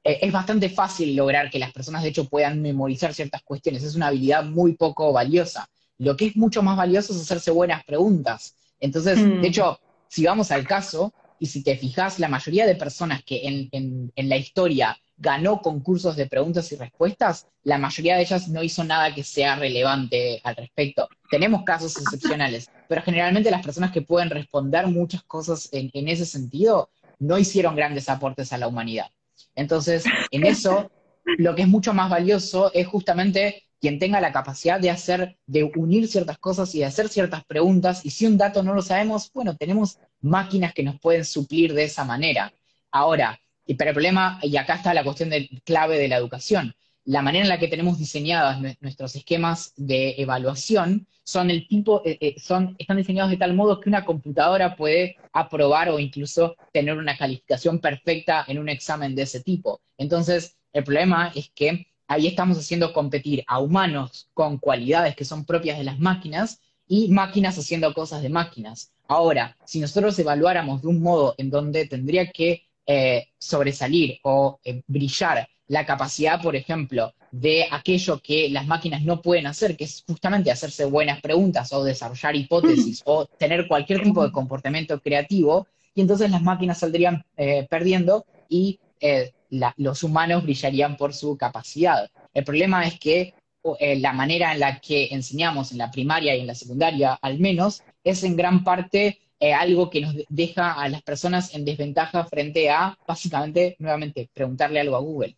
eh, 0.02 0.18
es 0.22 0.32
bastante 0.32 0.70
fácil 0.70 1.14
lograr 1.14 1.50
que 1.50 1.58
las 1.58 1.72
personas, 1.72 2.02
de 2.02 2.08
hecho, 2.08 2.24
puedan 2.24 2.62
memorizar 2.62 3.12
ciertas 3.12 3.42
cuestiones. 3.42 3.84
Es 3.84 3.94
una 3.94 4.08
habilidad 4.08 4.44
muy 4.44 4.76
poco 4.76 5.12
valiosa. 5.12 5.68
Lo 5.98 6.16
que 6.16 6.28
es 6.28 6.36
mucho 6.36 6.62
más 6.62 6.76
valioso 6.76 7.12
es 7.12 7.20
hacerse 7.20 7.50
buenas 7.50 7.84
preguntas. 7.84 8.54
Entonces, 8.80 9.18
de 9.18 9.26
mm. 9.26 9.44
hecho, 9.44 9.78
si 10.08 10.24
vamos 10.24 10.50
al 10.50 10.66
caso, 10.66 11.12
y 11.38 11.46
si 11.46 11.62
te 11.62 11.76
fijas, 11.76 12.18
la 12.18 12.28
mayoría 12.28 12.66
de 12.66 12.76
personas 12.76 13.22
que 13.22 13.46
en, 13.46 13.68
en, 14.14 14.28
la 14.28 14.36
historia 14.36 14.98
ganó 15.18 15.60
concursos 15.60 16.16
de 16.16 16.26
preguntas 16.26 16.72
y 16.72 16.76
respuestas, 16.76 17.46
la 17.62 17.76
mayoría 17.76 18.16
de 18.16 18.22
ellas 18.22 18.48
no 18.48 18.62
hizo 18.62 18.84
nada 18.84 19.14
que 19.14 19.22
sea 19.22 19.56
relevante 19.56 20.40
al 20.44 20.56
respecto. 20.56 21.08
Tenemos 21.30 21.62
casos 21.64 21.96
excepcionales, 21.98 22.70
pero 22.88 23.02
generalmente 23.02 23.50
las 23.50 23.64
personas 23.64 23.92
que 23.92 24.02
pueden 24.02 24.30
responder 24.30 24.86
muchas 24.86 25.22
cosas 25.24 25.68
en, 25.72 25.90
en 25.92 26.08
ese 26.08 26.24
sentido 26.24 26.88
no 27.18 27.38
hicieron 27.38 27.76
grandes 27.76 28.08
aportes 28.08 28.52
a 28.52 28.58
la 28.58 28.68
humanidad. 28.68 29.06
Entonces, 29.54 30.04
en 30.30 30.44
eso, 30.44 30.90
lo 31.24 31.54
que 31.54 31.62
es 31.62 31.68
mucho 31.68 31.92
más 31.94 32.10
valioso 32.10 32.72
es 32.72 32.86
justamente 32.86 33.64
quien 33.80 33.98
tenga 33.98 34.20
la 34.20 34.32
capacidad 34.32 34.80
de 34.80 34.90
hacer, 34.90 35.38
de 35.46 35.64
unir 35.64 36.08
ciertas 36.08 36.38
cosas 36.38 36.74
y 36.74 36.80
de 36.80 36.86
hacer 36.86 37.08
ciertas 37.08 37.44
preguntas, 37.44 38.04
y 38.04 38.10
si 38.10 38.26
un 38.26 38.36
dato 38.36 38.62
no 38.62 38.74
lo 38.74 38.82
sabemos, 38.82 39.30
bueno, 39.32 39.56
tenemos 39.56 39.98
máquinas 40.20 40.74
que 40.74 40.82
nos 40.82 40.98
pueden 41.00 41.24
suplir 41.24 41.74
de 41.74 41.84
esa 41.84 42.04
manera. 42.04 42.52
Ahora, 42.90 43.38
pero 43.76 43.90
el 43.90 43.94
problema, 43.94 44.40
y 44.42 44.56
acá 44.56 44.76
está 44.76 44.94
la 44.94 45.04
cuestión 45.04 45.30
de, 45.30 45.48
clave 45.64 45.98
de 45.98 46.08
la 46.08 46.16
educación, 46.16 46.74
la 47.08 47.22
manera 47.22 47.44
en 47.44 47.48
la 47.48 47.58
que 47.58 47.68
tenemos 47.68 47.96
diseñados 47.98 48.60
nuestros 48.82 49.16
esquemas 49.16 49.72
de 49.78 50.16
evaluación 50.18 51.06
son 51.24 51.50
el 51.50 51.66
tipo, 51.66 52.02
eh, 52.04 52.18
eh, 52.20 52.34
son, 52.38 52.76
están 52.78 52.98
diseñados 52.98 53.30
de 53.30 53.38
tal 53.38 53.54
modo 53.54 53.80
que 53.80 53.88
una 53.88 54.04
computadora 54.04 54.76
puede 54.76 55.16
aprobar 55.32 55.88
o 55.88 55.98
incluso 55.98 56.54
tener 56.70 56.98
una 56.98 57.16
calificación 57.16 57.78
perfecta 57.78 58.44
en 58.46 58.58
un 58.58 58.68
examen 58.68 59.14
de 59.14 59.22
ese 59.22 59.40
tipo. 59.40 59.80
Entonces, 59.96 60.58
el 60.74 60.84
problema 60.84 61.32
es 61.34 61.50
que 61.54 61.86
ahí 62.08 62.26
estamos 62.26 62.58
haciendo 62.58 62.92
competir 62.92 63.42
a 63.46 63.58
humanos 63.58 64.28
con 64.34 64.58
cualidades 64.58 65.16
que 65.16 65.24
son 65.24 65.46
propias 65.46 65.78
de 65.78 65.84
las 65.84 65.98
máquinas 65.98 66.60
y 66.86 67.08
máquinas 67.08 67.56
haciendo 67.58 67.94
cosas 67.94 68.20
de 68.20 68.28
máquinas. 68.28 68.92
Ahora, 69.06 69.56
si 69.64 69.80
nosotros 69.80 70.18
evaluáramos 70.18 70.82
de 70.82 70.88
un 70.88 71.00
modo 71.00 71.34
en 71.38 71.48
donde 71.48 71.86
tendría 71.86 72.30
que 72.30 72.66
eh, 72.86 73.28
sobresalir 73.38 74.18
o 74.24 74.60
brillar 74.86 75.48
la 75.68 75.84
capacidad, 75.84 76.40
por 76.42 76.56
ejemplo, 76.56 77.14
de 77.30 77.66
aquello 77.70 78.20
que 78.20 78.48
las 78.48 78.66
máquinas 78.66 79.02
no 79.02 79.20
pueden 79.20 79.46
hacer, 79.46 79.76
que 79.76 79.84
es 79.84 80.02
justamente 80.06 80.50
hacerse 80.50 80.86
buenas 80.86 81.20
preguntas 81.20 81.72
o 81.72 81.84
desarrollar 81.84 82.34
hipótesis 82.36 83.02
o 83.04 83.26
tener 83.26 83.68
cualquier 83.68 84.02
tipo 84.02 84.24
de 84.24 84.32
comportamiento 84.32 85.00
creativo, 85.00 85.66
y 85.94 86.00
entonces 86.00 86.30
las 86.30 86.42
máquinas 86.42 86.78
saldrían 86.78 87.24
eh, 87.36 87.66
perdiendo 87.68 88.24
y 88.48 88.80
eh, 89.00 89.32
los 89.76 90.02
humanos 90.02 90.42
brillarían 90.42 90.96
por 90.96 91.12
su 91.12 91.36
capacidad. 91.36 92.08
El 92.32 92.44
problema 92.44 92.86
es 92.86 92.98
que 92.98 93.34
eh, 93.80 93.98
la 93.98 94.12
manera 94.12 94.52
en 94.52 94.60
la 94.60 94.80
que 94.80 95.08
enseñamos 95.10 95.72
en 95.72 95.78
la 95.78 95.90
primaria 95.90 96.34
y 96.34 96.40
en 96.40 96.46
la 96.46 96.54
secundaria, 96.54 97.18
al 97.20 97.38
menos, 97.38 97.82
es 98.04 98.24
en 98.24 98.36
gran 98.36 98.64
parte 98.64 99.20
algo 99.40 99.88
que 99.88 100.00
nos 100.00 100.16
deja 100.28 100.72
a 100.72 100.88
las 100.88 101.02
personas 101.02 101.54
en 101.54 101.64
desventaja 101.64 102.24
frente 102.24 102.70
a, 102.70 102.98
básicamente, 103.06 103.76
nuevamente, 103.78 104.28
preguntarle 104.34 104.80
algo 104.80 104.96
a 104.96 105.00
Google. 105.00 105.36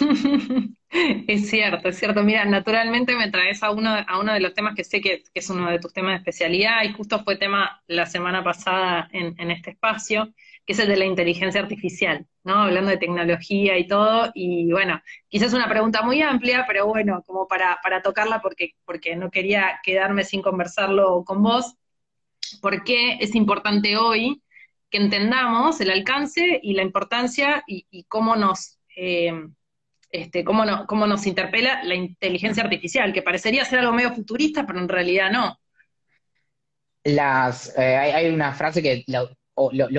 Es 1.28 1.50
cierto, 1.50 1.88
es 1.88 1.98
cierto. 1.98 2.22
Mira, 2.22 2.44
naturalmente 2.44 3.16
me 3.16 3.30
traes 3.30 3.62
a 3.62 3.70
uno, 3.70 3.90
a 4.06 4.18
uno 4.18 4.32
de 4.32 4.40
los 4.40 4.54
temas 4.54 4.74
que 4.74 4.84
sé 4.84 5.00
que, 5.00 5.24
es 5.34 5.50
uno 5.50 5.70
de 5.70 5.78
tus 5.78 5.92
temas 5.92 6.12
de 6.12 6.16
especialidad 6.18 6.84
y 6.84 6.92
justo 6.92 7.22
fue 7.24 7.36
tema 7.36 7.82
la 7.86 8.06
semana 8.06 8.42
pasada 8.42 9.08
en, 9.12 9.50
este 9.50 9.70
espacio, 9.70 10.32
que 10.64 10.72
es 10.72 10.78
el 10.78 10.88
de 10.88 10.96
la 10.96 11.04
inteligencia 11.04 11.60
artificial, 11.60 12.26
¿no? 12.44 12.62
Hablando 12.62 12.90
de 12.90 12.98
tecnología 12.98 13.78
y 13.78 13.86
todo. 13.86 14.30
Y 14.34 14.70
bueno, 14.72 15.02
quizás 15.28 15.52
una 15.52 15.68
pregunta 15.68 16.02
muy 16.02 16.22
amplia, 16.22 16.64
pero 16.66 16.86
bueno, 16.86 17.22
como 17.26 17.46
para, 17.48 17.78
para 17.82 18.00
tocarla 18.02 18.40
porque, 18.40 18.74
porque 18.84 19.16
no 19.16 19.30
quería 19.30 19.80
quedarme 19.82 20.24
sin 20.24 20.40
conversarlo 20.40 21.24
con 21.24 21.42
vos. 21.42 21.74
¿Por 22.62 22.84
qué 22.84 23.18
es 23.20 23.34
importante 23.34 23.96
hoy 23.96 24.42
que 24.90 24.98
entendamos 24.98 25.80
el 25.80 25.90
alcance 25.90 26.60
y 26.62 26.74
la 26.74 26.82
importancia 26.82 27.64
y, 27.66 28.04
cómo 28.04 28.36
nos... 28.36 28.78
Eh, 28.96 29.32
este, 30.16 30.44
cómo, 30.44 30.64
nos 30.64 31.26
interpela 31.26 31.82
la 31.84 31.94
inteligencia 31.94 32.62
artificial, 32.62 33.12
que 33.12 33.22
parecería 33.22 33.64
ser 33.64 33.80
algo 33.80 33.92
medio 33.92 34.14
futurista, 34.14 34.66
pero 34.66 34.78
en 34.78 34.88
realidad 34.88 35.30
no. 35.30 35.58
Las, 37.04 37.76
eh, 37.78 37.96
hay, 37.96 38.28
una 38.28 38.52
frase 38.52 38.82
que 38.82 39.04
lo, 39.06 39.30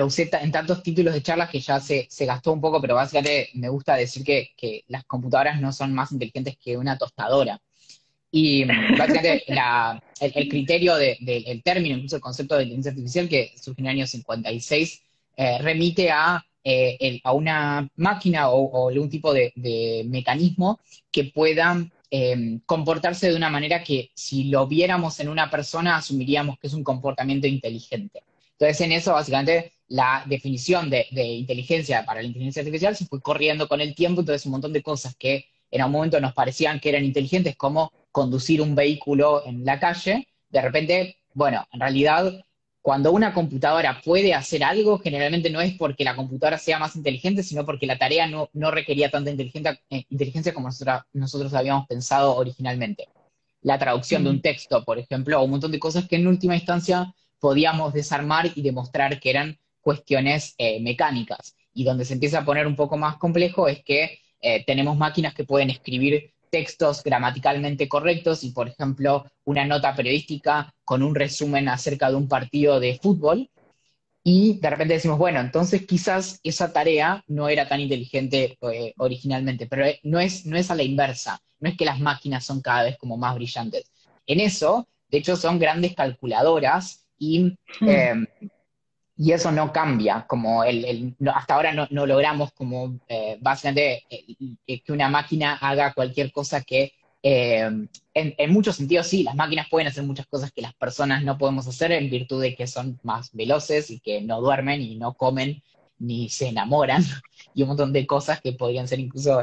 usé 0.04 0.28
en 0.40 0.52
tantos 0.52 0.82
títulos 0.82 1.14
de 1.14 1.22
charlas 1.22 1.50
que 1.50 1.60
ya 1.60 1.80
se, 1.80 2.08
gastó 2.20 2.52
un 2.52 2.60
poco, 2.60 2.80
pero 2.80 2.94
básicamente 2.94 3.50
me 3.54 3.68
gusta 3.68 3.96
decir 3.96 4.24
que, 4.24 4.84
las 4.88 5.04
computadoras 5.04 5.60
no 5.60 5.72
son 5.72 5.94
más 5.94 6.12
inteligentes 6.12 6.56
que 6.58 6.76
una 6.76 6.98
tostadora. 6.98 7.60
Y 8.30 8.64
básicamente 8.98 9.44
el, 9.48 10.48
criterio 10.48 10.96
del 10.96 11.62
término, 11.64 11.96
incluso 11.96 12.16
el 12.16 12.22
concepto 12.22 12.56
de 12.56 12.64
inteligencia 12.64 12.90
artificial 12.90 13.28
que 13.28 13.52
surge 13.56 13.80
en 13.80 13.86
el 13.86 13.92
año 13.92 14.06
56, 14.06 15.02
eh, 15.36 15.58
remite 15.62 16.10
a 16.10 16.44
eh, 16.70 17.20
a 17.24 17.32
una 17.32 17.88
máquina 17.96 18.50
o, 18.50 18.90
algún 18.90 19.08
tipo 19.08 19.32
de, 19.32 19.52
mecanismo 20.06 20.80
que 21.10 21.24
pueda 21.24 21.88
em, 22.10 22.60
comportarse 22.66 23.30
de 23.30 23.36
una 23.36 23.48
manera 23.48 23.82
que 23.82 24.10
si 24.14 24.44
lo 24.44 24.66
viéramos 24.66 25.18
en 25.20 25.28
una 25.30 25.50
persona 25.50 25.96
asumiríamos 25.96 26.58
que 26.58 26.66
es 26.66 26.74
un 26.74 26.84
comportamiento 26.84 27.46
inteligente. 27.46 28.22
Entonces 28.52 28.80
en 28.82 28.92
eso 28.92 29.12
básicamente 29.14 29.72
la 29.88 30.24
definición 30.26 30.90
de, 30.90 31.06
inteligencia 31.10 32.04
para 32.04 32.20
la 32.20 32.26
inteligencia 32.26 32.60
artificial 32.60 32.94
se 32.94 33.06
fue 33.06 33.22
corriendo 33.22 33.66
con 33.66 33.80
el 33.80 33.94
tiempo, 33.94 34.20
entonces 34.20 34.44
un 34.44 34.52
montón 34.52 34.74
de 34.74 34.82
cosas 34.82 35.16
que 35.16 35.46
en 35.70 35.82
un 35.82 35.90
momento 35.90 36.20
nos 36.20 36.34
parecían 36.34 36.80
que 36.80 36.90
eran 36.90 37.04
inteligentes, 37.04 37.56
como 37.56 37.92
conducir 38.12 38.60
un 38.60 38.74
vehículo 38.74 39.42
en 39.46 39.64
la 39.64 39.80
calle, 39.80 40.28
de 40.50 40.60
repente, 40.60 41.16
bueno, 41.32 41.66
en 41.72 41.80
realidad 41.80 42.44
cuando 42.88 43.12
una 43.12 43.34
computadora 43.34 44.00
puede 44.02 44.32
hacer 44.32 44.64
algo, 44.64 44.98
generalmente 44.98 45.50
no 45.50 45.60
es 45.60 45.74
porque 45.74 46.04
la 46.04 46.16
computadora 46.16 46.56
sea 46.56 46.78
más 46.78 46.96
inteligente, 46.96 47.42
sino 47.42 47.66
porque 47.66 47.84
la 47.84 47.98
tarea 47.98 48.26
no, 48.26 48.70
requería 48.70 49.10
tanta 49.10 49.30
eh, 49.30 50.06
inteligencia, 50.08 50.54
como 50.54 50.70
nosotros, 51.12 51.52
habíamos 51.52 51.86
pensado 51.86 52.34
originalmente. 52.34 53.06
La 53.60 53.78
traducción 53.78 54.24
de 54.24 54.30
un 54.30 54.40
texto, 54.40 54.86
por 54.86 54.98
ejemplo, 54.98 55.38
o 55.38 55.44
un 55.44 55.50
montón 55.50 55.70
de 55.70 55.78
cosas 55.78 56.08
que 56.08 56.16
en 56.16 56.28
última 56.28 56.54
instancia 56.54 57.14
podíamos 57.38 57.92
desarmar 57.92 58.52
y 58.54 58.62
demostrar 58.62 59.20
que 59.20 59.28
eran 59.28 59.58
cuestiones 59.82 60.54
eh, 60.56 60.80
mecánicas. 60.80 61.56
Y 61.74 61.84
donde 61.84 62.06
se 62.06 62.14
empieza 62.14 62.38
a 62.38 62.44
poner 62.46 62.66
un 62.66 62.74
poco 62.74 62.96
más 62.96 63.18
complejo 63.18 63.68
es 63.68 63.84
que 63.84 64.18
eh, 64.40 64.64
tenemos 64.64 64.96
máquinas 64.96 65.34
que 65.34 65.44
pueden 65.44 65.68
escribir 65.68 66.32
textos 66.50 67.02
gramaticalmente 67.02 67.88
correctos 67.88 68.44
y, 68.44 68.50
por 68.50 68.68
ejemplo, 68.68 69.26
una 69.44 69.64
nota 69.64 69.94
periodística 69.94 70.72
con 70.84 71.02
un 71.02 71.14
resumen 71.14 71.68
acerca 71.68 72.10
de 72.10 72.16
un 72.16 72.28
partido 72.28 72.80
de 72.80 72.98
fútbol. 73.00 73.50
Y 74.24 74.58
de 74.60 74.70
repente 74.70 74.94
decimos, 74.94 75.18
bueno, 75.18 75.40
entonces 75.40 75.86
quizás 75.86 76.40
esa 76.42 76.72
tarea 76.72 77.22
no 77.28 77.48
era 77.48 77.68
tan 77.68 77.80
inteligente 77.80 78.58
eh, 78.72 78.92
originalmente, 78.98 79.66
pero 79.66 79.86
eh, 79.86 80.00
no 80.02 80.20
es, 80.20 80.44
no 80.44 80.56
es 80.56 80.70
a 80.70 80.74
la 80.74 80.82
inversa, 80.82 81.40
no 81.60 81.70
es 81.70 81.76
que 81.76 81.84
las 81.84 82.00
máquinas 82.00 82.44
son 82.44 82.60
cada 82.60 82.82
vez 82.82 82.98
como 82.98 83.16
más 83.16 83.34
brillantes. 83.34 83.90
En 84.26 84.40
eso, 84.40 84.86
de 85.08 85.18
hecho, 85.18 85.36
son 85.36 85.58
grandes 85.58 85.94
calculadoras 85.94 87.06
y 87.18 87.56
hmm. 87.80 87.88
em, 87.88 88.26
y 89.20 89.32
eso 89.32 89.50
no 89.50 89.72
cambia, 89.72 90.24
como 90.28 90.62
el, 90.62 91.16
hasta 91.34 91.56
ahora 91.56 91.72
no, 91.72 92.06
logramos 92.06 92.52
como 92.52 93.00
eh, 93.08 93.36
básicamente 93.40 94.04
eh, 94.08 94.80
que 94.80 94.92
una 94.92 95.08
máquina 95.08 95.54
haga 95.56 95.92
cualquier 95.92 96.30
cosa 96.30 96.62
que, 96.62 96.92
eh, 97.20 97.68
en, 98.14 98.52
muchos 98.52 98.76
sentidos 98.76 99.08
sí, 99.08 99.24
las 99.24 99.34
máquinas 99.34 99.66
pueden 99.68 99.88
hacer 99.88 100.04
muchas 100.04 100.26
cosas 100.28 100.52
que 100.52 100.62
las 100.62 100.72
personas 100.74 101.24
no 101.24 101.36
podemos 101.36 101.66
hacer 101.66 101.90
en 101.90 102.08
virtud 102.08 102.40
de 102.40 102.54
que 102.54 102.68
son 102.68 103.00
más 103.02 103.32
veloces 103.32 103.90
y 103.90 103.98
que 103.98 104.20
no 104.20 104.40
duermen 104.40 104.80
y 104.80 104.94
no 104.94 105.14
comen 105.14 105.64
ni 105.98 106.28
se 106.28 106.48
enamoran 106.48 107.02
y 107.54 107.62
un 107.62 107.68
montón 107.70 107.92
de 107.92 108.06
cosas 108.06 108.40
que 108.40 108.52
podrían 108.52 108.86
ser 108.86 109.00
incluso 109.00 109.42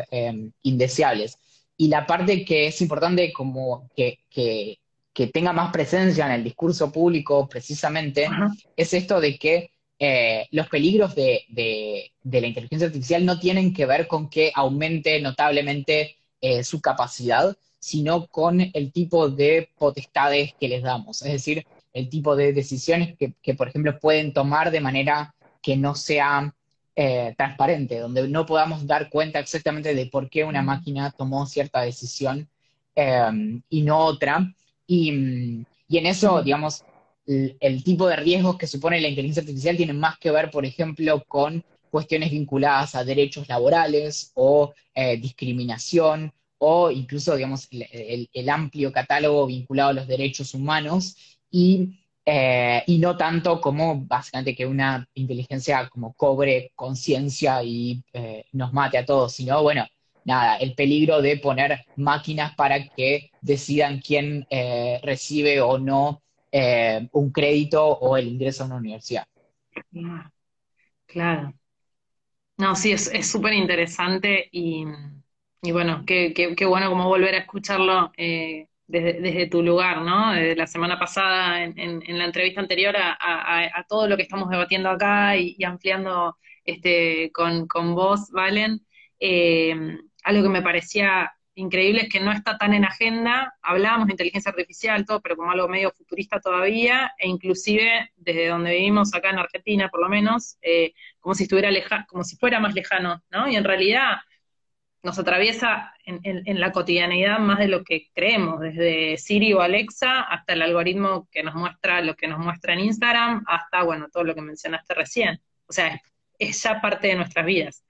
indeseables. 0.62 1.38
Y 1.76 1.90
la 1.90 2.08
parte 2.08 2.46
que 2.46 2.68
es 2.68 2.80
importante 2.82 3.34
como 3.34 3.90
que, 3.94 4.20
que 4.30 4.80
tenga 5.28 5.54
más 5.54 5.72
presencia 5.72 6.26
en 6.26 6.34
el 6.34 6.44
discurso 6.44 6.92
público 6.92 7.48
precisamente, 7.48 8.28
es 8.76 8.94
esto 8.94 9.22
de 9.22 9.38
que 9.38 9.72
eh, 9.98 10.48
los 10.52 10.68
peligros 10.68 11.16
de, 11.16 11.46
la 12.24 12.48
inteligencia 12.48 12.88
artificial 12.88 13.26
no 13.26 13.40
tienen 13.40 13.74
que 13.74 13.86
ver 13.86 14.08
con 14.08 14.30
que 14.30 14.52
aumente 14.54 15.22
notablemente 15.22 16.18
eh, 16.42 16.64
su 16.66 16.82
capacidad, 16.82 17.56
sino 17.80 18.28
con 18.28 18.60
el 18.60 18.92
tipo 18.92 19.30
de 19.30 19.70
potestades 19.78 20.54
que 20.60 20.68
les 20.68 20.84
damos, 20.84 21.22
es 21.22 21.32
decir, 21.32 21.66
el 21.94 22.10
tipo 22.10 22.36
de 22.36 22.52
decisiones 22.52 23.16
que, 23.18 23.54
por 23.54 23.70
ejemplo, 23.70 23.98
pueden 24.00 24.34
tomar 24.34 24.70
de 24.70 24.82
manera 24.82 25.34
que 25.62 25.78
no 25.78 25.96
sea 25.96 26.54
eh, 26.94 27.34
transparente, 27.38 28.00
donde 28.00 28.28
no 28.28 28.46
podamos 28.46 28.86
dar 28.86 29.10
cuenta 29.10 29.40
exactamente 29.40 29.96
de 29.96 30.08
por 30.08 30.30
qué 30.30 30.44
una 30.44 30.62
máquina 30.62 31.12
tomó 31.12 31.46
cierta 31.46 31.82
decisión 31.82 32.50
y 33.70 33.82
no 33.82 34.00
otra. 34.00 34.54
Y, 34.88 35.66
y 35.88 35.98
en 35.98 36.06
eso, 36.06 36.42
digamos, 36.44 36.84
el, 37.28 37.84
tipo 37.84 38.08
de 38.08 38.16
riesgos 38.18 38.58
que 38.58 38.68
supone 38.68 39.02
la 39.02 39.08
inteligencia 39.08 39.42
artificial 39.42 39.78
tienen 39.78 40.00
más 40.00 40.18
que 40.20 40.32
ver, 40.32 40.52
por 40.52 40.66
ejemplo, 40.66 41.24
con 41.28 41.64
cuestiones 41.90 42.32
vinculadas 42.32 42.96
a 42.96 43.04
derechos 43.04 43.48
laborales 43.48 44.32
o 44.36 44.74
eh, 44.94 45.18
discriminación 45.18 46.34
o 46.58 46.92
incluso, 46.92 47.36
digamos, 47.36 47.68
el, 47.72 48.50
amplio 48.50 48.92
catálogo 48.92 49.46
vinculado 49.48 49.90
a 49.90 49.94
los 49.94 50.08
derechos 50.08 50.54
humanos 50.54 51.16
y, 51.52 52.00
eh, 52.26 52.84
y, 52.88 52.98
no 52.98 53.18
tanto 53.18 53.62
como 53.62 54.02
básicamente 54.06 54.56
que 54.56 54.66
una 54.66 55.08
inteligencia 55.14 55.90
como 55.90 56.14
cobre 56.14 56.72
conciencia 56.76 57.64
y 57.64 58.04
eh, 58.14 58.46
nos 58.54 58.74
mate 58.74 58.98
a 58.98 59.06
todos, 59.06 59.34
sino, 59.34 59.62
bueno, 59.62 59.86
nada, 60.26 60.58
el 60.58 60.76
peligro 60.76 61.22
de 61.22 61.38
poner 61.38 61.86
máquinas 61.96 62.54
para 62.56 62.90
que 62.90 63.32
decidan 63.42 64.00
quién 64.00 64.46
recibe 65.04 65.62
o 65.62 65.78
no 65.78 66.22
eh, 66.58 67.10
un 67.12 67.34
crédito 67.34 67.86
o 67.86 68.16
el 68.16 68.30
ingreso 68.30 68.64
a 68.64 68.68
una 68.68 68.78
universidad. 68.78 69.28
Claro. 71.06 71.54
No, 72.58 72.78
sí, 72.78 72.94
es 72.94 73.30
súper 73.30 73.52
interesante 73.52 74.48
y, 74.54 74.86
bueno, 75.64 76.06
qué, 76.08 76.56
bueno 76.66 76.90
como 76.90 77.10
volver 77.10 77.36
a 77.36 77.40
escucharlo 77.40 78.14
eh, 78.16 78.70
desde, 78.88 79.48
tu 79.48 79.62
lugar, 79.64 80.02
¿no? 80.04 80.32
Desde 80.32 80.56
la 80.56 80.66
semana 80.66 80.98
pasada, 80.98 81.62
en, 81.62 82.18
la 82.18 82.24
entrevista 82.24 82.62
anterior, 82.62 82.96
a, 82.98 83.86
todo 83.90 84.08
lo 84.08 84.16
que 84.16 84.24
estamos 84.24 84.50
debatiendo 84.50 84.90
acá 84.90 85.36
y, 85.36 85.62
ampliando 85.62 86.38
este, 86.64 87.34
con, 87.34 87.68
vos, 87.96 88.32
Valen. 88.32 88.80
Eh, 89.20 89.98
algo 90.26 90.44
que 90.44 90.50
me 90.50 90.62
parecía 90.62 91.32
increíble 91.54 92.02
es 92.02 92.10
que 92.10 92.20
no 92.20 92.32
está 92.32 92.58
tan 92.58 92.74
en 92.74 92.84
agenda, 92.84 93.56
hablábamos 93.62 94.08
de 94.08 94.14
inteligencia 94.14 94.50
artificial, 94.50 95.06
todo, 95.06 95.22
pero 95.22 95.38
como 95.38 95.52
algo 95.52 95.70
medio 95.70 95.92
futurista 95.92 96.40
todavía, 96.42 97.14
e 97.18 97.30
inclusive 97.30 98.12
desde 98.18 98.50
donde 98.50 98.72
vivimos 98.72 99.14
acá 99.14 99.30
en 99.30 99.40
Argentina, 99.40 99.88
por 99.90 100.02
lo 100.02 100.10
menos, 100.10 100.58
eh, 100.62 100.94
como 101.20 101.36
si 101.36 101.44
estuviera 101.44 101.72
lejano, 101.72 102.06
como 102.08 102.24
si 102.24 102.36
fuera 102.36 102.60
más 102.60 102.74
lejano, 102.74 103.24
¿no? 103.30 103.48
Y 103.48 103.56
en 103.56 103.64
realidad 103.64 104.18
nos 105.04 105.20
atraviesa 105.20 105.94
en, 106.06 106.60
la 106.60 106.72
cotidianidad 106.72 107.38
más 107.38 107.60
de 107.60 107.68
lo 107.68 107.84
que 107.84 108.10
creemos, 108.14 108.60
desde 108.60 109.18
Siri 109.18 109.54
o 109.54 109.62
Alexa 109.62 110.22
hasta 110.22 110.54
el 110.54 110.64
algoritmo 110.64 111.30
que 111.32 111.44
nos 111.44 111.54
muestra 111.54 112.02
lo 112.02 112.16
que 112.16 112.28
nos 112.28 112.40
muestra 112.40 112.74
en 112.74 112.80
Instagram, 112.80 113.44
hasta, 113.48 113.84
bueno, 113.84 114.08
todo 114.12 114.24
lo 114.24 114.34
que 114.34 114.42
mencionaste 114.42 114.96
recién. 114.96 115.40
O 115.68 115.74
sea, 115.74 116.02
es, 116.40 116.64
ya 116.64 116.82
parte 116.82 117.10
de 117.10 117.16
nuestras 117.16 117.46
vidas. 117.46 117.86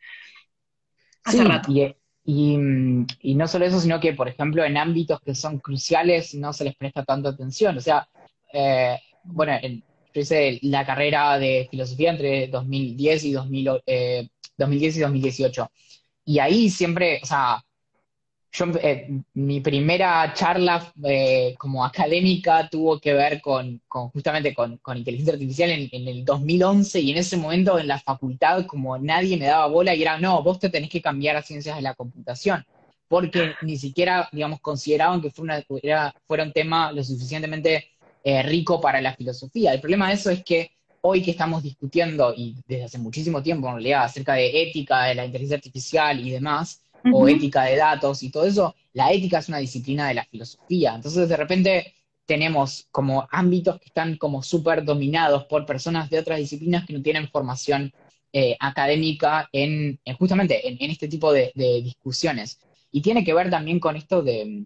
Hace 1.23 1.43
rato. 1.45 1.71
Y, 1.71 1.95
no 2.25 3.47
solo 3.47 3.65
eso, 3.65 3.79
sino 3.79 3.99
que, 3.99 4.13
por 4.13 4.27
ejemplo, 4.27 4.63
en 4.63 4.77
ámbitos 4.77 5.19
que 5.21 5.35
son 5.35 5.59
cruciales 5.59 6.33
no 6.35 6.53
se 6.53 6.63
les 6.65 6.75
presta 6.75 7.03
tanta 7.03 7.29
atención. 7.29 7.77
O 7.77 7.81
sea, 7.81 8.07
eh, 8.51 8.97
bueno, 9.23 9.53
yo 9.61 10.21
hice 10.21 10.59
la 10.63 10.85
carrera 10.85 11.37
de 11.37 11.67
filosofía 11.69 12.11
entre 12.11 12.47
2010 12.47 13.25
y 13.25 13.31
2010 13.33 14.97
y 14.97 14.99
2018. 14.99 15.71
Y 16.25 16.39
ahí 16.39 16.69
siempre, 16.69 17.19
o 17.21 17.25
sea, 17.25 17.63
yo, 18.55 18.65
eh, 18.81 19.09
mi 19.33 19.59
primera 19.59 20.33
charla 20.33 20.93
eh, 21.03 21.55
como 21.57 21.83
académica 21.83 22.69
tuvo 22.69 22.99
que 22.99 23.13
ver 23.13 23.41
con, 23.41 23.81
justamente 23.87 24.53
con, 24.53 24.79
inteligencia 24.95 25.33
artificial 25.33 25.71
en, 25.71 26.07
el 26.07 26.23
2011 26.23 27.01
y 27.01 27.11
en 27.11 27.17
ese 27.17 27.35
momento 27.37 27.77
en 27.77 27.87
la 27.87 27.99
facultad 27.99 28.65
como 28.65 28.97
nadie 28.97 29.37
me 29.37 29.45
daba 29.45 29.67
bola 29.67 29.93
y 29.93 30.01
era, 30.01 30.17
no, 30.19 30.41
vos 30.41 30.59
te 30.59 30.69
tenés 30.69 30.89
que 30.89 31.01
cambiar 31.01 31.35
a 31.35 31.41
ciencias 31.41 31.75
de 31.75 31.81
la 31.81 31.95
computación, 31.95 32.65
porque 33.09 33.53
ni 33.61 33.77
siquiera, 33.77 34.29
digamos, 34.31 34.61
consideraban 34.61 35.21
que 35.21 35.31
fuera, 35.31 36.13
fuera 36.25 36.43
un 36.43 36.53
tema 36.53 36.91
lo 36.93 37.03
suficientemente 37.03 37.89
eh, 38.23 38.41
rico 38.43 38.79
para 38.79 39.01
la 39.01 39.15
filosofía. 39.15 39.73
El 39.73 39.81
problema 39.81 40.07
de 40.07 40.15
eso 40.15 40.29
es 40.29 40.43
que 40.43 40.71
hoy 41.01 41.21
que 41.21 41.31
estamos 41.31 41.61
discutiendo, 41.61 42.33
y 42.35 42.55
desde 42.67 42.85
hace 42.85 42.97
muchísimo 42.99 43.43
tiempo 43.43 43.67
en 43.67 43.75
realidad, 43.75 44.05
acerca 44.05 44.33
de 44.33 44.63
ética, 44.63 45.03
de 45.03 45.15
la 45.15 45.25
inteligencia 45.25 45.57
artificial 45.57 46.19
y 46.25 46.31
demás, 46.31 46.81
o 47.11 47.27
ética 47.27 47.63
de 47.63 47.77
datos 47.77 48.23
y 48.23 48.29
todo 48.29 48.45
eso, 48.45 48.75
la 48.93 49.11
ética 49.11 49.39
es 49.39 49.49
una 49.49 49.59
disciplina 49.59 50.07
de 50.07 50.15
la 50.15 50.25
filosofía. 50.25 50.95
Entonces, 50.95 51.29
de 51.29 51.37
repente 51.37 51.93
tenemos 52.25 52.87
como 52.91 53.27
ámbitos 53.31 53.79
que 53.79 53.85
están 53.85 54.17
como 54.17 54.41
súper 54.41 54.83
dominados 54.83 55.45
por 55.45 55.65
personas 55.65 56.09
de 56.09 56.19
otras 56.19 56.39
disciplinas 56.39 56.85
que 56.85 56.93
no 56.93 57.01
tienen 57.01 57.29
formación 57.29 57.93
eh, 58.33 58.57
académica 58.59 59.47
en, 59.51 59.99
justamente 60.17 60.67
en, 60.67 60.91
este 60.91 61.07
tipo 61.07 61.31
de, 61.31 61.51
discusiones. 61.83 62.59
Y 62.91 63.01
tiene 63.01 63.23
que 63.23 63.33
ver 63.33 63.49
también 63.49 63.79
con 63.79 63.95
esto 63.95 64.21
de, 64.23 64.65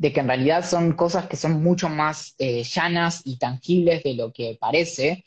que 0.00 0.20
en 0.20 0.28
realidad 0.28 0.64
son 0.64 0.92
cosas 0.92 1.26
que 1.26 1.36
son 1.36 1.62
mucho 1.62 1.88
más 1.88 2.34
eh, 2.38 2.62
llanas 2.62 3.22
y 3.24 3.38
tangibles 3.38 4.02
de 4.02 4.14
lo 4.14 4.32
que 4.32 4.56
parece. 4.60 5.24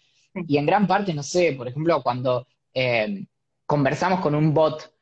Y 0.48 0.58
en 0.58 0.66
gran 0.66 0.88
parte, 0.88 1.14
no 1.14 1.24
sé, 1.24 1.54
por 1.54 1.68
ejemplo, 1.68 2.02
cuando 2.04 2.48
eh, 2.74 3.26
conversamos 3.66 4.22
con 4.22 4.36
un 4.36 4.54
bot, 4.54 4.94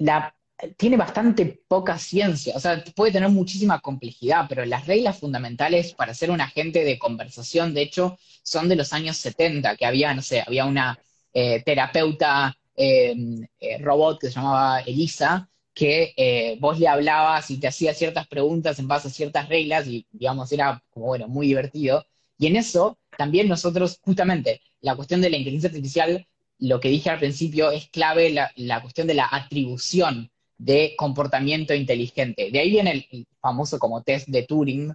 la, 0.00 0.34
tiene 0.76 0.96
bastante 0.96 1.62
poca 1.68 1.98
ciencia, 1.98 2.54
o 2.56 2.60
sea, 2.60 2.82
puede 2.94 3.12
tener 3.12 3.28
muchísima 3.28 3.80
complejidad, 3.80 4.46
pero 4.48 4.64
las 4.64 4.86
reglas 4.86 5.18
fundamentales 5.18 5.94
para 5.94 6.14
ser 6.14 6.30
un 6.30 6.40
agente 6.40 6.84
de 6.84 6.98
conversación, 6.98 7.74
de 7.74 7.82
hecho, 7.82 8.18
son 8.42 8.68
de 8.68 8.76
los 8.76 8.92
años 8.92 9.16
70, 9.18 9.76
que 9.76 9.86
había, 9.86 10.14
no 10.14 10.22
sé, 10.22 10.42
había 10.46 10.64
una 10.64 10.98
eh, 11.32 11.62
terapeuta 11.62 12.56
eh, 12.76 13.14
eh, 13.60 13.78
robot 13.78 14.20
que 14.20 14.28
se 14.28 14.34
llamaba 14.34 14.80
Elisa, 14.80 15.48
que 15.74 16.56
vos 16.60 16.78
le 16.78 16.88
hablabas 16.88 17.50
y 17.50 17.58
te 17.58 17.68
hacía 17.68 17.94
ciertas 17.94 18.26
preguntas 18.26 18.78
en 18.78 18.88
base 18.88 19.08
a 19.08 19.10
ciertas 19.10 19.48
reglas 19.48 19.86
y, 19.86 20.06
digamos, 20.10 20.52
era 20.52 20.82
como, 20.90 21.06
bueno, 21.06 21.28
muy 21.28 21.46
divertido. 21.46 22.04
Y 22.38 22.48
en 22.48 22.56
eso 22.56 22.98
también 23.16 23.48
nosotros, 23.48 23.98
justamente, 24.02 24.60
la 24.80 24.96
cuestión 24.96 25.20
de 25.20 25.30
la 25.30 25.36
inteligencia 25.36 25.68
artificial 25.68 26.26
lo 26.60 26.80
que 26.80 26.88
dije 26.88 27.10
al 27.10 27.18
principio 27.18 27.70
es 27.70 27.88
clave 27.88 28.30
la, 28.30 28.80
cuestión 28.82 29.06
de 29.06 29.14
la 29.14 29.28
atribución 29.30 30.30
de 30.58 30.94
comportamiento 30.96 31.74
inteligente. 31.74 32.50
De 32.50 32.58
ahí 32.58 32.70
viene 32.70 33.08
el, 33.10 33.26
famoso 33.40 33.78
como 33.78 34.02
test 34.02 34.28
de 34.28 34.42
Turing, 34.42 34.94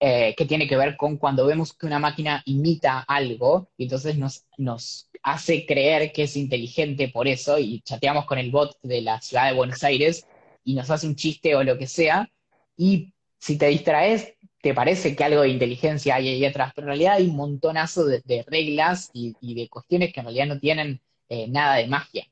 eh, 0.00 0.34
que 0.36 0.44
tiene 0.44 0.66
que 0.66 0.76
ver 0.76 0.96
con 0.96 1.16
cuando 1.16 1.46
vemos 1.46 1.72
que 1.72 1.86
una 1.86 2.00
máquina 2.00 2.42
imita 2.46 3.00
algo 3.00 3.70
y 3.76 3.84
entonces 3.84 4.18
nos, 4.18 4.44
nos 4.58 5.08
hace 5.22 5.64
creer 5.64 6.12
que 6.12 6.24
es 6.24 6.36
inteligente 6.36 7.08
por 7.08 7.28
eso 7.28 7.58
y 7.58 7.80
chateamos 7.82 8.26
con 8.26 8.38
el 8.38 8.50
bot 8.50 8.76
de 8.82 9.00
la 9.00 9.20
ciudad 9.20 9.46
de 9.46 9.56
Buenos 9.56 9.84
Aires 9.84 10.26
y 10.64 10.74
nos 10.74 10.90
hace 10.90 11.06
un 11.06 11.14
chiste 11.14 11.54
o 11.54 11.62
lo 11.62 11.78
que 11.78 11.86
sea 11.86 12.28
y 12.76 13.14
si 13.38 13.56
te 13.56 13.68
distraes 13.68 14.34
te 14.64 14.72
parece 14.72 15.14
que 15.14 15.22
algo 15.22 15.42
de 15.42 15.50
inteligencia 15.50 16.14
hay 16.14 16.26
ahí 16.26 16.44
atrás, 16.46 16.72
pero 16.74 16.86
en 16.86 16.92
realidad 16.92 17.16
hay 17.16 17.28
un 17.28 17.36
montonazo 17.36 18.06
de, 18.06 18.46
reglas 18.48 19.10
y, 19.12 19.34
de 19.54 19.68
cuestiones 19.68 20.10
que 20.10 20.20
en 20.20 20.24
realidad 20.24 20.46
no 20.46 20.58
tienen 20.58 21.02
eh, 21.28 21.46
nada 21.48 21.74
de 21.74 21.86
magia. 21.86 22.26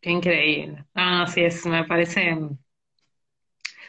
Qué 0.00 0.10
increíble. 0.10 0.84
Ah, 0.94 1.26
sí, 1.26 1.42
es, 1.42 1.66
me 1.66 1.82
parece 1.82 2.38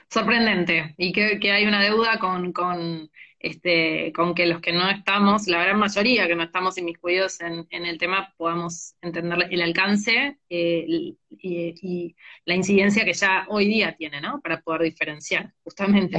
sorprendente 0.10 0.96
y 0.98 1.14
que, 1.14 1.52
hay 1.52 1.68
una 1.68 1.84
deuda 1.84 2.18
con, 2.18 2.52
con, 2.52 3.12
este, 3.46 4.12
con 4.12 4.34
que 4.34 4.48
los 4.48 4.60
que 4.60 4.74
no 4.74 4.90
estamos, 4.90 5.46
la 5.46 5.64
gran 5.64 5.78
mayoría 5.78 6.28
que 6.28 6.36
no 6.36 6.42
estamos 6.42 6.80
inmiscuidos 6.80 7.40
en, 7.42 7.68
en 7.70 7.86
el 7.86 8.00
tema, 8.00 8.34
podamos 8.38 8.96
entender 9.04 9.48
el 9.52 9.62
alcance 9.62 10.40
eh, 10.50 11.14
y, 11.30 12.16
la 12.46 12.56
incidencia 12.56 13.06
que 13.06 13.14
ya 13.14 13.46
hoy 13.50 13.68
día 13.68 13.96
tiene, 13.96 14.20
¿no? 14.20 14.42
Para 14.42 14.62
poder 14.62 14.82
diferenciar, 14.82 15.54
justamente. 15.64 16.18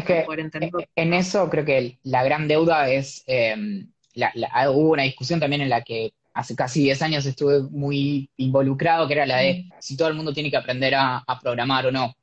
En 0.95 1.15
eso 1.15 1.51
creo 1.51 1.65
que 1.65 1.99
la 2.05 2.23
gran 2.23 2.47
deuda 2.47 2.89
es, 2.89 3.25
eh, 3.27 3.57
hubo 4.69 4.93
una 4.93 5.03
discusión 5.03 5.41
también 5.41 5.63
en 5.63 5.71
la 5.71 5.83
que 5.83 6.13
hace 6.33 6.55
casi 6.55 6.85
10 6.85 7.03
años 7.03 7.27
estuve 7.27 7.63
muy 7.63 8.31
involucrado, 8.37 9.09
que 9.09 9.15
era 9.15 9.27
la 9.27 9.39
de 9.39 9.69
si 9.81 9.97
todo 9.97 10.07
el 10.07 10.15
mundo 10.15 10.33
tiene 10.33 10.51
que 10.51 10.59
aprender 10.59 10.95
a, 10.95 11.25
programar 11.43 11.87
o 11.87 11.91
no. 11.91 12.15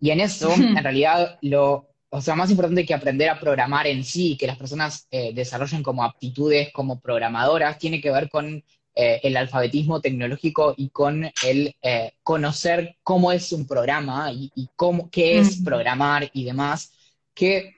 Y 0.00 0.10
en 0.10 0.20
eso, 0.20 0.50
en 0.54 0.82
realidad, 0.82 1.38
lo 1.42 1.89
o 2.10 2.20
sea, 2.20 2.34
más 2.34 2.50
importante 2.50 2.84
que 2.84 2.94
aprender 2.94 3.28
a 3.28 3.38
programar 3.38 3.86
en 3.86 4.04
sí, 4.04 4.36
que 4.36 4.46
las 4.46 4.56
personas 4.56 5.06
eh, 5.10 5.32
desarrollen 5.32 5.82
como 5.82 6.04
aptitudes 6.04 6.72
como 6.72 7.00
programadoras, 7.00 7.78
tiene 7.78 8.00
que 8.00 8.10
ver 8.10 8.28
con 8.28 8.64
eh, 8.94 9.20
el 9.22 9.36
alfabetismo 9.36 10.00
tecnológico 10.00 10.74
y 10.76 10.88
con 10.90 11.30
el 11.44 11.74
eh, 11.80 12.12
conocer 12.24 12.96
cómo 13.04 13.30
es 13.30 13.52
un 13.52 13.66
programa 13.66 14.32
y, 14.32 14.68
cómo, 14.74 15.08
qué 15.08 15.38
es 15.38 15.62
programar 15.62 16.28
y 16.32 16.44
demás, 16.44 16.92
que 17.32 17.74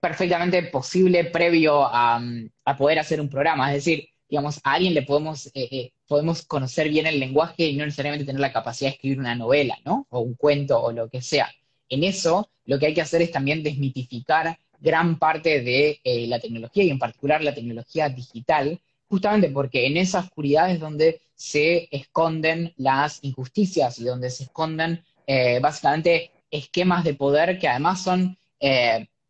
perfectamente 0.00 0.62
posible 0.64 1.24
previo 1.24 1.84
a, 1.84 2.20
poder 2.78 3.00
hacer 3.00 3.20
un 3.20 3.28
programa. 3.28 3.70
Es 3.74 3.84
decir, 3.84 4.08
digamos, 4.28 4.60
a 4.62 4.74
alguien 4.74 4.94
le 4.94 5.02
podemos, 5.02 5.50
eh, 5.54 5.90
podemos 6.06 6.42
conocer 6.42 6.88
bien 6.88 7.06
el 7.06 7.18
lenguaje 7.18 7.66
y 7.66 7.76
no 7.76 7.84
necesariamente 7.84 8.24
tener 8.24 8.40
la 8.40 8.52
capacidad 8.52 8.90
de 8.90 8.94
escribir 8.94 9.18
una 9.18 9.34
novela, 9.34 9.76
¿no? 9.84 10.06
O 10.10 10.20
un 10.20 10.34
cuento 10.34 10.80
o 10.80 10.92
lo 10.92 11.08
que 11.08 11.22
sea. 11.22 11.50
En 11.88 12.04
eso, 12.04 12.50
lo 12.64 12.78
que 12.78 12.86
hay 12.86 12.94
que 12.94 13.00
hacer 13.00 13.22
es 13.22 13.30
también 13.30 13.62
desmitificar 13.62 14.58
gran 14.80 15.18
parte 15.18 15.62
de 15.62 16.00
eh, 16.04 16.26
la 16.26 16.38
tecnología 16.40 16.84
y 16.84 16.90
en 16.90 16.98
particular 16.98 17.42
la 17.42 17.54
tecnología 17.54 18.08
digital, 18.08 18.80
justamente 19.08 19.50
porque 19.50 19.86
en 19.86 19.96
esa 19.96 20.20
oscuridad 20.20 20.70
es 20.70 20.80
donde 20.80 21.20
se 21.34 21.88
esconden 21.90 22.72
las 22.76 23.22
injusticias 23.22 23.98
y 23.98 24.04
donde 24.04 24.30
se 24.30 24.44
esconden 24.44 25.04
básicamente 25.60 26.30
esquemas 26.50 27.02
de 27.02 27.14
poder 27.14 27.58
que 27.58 27.68
además 27.68 28.02
son 28.02 28.38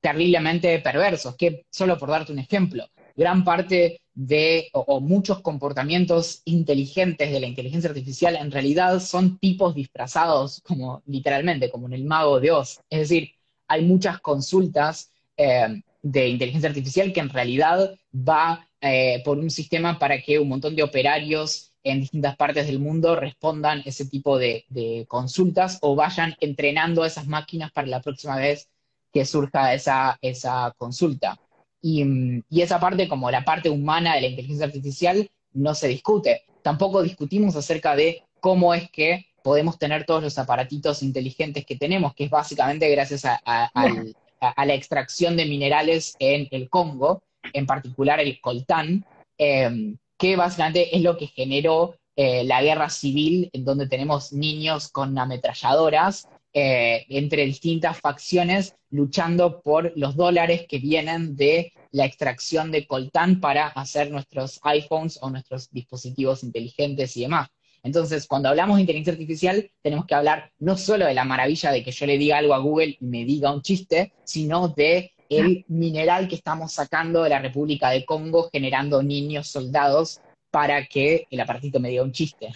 terriblemente 0.00 0.78
perversos, 0.78 1.36
que 1.36 1.64
solo 1.70 1.98
por 1.98 2.10
darte 2.10 2.32
un 2.32 2.38
ejemplo, 2.38 2.88
gran 3.16 3.42
parte 3.42 4.00
de, 4.16 4.70
o, 4.72 5.00
muchos 5.00 5.40
comportamientos 5.42 6.40
inteligentes 6.46 7.30
de 7.30 7.38
la 7.38 7.46
inteligencia 7.46 7.90
artificial 7.90 8.34
en 8.36 8.50
realidad 8.50 8.98
son 9.00 9.38
tipos 9.38 9.74
disfrazados, 9.74 10.62
como 10.62 11.02
literalmente, 11.06 11.70
como 11.70 11.86
en 11.86 11.92
el 11.92 12.04
mago 12.04 12.40
de 12.40 12.50
Oz. 12.50 12.80
Es 12.90 13.00
decir, 13.00 13.32
hay 13.68 13.84
muchas 13.84 14.20
consultas 14.20 15.12
eh, 15.36 15.82
de 16.02 16.28
inteligencia 16.28 16.70
artificial 16.70 17.12
que 17.12 17.20
en 17.20 17.28
realidad 17.28 17.94
va 18.12 18.66
eh, 18.80 19.22
por 19.24 19.38
un 19.38 19.50
sistema 19.50 19.98
para 19.98 20.20
que 20.22 20.38
un 20.38 20.48
montón 20.48 20.74
de 20.74 20.82
operarios 20.82 21.72
en 21.84 22.00
distintas 22.00 22.36
partes 22.36 22.66
del 22.66 22.80
mundo 22.80 23.16
respondan 23.16 23.82
ese 23.84 24.06
tipo 24.06 24.38
de, 24.38 24.64
de 24.68 25.04
consultas 25.08 25.78
o 25.82 25.94
vayan 25.94 26.34
entrenando 26.40 27.02
a 27.02 27.06
esas 27.06 27.26
máquinas 27.26 27.70
para 27.70 27.86
la 27.86 28.00
próxima 28.00 28.36
vez 28.38 28.68
que 29.12 29.26
surja 29.26 29.74
esa, 29.74 30.18
esa 30.22 30.74
consulta. 30.78 31.38
Y, 31.82 32.42
esa 32.50 32.80
parte, 32.80 33.08
como 33.08 33.30
la 33.30 33.44
parte 33.44 33.70
humana 33.70 34.14
de 34.14 34.22
la 34.22 34.26
inteligencia 34.28 34.66
artificial, 34.66 35.28
no 35.52 35.74
se 35.74 35.88
discute. 35.88 36.42
Tampoco 36.62 37.02
discutimos 37.02 37.54
acerca 37.56 37.94
de 37.94 38.22
cómo 38.40 38.74
es 38.74 38.90
que 38.90 39.26
podemos 39.42 39.78
tener 39.78 40.04
todos 40.04 40.22
los 40.22 40.38
aparatitos 40.38 41.02
inteligentes 41.02 41.64
que 41.64 41.76
tenemos, 41.76 42.14
que 42.14 42.24
es 42.24 42.30
básicamente 42.30 42.88
gracias 42.90 43.24
a, 43.24 43.70
la 44.40 44.74
extracción 44.74 45.36
de 45.36 45.46
minerales 45.46 46.16
en 46.18 46.48
el 46.50 46.68
Congo, 46.68 47.22
en 47.52 47.66
particular 47.66 48.20
el 48.20 48.40
coltán, 48.40 49.04
em, 49.38 49.96
que 50.18 50.36
básicamente 50.36 50.94
es 50.96 51.02
lo 51.02 51.16
que 51.16 51.28
generó 51.28 51.96
eh, 52.16 52.44
la 52.44 52.62
guerra 52.62 52.90
civil, 52.90 53.50
en 53.52 53.64
donde 53.64 53.88
tenemos 53.88 54.32
niños 54.32 54.88
con 54.88 55.16
ametralladoras 55.18 56.28
eh, 56.58 57.04
entre 57.10 57.44
distintas 57.44 58.00
facciones 58.00 58.76
luchando 58.88 59.60
por 59.60 59.92
los 59.94 60.16
dólares 60.16 60.64
que 60.66 60.78
vienen 60.78 61.36
de 61.36 61.74
la 61.90 62.06
extracción 62.06 62.72
de 62.72 62.86
coltán 62.86 63.40
para 63.40 63.66
hacer 63.66 64.10
nuestros 64.10 64.58
iPhones 64.62 65.18
o 65.20 65.28
nuestros 65.28 65.70
dispositivos 65.70 66.42
inteligentes 66.42 67.14
y 67.18 67.20
demás. 67.20 67.50
Entonces, 67.82 68.26
cuando 68.26 68.48
hablamos 68.48 68.76
de 68.76 68.80
inteligencia 68.80 69.12
artificial, 69.12 69.70
tenemos 69.82 70.06
que 70.06 70.14
hablar 70.14 70.50
no 70.58 70.78
solo 70.78 71.04
de 71.04 71.12
la 71.12 71.26
maravilla 71.26 71.72
de 71.72 71.84
que 71.84 71.92
yo 71.92 72.06
le 72.06 72.16
diga 72.16 72.38
algo 72.38 72.54
a 72.54 72.58
Google 72.58 72.96
y 72.98 73.04
me 73.04 73.26
diga 73.26 73.52
un 73.52 73.60
chiste, 73.60 74.14
sino 74.24 74.68
de 74.68 75.12
el 75.28 75.66
mineral 75.68 76.26
que 76.26 76.36
estamos 76.36 76.72
sacando 76.72 77.22
de 77.22 77.28
la 77.28 77.38
República 77.38 77.90
de 77.90 78.06
Congo 78.06 78.48
generando 78.50 79.02
niños 79.02 79.48
soldados 79.48 80.22
para 80.50 80.86
que 80.86 81.26
el 81.30 81.38
aparatito 81.38 81.80
me 81.80 81.90
diga 81.90 82.02
un 82.02 82.12
chiste. 82.12 82.54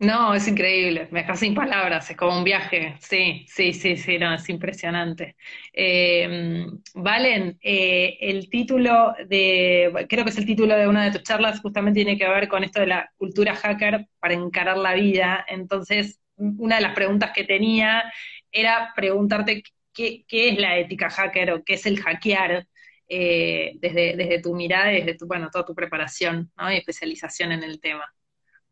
No, 0.00 0.32
es 0.34 0.48
increíble, 0.48 1.08
me 1.10 1.20
dejas 1.20 1.40
sin 1.40 1.54
palabras, 1.54 2.08
es 2.10 2.16
como 2.16 2.38
un 2.38 2.42
viaje, 2.42 2.96
sí, 3.00 3.44
sí, 3.46 3.74
sí, 3.74 3.98
sí, 3.98 4.18
no, 4.18 4.32
es 4.32 4.48
impresionante. 4.48 5.36
Eh, 5.74 6.64
Valen, 6.94 7.58
el 7.60 8.48
título 8.48 9.14
de, 9.28 10.06
creo 10.08 10.24
que 10.24 10.30
es 10.30 10.38
el 10.38 10.46
título 10.46 10.74
de 10.74 10.88
una 10.88 11.04
de 11.04 11.10
tus 11.12 11.22
charlas, 11.22 11.60
justamente 11.60 12.02
tiene 12.02 12.16
que 12.18 12.26
ver 12.26 12.48
con 12.48 12.64
esto 12.64 12.80
de 12.80 12.86
la 12.86 13.12
cultura 13.18 13.54
hacker 13.54 14.08
para 14.18 14.32
encarar 14.32 14.78
la 14.78 14.94
vida, 14.94 15.44
entonces 15.46 16.18
una 16.36 16.76
de 16.76 16.82
las 16.82 16.94
preguntas 16.94 17.32
que 17.34 17.44
tenía 17.44 18.02
era 18.50 18.92
preguntarte 18.96 19.62
qué, 19.92 20.24
es 20.30 20.58
la 20.58 20.78
ética 20.78 21.10
hacker 21.10 21.50
o 21.52 21.62
qué 21.62 21.74
es 21.74 21.84
el 21.84 22.00
hackear, 22.00 22.66
eh, 23.06 23.72
desde, 23.76 24.16
desde 24.16 24.40
tu 24.40 24.54
mirada 24.54 24.92
y 24.92 25.00
desde 25.00 25.18
tu, 25.18 25.26
bueno, 25.26 25.50
toda 25.52 25.66
tu 25.66 25.74
preparación 25.74 26.50
y 26.72 26.76
especialización 26.78 27.52
en 27.52 27.64
el 27.64 27.80
tema. 27.80 28.10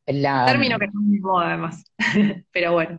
Término 0.08 0.78
que 0.78 0.86
está 0.86 0.98
muy 0.98 1.18
moda 1.20 1.48
además, 1.48 1.84
pero 2.52 2.72
bueno. 2.72 2.98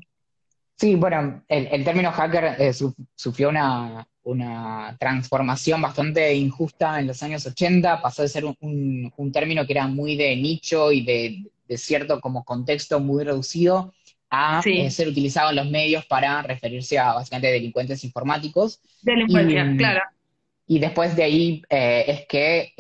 Sí, 0.75 0.95
bueno, 0.95 1.43
el, 1.49 1.83
término 1.83 2.11
hacker 2.11 2.55
eh, 2.57 2.71
sufrió 3.15 3.49
una, 3.49 4.07
transformación 4.97 5.81
bastante 5.81 6.33
injusta 6.35 6.99
en 6.99 7.07
los 7.07 7.21
años 7.21 7.45
80, 7.45 8.01
pasó 8.01 8.21
de 8.21 8.29
ser 8.29 8.45
un, 8.45 9.31
término 9.33 9.65
que 9.65 9.73
era 9.73 9.87
muy 9.87 10.15
de 10.15 10.35
nicho 10.37 10.91
y 10.91 11.03
de, 11.03 11.77
cierto 11.77 12.21
como 12.21 12.45
contexto 12.45 12.99
muy 12.99 13.23
reducido 13.25 13.93
a 14.29 14.61
eh, 14.63 14.89
ser 14.89 15.07
utilizado 15.07 15.49
en 15.49 15.57
los 15.57 15.69
medios 15.69 16.05
para 16.05 16.41
referirse 16.43 16.97
a 16.97 17.13
básicamente 17.13 17.51
delincuentes 17.51 18.03
informáticos. 18.05 18.79
Delincuencia, 19.01 19.75
claro. 19.77 20.01
Y 20.65 20.79
después 20.79 21.15
de 21.15 21.23
ahí 21.23 21.63
eh, 21.69 22.05
es 22.07 22.27
que 22.27 22.73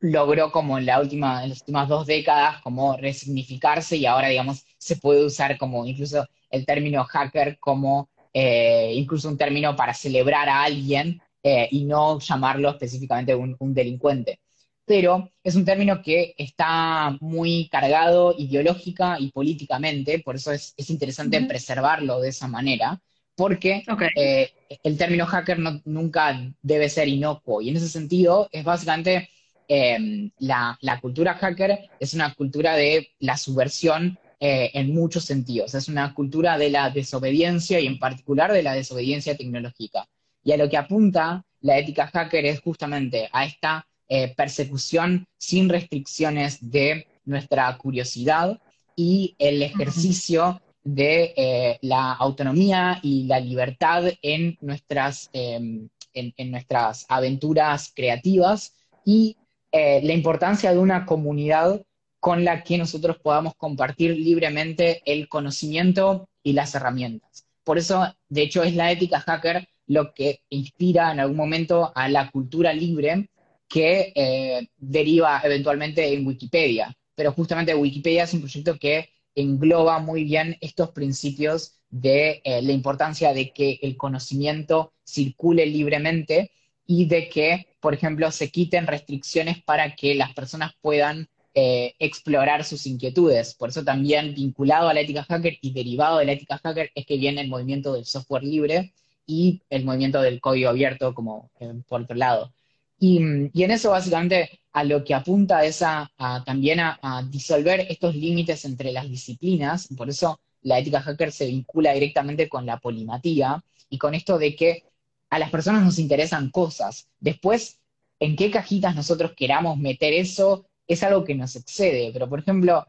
logró 0.00 0.52
como 0.52 0.78
en, 0.78 0.86
la 0.86 1.00
última, 1.00 1.42
en 1.42 1.50
las 1.50 1.60
últimas 1.60 1.88
dos 1.88 2.06
décadas 2.06 2.60
como 2.62 2.96
resignificarse 2.96 3.96
y 3.96 4.06
ahora, 4.06 4.28
digamos, 4.28 4.64
se 4.78 4.96
puede 4.96 5.24
usar 5.24 5.58
como 5.58 5.84
incluso 5.86 6.26
el 6.50 6.64
término 6.64 7.04
hacker 7.04 7.58
como 7.58 8.08
eh, 8.32 8.92
incluso 8.94 9.28
un 9.28 9.38
término 9.38 9.74
para 9.74 9.94
celebrar 9.94 10.48
a 10.48 10.62
alguien 10.62 11.20
eh, 11.42 11.68
y 11.70 11.84
no 11.84 12.18
llamarlo 12.20 12.70
específicamente 12.70 13.34
un, 13.34 13.56
delincuente. 13.74 14.40
Pero 14.84 15.30
es 15.42 15.54
un 15.54 15.64
término 15.64 16.02
que 16.02 16.34
está 16.38 17.16
muy 17.20 17.68
cargado 17.68 18.34
ideológica 18.38 19.16
y 19.18 19.30
políticamente, 19.32 20.20
por 20.20 20.36
eso 20.36 20.52
es, 20.52 20.74
interesante 20.88 21.42
preservarlo 21.42 22.20
de 22.20 22.30
esa 22.30 22.48
manera, 22.48 23.00
porque 23.34 23.84
eh, 24.16 24.50
el 24.82 24.96
término 24.96 25.26
hacker 25.26 25.58
nunca 25.84 26.52
debe 26.62 26.88
ser 26.88 27.08
inocuo. 27.08 27.60
Y 27.60 27.68
en 27.70 27.76
ese 27.76 27.88
sentido 27.88 28.48
es 28.52 28.64
básicamente 28.64 29.28
Em, 29.70 30.30
la, 30.38 30.78
cultura 31.02 31.34
hacker 31.34 31.90
es 32.00 32.14
una 32.14 32.32
cultura 32.34 32.74
de 32.74 33.10
la 33.18 33.36
subversión 33.36 34.18
eh, 34.40 34.70
en 34.72 34.94
muchos 34.94 35.26
sentidos. 35.26 35.74
Es 35.74 35.88
una 35.88 36.14
cultura 36.14 36.56
de 36.56 36.70
la 36.70 36.88
desobediencia 36.88 37.78
y 37.78 37.86
en 37.86 37.98
particular 37.98 38.50
de 38.50 38.62
la 38.62 38.72
desobediencia 38.72 39.36
tecnológica. 39.36 40.08
Y 40.42 40.52
a 40.52 40.56
lo 40.56 40.70
que 40.70 40.78
apunta 40.78 41.44
la 41.60 41.76
ética 41.76 42.06
hacker 42.06 42.46
es 42.46 42.60
justamente 42.60 43.28
a 43.30 43.44
esta 43.44 43.86
eh, 44.08 44.34
persecución 44.34 45.26
sin 45.36 45.68
restricciones 45.68 46.70
de 46.70 47.06
nuestra 47.26 47.76
curiosidad 47.76 48.58
y 48.96 49.36
el 49.38 49.62
ejercicio 49.62 50.62
de 50.82 51.34
eh, 51.36 51.78
la 51.82 52.14
autonomía 52.14 53.00
y 53.02 53.24
la 53.24 53.38
libertad 53.38 54.04
en 54.22 54.56
nuestras, 54.62 55.28
em, 55.34 55.90
en 56.14 56.50
nuestras 56.50 57.04
aventuras 57.10 57.92
creativas 57.94 58.72
y 59.04 59.36
eh, 59.72 60.00
la 60.02 60.12
importancia 60.12 60.72
de 60.72 60.78
una 60.78 61.06
comunidad 61.06 61.82
con 62.20 62.44
la 62.44 62.64
que 62.64 62.78
nosotros 62.78 63.18
podamos 63.18 63.54
compartir 63.56 64.16
libremente 64.16 65.02
el 65.04 65.28
conocimiento 65.28 66.28
y 66.42 66.52
las 66.52 66.74
herramientas. 66.74 67.46
Por 67.64 67.78
eso, 67.78 68.06
de 68.28 68.42
hecho, 68.42 68.62
es 68.62 68.74
la 68.74 68.90
ética 68.90 69.20
hacker 69.20 69.68
lo 69.86 70.12
que 70.12 70.42
inspira 70.50 71.12
en 71.12 71.20
algún 71.20 71.36
momento 71.36 71.92
a 71.94 72.08
la 72.08 72.30
cultura 72.30 72.72
libre 72.72 73.30
que 73.68 74.12
eh, 74.14 74.68
deriva 74.76 75.40
eventualmente 75.44 76.12
en 76.12 76.26
Wikipedia. 76.26 76.94
Pero 77.14 77.32
justamente 77.32 77.74
Wikipedia 77.74 78.24
es 78.24 78.34
un 78.34 78.40
proyecto 78.40 78.78
que 78.78 79.10
engloba 79.34 79.98
muy 79.98 80.24
bien 80.24 80.56
estos 80.60 80.90
principios 80.90 81.78
de 81.90 82.40
eh, 82.44 82.62
la 82.62 82.72
importancia 82.72 83.32
de 83.32 83.52
que 83.52 83.78
el 83.82 83.96
conocimiento 83.96 84.92
circule 85.04 85.66
libremente 85.66 86.52
y 86.90 87.04
de 87.04 87.28
que, 87.28 87.68
por 87.80 87.92
ejemplo, 87.92 88.32
se 88.32 88.50
quiten 88.50 88.86
restricciones 88.86 89.62
para 89.62 89.94
que 89.94 90.14
las 90.14 90.32
personas 90.32 90.72
puedan 90.80 91.28
eh, 91.54 91.94
explorar 91.98 92.64
sus 92.64 92.86
inquietudes. 92.86 93.54
Por 93.54 93.68
eso 93.68 93.84
también 93.84 94.34
vinculado 94.34 94.88
a 94.88 94.94
la 94.94 95.02
ética 95.02 95.22
hacker 95.24 95.58
y 95.60 95.72
derivado 95.72 96.18
de 96.18 96.24
la 96.24 96.32
ética 96.32 96.58
hacker 96.58 96.90
es 96.94 97.04
que 97.04 97.18
viene 97.18 97.42
el 97.42 97.48
movimiento 97.48 97.92
del 97.92 98.06
software 98.06 98.42
libre 98.42 98.94
y 99.26 99.60
el 99.68 99.84
movimiento 99.84 100.22
del 100.22 100.40
código 100.40 100.70
abierto 100.70 101.14
como 101.14 101.50
eh, 101.60 101.74
por 101.86 102.02
otro 102.02 102.16
lado. 102.16 102.54
Y, 102.98 103.18
en 103.18 103.70
eso 103.70 103.90
básicamente 103.90 104.60
a 104.72 104.82
lo 104.82 105.04
que 105.04 105.14
apunta 105.14 105.64
es 105.64 105.82
a, 105.82 106.10
también 106.46 106.80
a, 106.80 106.98
a, 107.02 107.22
disolver 107.22 107.80
estos 107.90 108.14
límites 108.16 108.64
entre 108.64 108.92
las 108.92 109.08
disciplinas, 109.08 109.88
por 109.96 110.08
eso 110.08 110.40
la 110.62 110.78
ética 110.78 111.02
hacker 111.02 111.32
se 111.32 111.46
vincula 111.46 111.92
directamente 111.92 112.48
con 112.48 112.64
la 112.64 112.78
polimatía 112.78 113.62
y 113.90 113.98
con 113.98 114.14
esto 114.14 114.38
de 114.38 114.56
que 114.56 114.84
a 115.30 115.38
las 115.38 115.50
personas 115.50 115.84
nos 115.84 115.98
interesan 115.98 116.50
cosas. 116.50 117.08
Después, 117.20 117.78
en 118.20 118.36
qué 118.36 118.50
cajitas 118.50 118.94
nosotros 118.94 119.32
queramos 119.36 119.78
meter 119.78 120.12
eso 120.12 120.66
es 120.86 121.02
algo 121.02 121.24
que 121.24 121.34
nos 121.34 121.54
excede. 121.56 122.10
Pero, 122.12 122.28
por 122.28 122.40
ejemplo, 122.40 122.86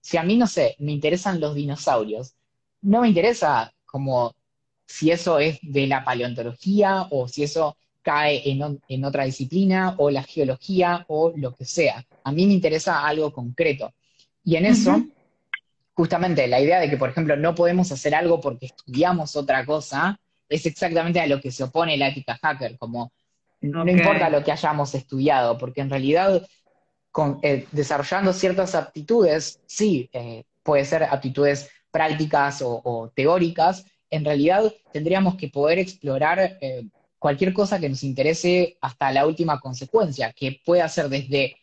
si 0.00 0.16
a 0.16 0.22
mí, 0.22 0.36
no 0.36 0.46
sé, 0.46 0.76
me 0.78 0.92
interesan 0.92 1.40
los 1.40 1.54
dinosaurios, 1.54 2.34
no 2.82 3.00
me 3.00 3.08
interesa 3.08 3.72
como 3.84 4.34
si 4.86 5.10
eso 5.10 5.38
es 5.38 5.58
de 5.62 5.86
la 5.86 6.04
paleontología 6.04 7.06
o 7.10 7.28
si 7.28 7.42
eso 7.42 7.76
cae 8.02 8.42
en, 8.48 9.04
otra 9.04 9.24
disciplina 9.24 9.94
o 9.98 10.10
la 10.10 10.22
geología 10.22 11.04
o 11.08 11.32
lo 11.36 11.54
que 11.54 11.66
sea. 11.66 12.06
A 12.24 12.32
mí 12.32 12.46
me 12.46 12.54
interesa 12.54 13.06
algo 13.06 13.32
concreto. 13.32 13.92
Y 14.44 14.56
en 14.56 14.64
eso, 14.64 15.04
justamente 15.92 16.46
la 16.48 16.60
idea 16.60 16.80
de 16.80 16.88
que, 16.88 16.96
por 16.96 17.10
ejemplo, 17.10 17.36
no 17.36 17.54
podemos 17.54 17.92
hacer 17.92 18.14
algo 18.14 18.40
porque 18.40 18.66
estudiamos 18.66 19.36
otra 19.36 19.66
cosa, 19.66 20.18
es 20.48 20.66
exactamente 20.66 21.20
a 21.20 21.26
lo 21.26 21.40
que 21.40 21.50
se 21.50 21.64
opone 21.64 21.96
la 21.96 22.08
ética 22.08 22.38
hacker, 22.40 22.78
como 22.78 23.12
no 23.60 23.88
importa 23.88 24.30
lo 24.30 24.44
que 24.44 24.52
hayamos 24.52 24.94
estudiado, 24.94 25.58
porque 25.58 25.80
en 25.80 25.90
realidad 25.90 26.46
eh, 27.42 27.66
desarrollando 27.72 28.32
ciertas 28.32 28.74
aptitudes, 28.74 29.60
sí, 29.66 30.08
eh, 30.12 30.44
puede 30.62 30.84
ser 30.84 31.02
aptitudes 31.02 31.68
prácticas 31.90 32.62
o, 32.62 33.10
teóricas, 33.14 33.84
en 34.10 34.24
realidad 34.24 34.72
tendríamos 34.92 35.34
que 35.34 35.48
poder 35.48 35.78
explorar 35.78 36.58
eh, 36.60 36.86
cualquier 37.18 37.52
cosa 37.52 37.80
que 37.80 37.88
nos 37.88 38.04
interese 38.04 38.76
hasta 38.80 39.10
la 39.10 39.26
última 39.26 39.58
consecuencia, 39.58 40.32
que 40.32 40.60
pueda 40.64 40.88
ser 40.88 41.08
desde 41.08 41.56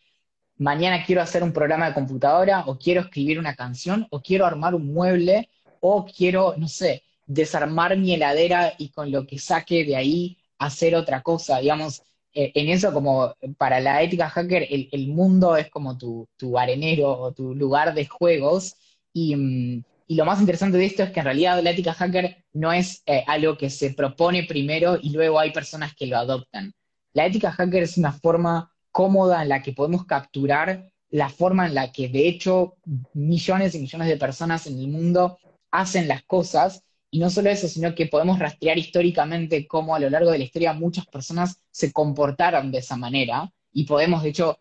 mañana 0.58 1.06
quiero 1.06 1.22
hacer 1.22 1.44
un 1.44 1.54
programa 1.54 1.88
de 1.88 1.94
computadora, 1.94 2.66
o 2.68 2.78
quiero 2.78 3.02
escribir 3.02 3.40
una 3.40 3.56
canción, 3.56 4.08
o 4.10 4.22
quiero 4.22 4.46
armar 4.46 4.76
un 4.76 4.94
mueble, 4.94 5.50
o 5.80 6.06
quiero, 6.06 6.56
no 6.58 6.68
sé, 6.68 7.04
desarmar 7.26 7.98
mi 7.98 8.14
heladera 8.14 8.74
y 8.78 8.90
con 8.90 9.12
lo 9.12 9.26
que 9.26 9.40
saque 9.40 9.86
de 9.86 9.96
ahí 9.96 10.38
hacer 10.58 10.96
otra 10.96 11.22
cosa. 11.22 11.60
Digamos, 11.60 12.04
eh, 12.34 12.52
en 12.56 12.70
eso 12.70 12.94
como 12.94 13.36
para 13.58 13.80
la 13.80 14.02
ética 14.02 14.30
hacker, 14.30 14.68
el, 14.70 15.08
mundo 15.08 15.56
es 15.58 15.70
como 15.70 15.98
tu, 15.98 16.28
arenero 16.58 17.12
o 17.12 17.34
tu 17.34 17.56
lugar 17.56 17.94
de 17.94 18.06
juegos. 18.06 18.76
Mm, 19.14 19.80
y, 20.08 20.16
lo 20.16 20.26
más 20.26 20.40
interesante 20.40 20.78
de 20.78 20.86
esto 20.86 21.04
es 21.04 21.12
que 21.12 21.20
en 21.20 21.26
realidad 21.26 21.62
la 21.64 21.72
ética 21.72 21.94
hacker 21.94 22.44
no 22.54 22.72
es 22.74 23.02
eh, 23.06 23.24
algo 23.28 23.58
que 23.58 23.70
se 23.70 23.94
propone 23.94 24.44
primero 24.44 24.98
y 25.02 25.12
luego 25.12 25.40
hay 25.40 25.52
personas 25.52 25.96
que 25.96 26.08
lo 26.08 26.18
adoptan. 26.18 26.74
La 27.14 27.26
ética 27.26 27.52
hacker 27.52 27.84
es 27.84 27.98
una 27.98 28.12
forma 28.12 28.72
cómoda 28.92 29.42
en 29.42 29.50
la 29.50 29.62
que 29.62 29.74
podemos 29.74 30.06
capturar 30.06 30.92
la 31.10 31.30
forma 31.30 31.68
en 31.68 31.76
la 31.76 31.92
que 31.92 32.10
de 32.10 32.28
hecho 32.28 32.76
millones 33.14 33.76
y 33.76 33.80
millones 33.80 34.08
de 34.08 34.18
personas 34.18 34.68
en 34.68 34.80
el 34.80 34.88
mundo 34.90 35.38
hacen 35.72 36.08
las 36.08 36.24
cosas 36.24 36.84
y 37.16 37.20
no 37.20 37.30
solo 37.30 37.50
eso, 37.50 37.70
sino 37.70 37.96
que 37.96 38.08
podemos 38.08 38.40
rastrear 38.40 38.78
históricamente 38.78 39.66
cómo 39.68 39.96
a 39.96 40.00
lo 40.00 40.10
largo 40.10 40.32
de 40.32 40.38
la 40.38 40.44
historia 40.44 40.74
muchas 40.74 41.06
personas 41.06 41.62
se 41.72 41.94
comportaron 41.94 42.74
de 42.74 42.80
esa 42.80 42.98
manera 42.98 43.54
y 43.72 43.86
podemos, 43.86 44.22
de 44.22 44.30
hecho, 44.32 44.58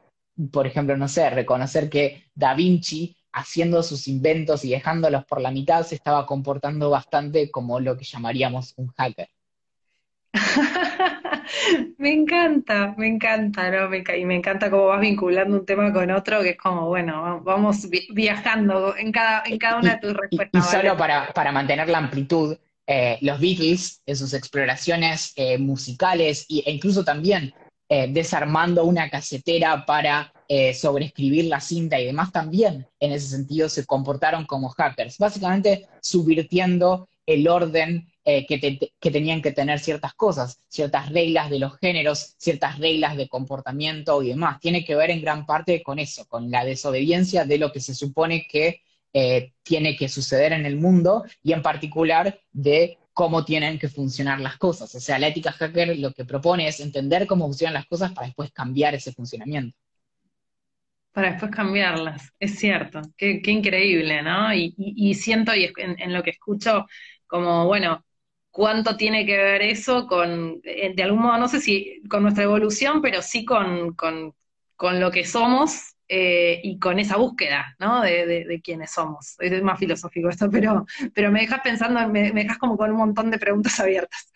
por 0.53 0.65
ejemplo, 0.65 0.97
no 0.97 1.09
sé, 1.09 1.29
reconocer 1.31 1.91
que 1.91 2.23
Da 2.33 2.55
Vinci, 2.55 3.17
haciendo 3.33 3.83
sus 3.83 4.07
inventos 4.07 4.65
y 4.65 4.71
dejándolos 4.71 5.25
por 5.25 5.41
la 5.41 5.51
mitad, 5.51 5.85
se 5.85 5.97
estaba 5.97 6.27
comportando 6.27 6.91
bastante 6.91 7.51
como 7.51 7.81
lo 7.81 7.97
que 7.97 8.05
llamaríamos 8.05 8.75
un 8.77 8.87
hacker. 8.97 9.29
me 11.99 12.13
encanta, 12.13 12.95
me 12.97 13.07
encanta, 13.07 13.71
¿no? 13.71 13.95
y 13.95 14.25
me 14.25 14.37
encanta 14.37 14.71
cómo 14.71 14.87
vas 14.87 15.01
vinculando 15.01 15.59
un 15.59 15.67
tema 15.67 15.93
con 15.93 16.11
otro, 16.11 16.43
que 16.43 16.51
es 16.51 16.57
como, 16.57 16.89
bueno, 16.89 17.41
vamos 17.43 17.89
viajando 18.11 18.97
en 18.97 19.13
cada, 19.13 19.43
en 19.47 19.59
cada 19.59 19.79
una 19.79 19.95
de 19.95 20.01
tus 20.01 20.15
respuestas. 20.15 20.67
Y, 20.67 20.71
solo 20.71 20.97
para, 20.97 21.53
mantener 21.53 21.89
la 21.89 21.99
amplitud, 21.99 22.57
eh, 22.87 23.19
los 23.21 23.41
Beatles, 23.41 24.03
en 24.07 24.17
sus 24.17 24.35
exploraciones 24.35 25.33
eh, 25.37 25.59
musicales 25.59 26.47
e 26.49 26.71
incluso 26.71 27.05
también 27.05 27.55
eh, 27.89 28.09
desarmando 28.11 28.85
una 28.85 29.09
casetera 29.09 29.87
para 29.87 30.33
sobreescribir 30.75 31.47
la 31.47 31.59
cinta 31.59 31.99
y 31.99 32.05
demás, 32.05 32.31
también 32.31 32.87
en 33.01 33.13
ese 33.13 33.29
sentido 33.29 33.69
se 33.69 33.87
comportaron 33.87 34.45
como 34.45 34.69
hackers, 34.69 35.19
básicamente 35.19 35.89
subvirtiendo 36.01 37.09
el 37.27 37.49
orden 37.49 38.07
eh, 38.27 38.47
que, 38.47 39.11
tenían 39.11 39.43
que 39.43 39.53
tener 39.53 39.81
ciertas 39.81 40.15
cosas, 40.15 40.59
ciertas 40.69 41.11
reglas 41.11 41.51
de 41.51 41.59
los 41.59 41.79
géneros, 41.79 42.35
ciertas 42.39 42.79
reglas 42.79 43.17
de 43.17 43.29
comportamiento 43.29 44.23
y 44.23 44.29
demás. 44.29 44.61
Tiene 44.61 44.85
que 44.85 44.95
ver 44.95 45.11
en 45.11 45.21
gran 45.21 45.45
parte 45.45 45.83
con 45.83 45.99
eso, 45.99 46.27
con 46.27 46.51
la 46.51 46.65
desobediencia 46.65 47.45
de 47.45 47.59
lo 47.59 47.71
que 47.71 47.81
se 47.81 47.95
supone 47.95 48.47
que 48.51 48.81
eh, 49.13 49.53
tiene 49.63 49.97
que 49.97 50.09
suceder 50.09 50.53
en 50.53 50.65
el 50.65 50.77
mundo 50.77 51.25
y 51.43 51.53
en 51.53 51.63
particular 51.63 52.41
de 52.51 52.99
cómo 53.13 53.45
tienen 53.45 53.79
que 53.79 53.89
funcionar 53.89 54.41
las 54.41 54.57
cosas. 54.57 54.95
O 54.95 55.01
sea, 55.01 55.19
la 55.19 55.29
ética 55.29 55.53
hacker 55.53 55.99
lo 55.99 56.13
que 56.13 56.25
propone 56.25 56.67
es 56.67 56.81
entender 56.81 57.27
cómo 57.27 57.45
funcionan 57.45 57.75
las 57.75 57.87
cosas 57.87 58.13
para 58.13 58.27
después 58.27 58.51
cambiar 58.53 58.95
ese 58.95 59.13
funcionamiento. 59.13 59.77
Para 61.13 61.31
después 61.31 61.53
cambiarlas, 61.53 62.33
es 62.41 62.59
cierto, 62.59 63.01
qué, 63.17 63.41
increíble, 63.47 64.21
¿no? 64.23 64.53
Y, 64.53 65.15
siento, 65.15 65.55
y 65.55 65.73
en, 65.77 66.13
lo 66.13 66.25
que 66.25 66.31
escucho, 66.31 66.87
como, 67.29 67.67
bueno, 67.67 68.05
cuánto 68.55 68.97
tiene 68.97 69.27
que 69.27 69.37
ver 69.37 69.63
eso 69.63 70.07
con, 70.07 70.61
eh, 70.63 70.93
de 70.95 71.03
algún 71.03 71.23
modo, 71.23 71.37
no 71.39 71.49
sé 71.49 71.61
si 71.61 72.01
con 72.09 72.23
nuestra 72.23 72.45
evolución, 72.45 73.03
pero 73.03 73.21
sí 73.21 73.45
con, 73.45 73.97
lo 74.81 75.11
que 75.11 75.25
somos 75.25 75.97
eh, 76.07 76.61
y 76.63 76.79
con 76.79 77.01
esa 77.01 77.17
búsqueda, 77.17 77.75
¿no? 77.81 78.01
De, 78.01 78.45
de, 78.47 78.61
quiénes 78.63 78.93
somos. 78.93 79.35
Es 79.41 79.61
más 79.61 79.81
filosófico 79.81 80.29
esto, 80.29 80.49
pero, 80.49 80.87
pero 81.13 81.33
me 81.33 81.41
dejas 81.41 81.63
pensando, 81.65 82.09
me, 82.09 82.31
dejas 82.31 82.59
como 82.59 82.77
con 82.77 82.93
un 82.93 82.99
montón 82.99 83.29
de 83.33 83.39
preguntas 83.39 83.81
abiertas. 83.81 84.31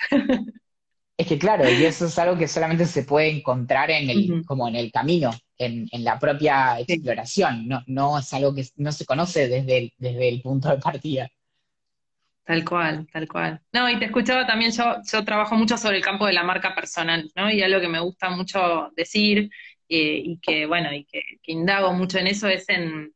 Es 1.16 1.26
que 1.26 1.38
claro, 1.38 1.68
y 1.68 1.84
eso 1.84 2.06
es 2.06 2.18
algo 2.18 2.36
que 2.36 2.48
solamente 2.48 2.86
se 2.86 3.04
puede 3.04 3.28
encontrar 3.28 3.90
en 3.90 4.10
el, 4.10 4.44
como 4.44 4.66
en 4.66 4.74
el 4.74 4.90
camino, 4.90 5.30
en, 5.58 5.88
la 6.04 6.18
propia 6.18 6.80
exploración, 6.80 7.68
no, 7.68 7.82
no 7.86 8.18
es 8.18 8.32
algo 8.34 8.52
que 8.52 8.66
no 8.76 8.90
se 8.90 9.04
conoce 9.04 9.48
desde 9.48 9.92
desde 9.96 10.28
el 10.28 10.42
punto 10.42 10.70
de 10.70 10.78
partida. 10.78 11.28
Tal 12.48 12.64
cual, 12.64 13.06
tal 13.12 13.28
cual. 13.28 13.60
No, 13.74 13.90
y 13.90 13.98
te 13.98 14.06
escuchaba 14.06 14.46
también, 14.46 14.72
yo, 14.72 14.82
yo 15.12 15.22
trabajo 15.22 15.54
mucho 15.54 15.76
sobre 15.76 15.98
el 15.98 16.02
campo 16.02 16.24
de 16.24 16.32
la 16.32 16.44
marca 16.44 16.74
personal, 16.74 17.30
¿no? 17.36 17.50
Y 17.50 17.60
algo 17.62 17.78
que 17.78 17.88
me 17.88 18.00
gusta 18.00 18.30
mucho 18.30 18.90
decir 18.96 19.50
eh, 19.86 20.22
y 20.24 20.38
que, 20.40 20.64
bueno, 20.64 20.90
y 20.90 21.04
que, 21.04 21.20
indago 21.44 21.92
mucho 21.92 22.16
en 22.16 22.26
eso 22.26 22.48
es 22.48 22.66
en, 22.70 23.12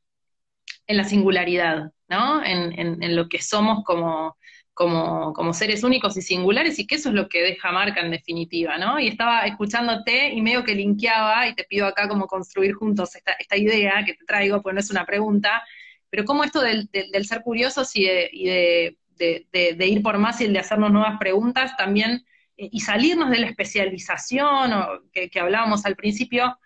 la 0.86 1.04
singularidad, 1.04 1.92
¿no? 2.08 2.44
En, 2.44 3.16
lo 3.16 3.26
que 3.30 3.40
somos 3.40 3.82
como, 3.84 4.36
como, 4.74 5.32
como, 5.32 5.54
seres 5.54 5.82
únicos 5.82 6.14
y 6.18 6.20
singulares 6.20 6.78
y 6.78 6.86
que 6.86 6.96
eso 6.96 7.08
es 7.08 7.14
lo 7.14 7.30
que 7.30 7.40
deja 7.42 7.72
marca 7.72 8.02
en 8.02 8.10
definitiva, 8.10 8.76
¿no? 8.76 9.00
Y 9.00 9.08
estaba 9.08 9.46
escuchándote 9.46 10.28
y 10.28 10.42
medio 10.42 10.62
que 10.62 10.74
linkeaba 10.74 11.48
y 11.48 11.54
te 11.54 11.64
pido 11.64 11.86
acá 11.86 12.06
como 12.06 12.26
construir 12.26 12.74
juntos 12.74 13.16
esta, 13.16 13.32
esta 13.38 13.56
idea 13.56 14.04
que 14.04 14.12
te 14.12 14.26
traigo, 14.26 14.60
pues 14.60 14.74
no 14.74 14.80
es 14.80 14.90
una 14.90 15.06
pregunta, 15.06 15.62
pero 16.10 16.26
cómo 16.26 16.44
esto 16.44 16.60
del, 16.60 16.90
del, 16.92 17.24
ser 17.24 17.40
curiosos 17.40 17.96
y 17.96 18.04
de 18.04 18.30
de, 18.30 18.98
ir 19.18 20.02
por 20.02 20.18
más 20.18 20.40
y 20.40 20.44
el 20.44 20.52
de 20.52 20.58
hacernos 20.60 20.90
nuevas 20.90 21.18
preguntas 21.18 21.76
también, 21.76 22.24
eh, 22.56 22.68
y 22.70 22.80
salirnos 22.80 23.30
de 23.30 23.40
la 23.40 23.46
especialización 23.46 24.72
o 24.72 24.86
que, 25.12 25.30
hablábamos 25.40 25.84
al 25.86 25.96
principio, 25.96 26.58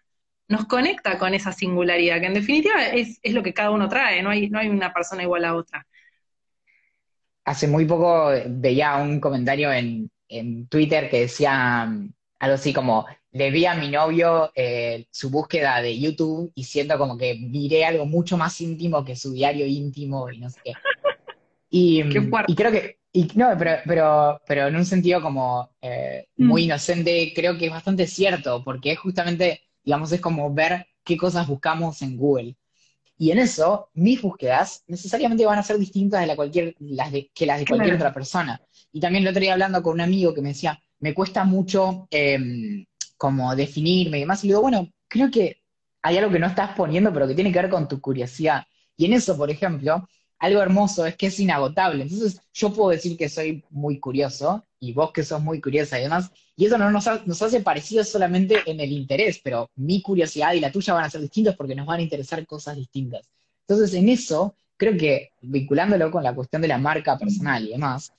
nos 0.49 0.66
conecta 0.66 1.18
con 1.18 1.34
esa 1.34 1.53
singularidad, 1.53 2.20
que 2.20 2.26
en 2.26 2.34
definitiva 2.34 2.86
es, 2.88 3.20
lo 3.24 3.42
que 3.42 3.55
cada 3.55 3.70
uno 3.70 3.88
trae, 3.88 4.22
no 4.22 4.30
hay, 4.30 4.49
no 4.49 4.59
hay 4.59 4.68
una 4.68 4.92
persona 4.92 5.22
igual 5.22 5.44
a 5.44 5.55
otra. 5.55 5.86
Hace 7.44 7.68
muy 7.68 7.84
poco 7.84 8.30
veía 8.49 8.97
un 8.97 9.20
comentario 9.20 9.72
en, 9.72 10.11
Twitter 10.68 11.09
que 11.09 11.20
decía 11.20 11.86
mm, 11.86 12.12
algo 12.40 12.55
así 12.57 12.72
como, 12.72 13.07
le 13.30 13.51
vi 13.53 13.64
a 13.66 13.74
mi 13.74 13.90
novio 13.90 14.51
eh, 14.57 15.07
su 15.11 15.30
búsqueda 15.30 15.80
de 15.80 15.99
YouTube 15.99 16.51
y 16.55 16.64
siento 16.64 16.99
como 16.99 17.16
que 17.16 17.38
miré 17.38 17.84
algo 17.84 18.07
mucho 18.07 18.36
más 18.36 18.61
íntimo 18.61 19.05
que 19.05 19.14
su 19.14 19.32
diario 19.32 19.66
íntimo 19.66 20.28
y 20.30 20.38
no 20.38 20.51
sé 20.51 20.61
qué. 20.64 20.72
Y, 21.79 22.03
creo 22.55 22.72
que, 22.72 22.99
no, 23.35 23.51
pero, 23.59 23.72
pero, 23.85 24.41
pero 24.47 24.66
en 24.68 24.77
un 24.77 24.87
sentido 24.87 25.20
como 25.20 25.70
eh, 25.83 26.29
muy 26.39 26.62
mm. 26.62 26.64
inocente, 26.64 27.33
creo 27.35 27.59
que 27.59 27.66
es 27.66 27.70
bastante 27.70 28.07
cierto, 28.07 28.64
porque 28.64 28.93
es 28.93 28.99
justamente, 28.99 29.61
digamos, 29.85 30.11
es 30.12 30.20
como 30.22 30.53
ver 30.55 30.87
qué 31.05 31.18
cosas 31.18 31.47
buscamos 31.47 32.01
en 32.01 32.16
Google. 32.16 32.57
Y 33.18 33.31
en 33.31 33.39
eso, 33.39 33.91
mis 33.95 34.22
búsquedas 34.22 34.85
necesariamente 34.87 35.45
van 35.45 35.59
a 35.59 35.62
ser 35.62 35.79
distintas 35.79 36.20
de 36.20 36.27
la 36.27 36.37
cualquier, 36.37 36.74
las 36.81 37.12
de, 37.12 37.31
que 37.35 37.45
las 37.45 37.59
de 37.59 37.66
cualquier 37.66 37.95
otra 37.95 38.12
persona. 38.12 38.61
Y 38.93 39.01
también 39.01 39.24
lo 39.24 39.31
otro 39.31 39.41
día 39.41 39.53
hablando 39.53 39.83
con 39.83 39.95
un 39.95 40.01
amigo 40.01 40.33
que 40.33 40.41
me 40.41 40.51
decía, 40.51 40.79
me 41.01 41.12
cuesta 41.12 41.45
mucho 41.45 42.09
em, 42.11 42.87
como 43.18 43.55
definirme 43.55 44.18
y 44.18 44.20
demás. 44.20 44.43
Y 44.45 44.49
digo, 44.49 44.62
bueno, 44.62 44.91
creo 45.09 45.31
que 45.31 45.62
hay 46.03 46.16
algo 46.16 46.31
que 46.31 46.39
no 46.39 46.47
estás 46.47 46.74
poniendo, 46.74 47.12
pero 47.12 47.29
que 47.29 47.35
tiene 47.35 47.53
que 47.53 47.61
ver 47.61 47.70
con 47.70 47.87
tu 47.87 48.01
curiosidad. 48.01 48.64
Y 48.97 49.07
en 49.07 49.12
eso, 49.14 49.37
por 49.37 49.51
ejemplo, 49.51 50.07
algo 50.39 50.61
hermoso 50.61 51.07
es 51.07 51.16
que 51.16 51.26
es 51.26 51.41
inagotable. 51.41 52.03
Entonces, 52.03 52.41
yo 52.53 52.72
puedo 52.72 52.91
decir 52.91 53.16
que 53.16 53.28
soy 53.28 53.64
muy 53.70 53.99
curioso 53.99 54.64
y 54.78 54.93
vos 54.93 55.12
que 55.12 55.24
sos 55.24 55.43
muy 55.43 55.61
curiosa 55.61 55.99
y 55.99 56.03
demás, 56.03 56.30
y 56.57 56.66
eso 56.66 56.78
no 56.78 56.91
nos, 56.91 57.07
hace 57.07 57.61
parecidos 57.61 58.09
solamente 58.09 58.59
en 58.66 58.80
el 58.80 58.93
interés, 58.93 59.41
pero 59.43 59.70
mi 59.76 60.03
curiosidad 60.03 60.53
y 60.53 60.61
la 60.61 60.72
tuya 60.72 60.95
van 60.95 61.05
a 61.05 61.11
ser 61.11 61.20
distintas 61.20 61.57
porque 61.57 61.74
nos 61.74 61.87
van 61.87 62.01
a 62.01 62.03
interesar 62.03 62.47
cosas 62.47 62.76
distintas. 62.76 63.28
Entonces, 63.66 63.95
en 63.95 64.09
eso, 64.09 64.55
creo 64.76 64.97
que 64.97 65.32
vinculándolo 65.41 66.11
con 66.11 66.22
la 66.22 66.34
cuestión 66.34 66.62
de 66.62 66.68
la 66.68 66.78
marca 66.78 67.18
personal 67.18 67.64
y 67.66 67.72
demás, 67.72 68.12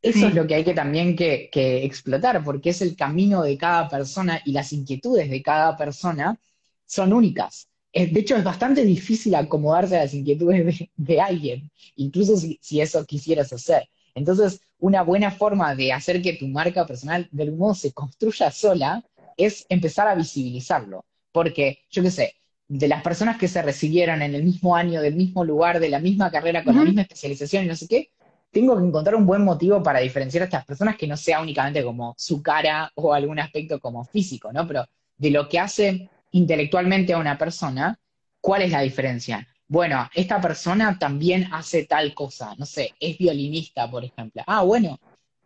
eso 0.00 0.28
es 0.28 0.34
lo 0.34 0.46
que 0.46 0.54
hay 0.54 0.64
que 0.64 0.74
también 0.74 1.16
que, 1.16 1.50
que 1.50 1.84
explotar, 1.84 2.42
porque 2.44 2.70
es 2.70 2.82
el 2.82 2.94
camino 2.96 3.42
de 3.42 3.58
cada 3.58 3.88
persona 3.88 4.40
y 4.44 4.52
las 4.52 4.72
inquietudes 4.72 5.28
de 5.28 5.42
cada 5.42 5.76
persona 5.76 6.38
son 6.86 7.12
únicas 7.12 7.67
de 7.92 8.20
hecho, 8.20 8.36
es 8.36 8.44
bastante 8.44 8.84
difícil 8.84 9.34
acomodarse 9.34 9.96
a 9.96 10.02
las 10.02 10.14
inquietudes 10.14 10.88
de, 10.96 11.20
alguien, 11.20 11.70
incluso 11.96 12.36
si, 12.36 12.80
eso 12.80 13.04
quisieras 13.04 13.52
hacer. 13.52 13.88
Entonces, 14.14 14.60
una 14.78 15.02
buena 15.02 15.30
forma 15.30 15.74
de 15.74 15.92
hacer 15.92 16.22
que 16.22 16.34
tu 16.34 16.46
marca 16.48 16.86
personal 16.86 17.28
de 17.30 17.42
algún 17.44 17.58
modo 17.58 17.74
se 17.74 17.92
construya 17.92 18.50
sola 18.50 19.04
es 19.36 19.66
empezar 19.68 20.08
a 20.08 20.14
visibilizarlo. 20.14 21.04
Porque, 21.32 21.80
yo 21.90 22.02
qué 22.02 22.10
sé, 22.10 22.34
de 22.68 22.88
las 22.88 23.02
personas 23.02 23.38
que 23.38 23.48
se 23.48 23.62
recibieron 23.62 24.22
en 24.22 24.34
el 24.34 24.44
mismo 24.44 24.76
año, 24.76 25.00
del 25.00 25.14
mismo 25.14 25.44
lugar, 25.44 25.80
de 25.80 25.88
la 25.88 25.98
misma 25.98 26.30
carrera, 26.30 26.64
con 26.64 26.76
la 26.76 26.84
misma 26.84 27.02
especialización 27.02 27.64
y 27.64 27.68
no 27.68 27.76
sé 27.76 27.88
qué, 27.88 28.10
tengo 28.50 28.76
que 28.76 28.84
encontrar 28.84 29.14
un 29.14 29.26
buen 29.26 29.44
motivo 29.44 29.82
para 29.82 30.00
diferenciar 30.00 30.42
a 30.42 30.44
estas 30.46 30.64
personas 30.64 30.96
que 30.96 31.06
no 31.06 31.16
sea 31.16 31.40
únicamente 31.40 31.82
como 31.82 32.14
su 32.16 32.42
cara 32.42 32.90
o 32.94 33.12
algún 33.12 33.38
aspecto 33.38 33.80
como 33.80 34.04
físico, 34.04 34.52
¿no? 34.52 34.66
Pero 34.66 34.86
de 35.16 35.30
lo 35.30 35.48
que 35.48 35.58
hace 35.58 36.08
intelectualmente 36.32 37.12
a 37.12 37.18
una 37.18 37.38
persona, 37.38 37.98
¿cuál 38.40 38.62
es 38.62 38.70
la 38.70 38.80
diferencia? 38.80 39.46
Bueno, 39.66 40.08
esta 40.14 40.40
persona 40.40 40.98
también 40.98 41.48
hace 41.52 41.84
tal 41.84 42.14
cosa, 42.14 42.54
no 42.56 42.64
sé, 42.64 42.94
es 42.98 43.18
violinista, 43.18 43.90
por 43.90 44.04
ejemplo. 44.04 44.42
Ah, 44.46 44.62
bueno, 44.62 44.98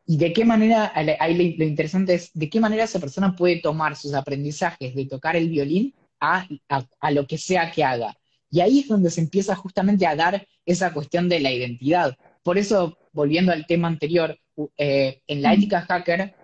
¿y 0.06 0.16
de 0.16 0.32
qué 0.32 0.44
manera, 0.44 0.92
ahí 0.94 1.56
lo 1.56 1.64
interesante 1.64 2.14
es, 2.14 2.30
de 2.32 2.48
qué 2.48 2.60
manera 2.60 2.84
esa 2.84 3.00
persona 3.00 3.34
puede 3.34 3.60
tomar 3.60 3.96
sus 3.96 4.14
aprendizajes 4.14 4.94
de 4.94 5.06
tocar 5.06 5.34
el 5.36 5.48
violín 5.48 5.94
a, 6.20 6.46
a 7.00 7.10
lo 7.10 7.26
que 7.26 7.38
sea 7.38 7.70
que 7.72 7.82
haga? 7.82 8.16
Y 8.48 8.60
ahí 8.60 8.80
es 8.80 8.88
donde 8.88 9.10
se 9.10 9.22
empieza 9.22 9.56
justamente 9.56 10.06
a 10.06 10.14
dar 10.14 10.46
esa 10.66 10.92
cuestión 10.92 11.28
de 11.28 11.40
la 11.40 11.50
identidad. 11.50 12.16
Por 12.42 12.58
eso, 12.58 12.98
volviendo 13.12 13.50
al 13.50 13.66
tema 13.66 13.88
anterior, 13.88 14.38
eh, 14.76 15.22
en 15.26 15.42
la 15.42 15.54
ética 15.54 15.80
hacker 15.80 16.34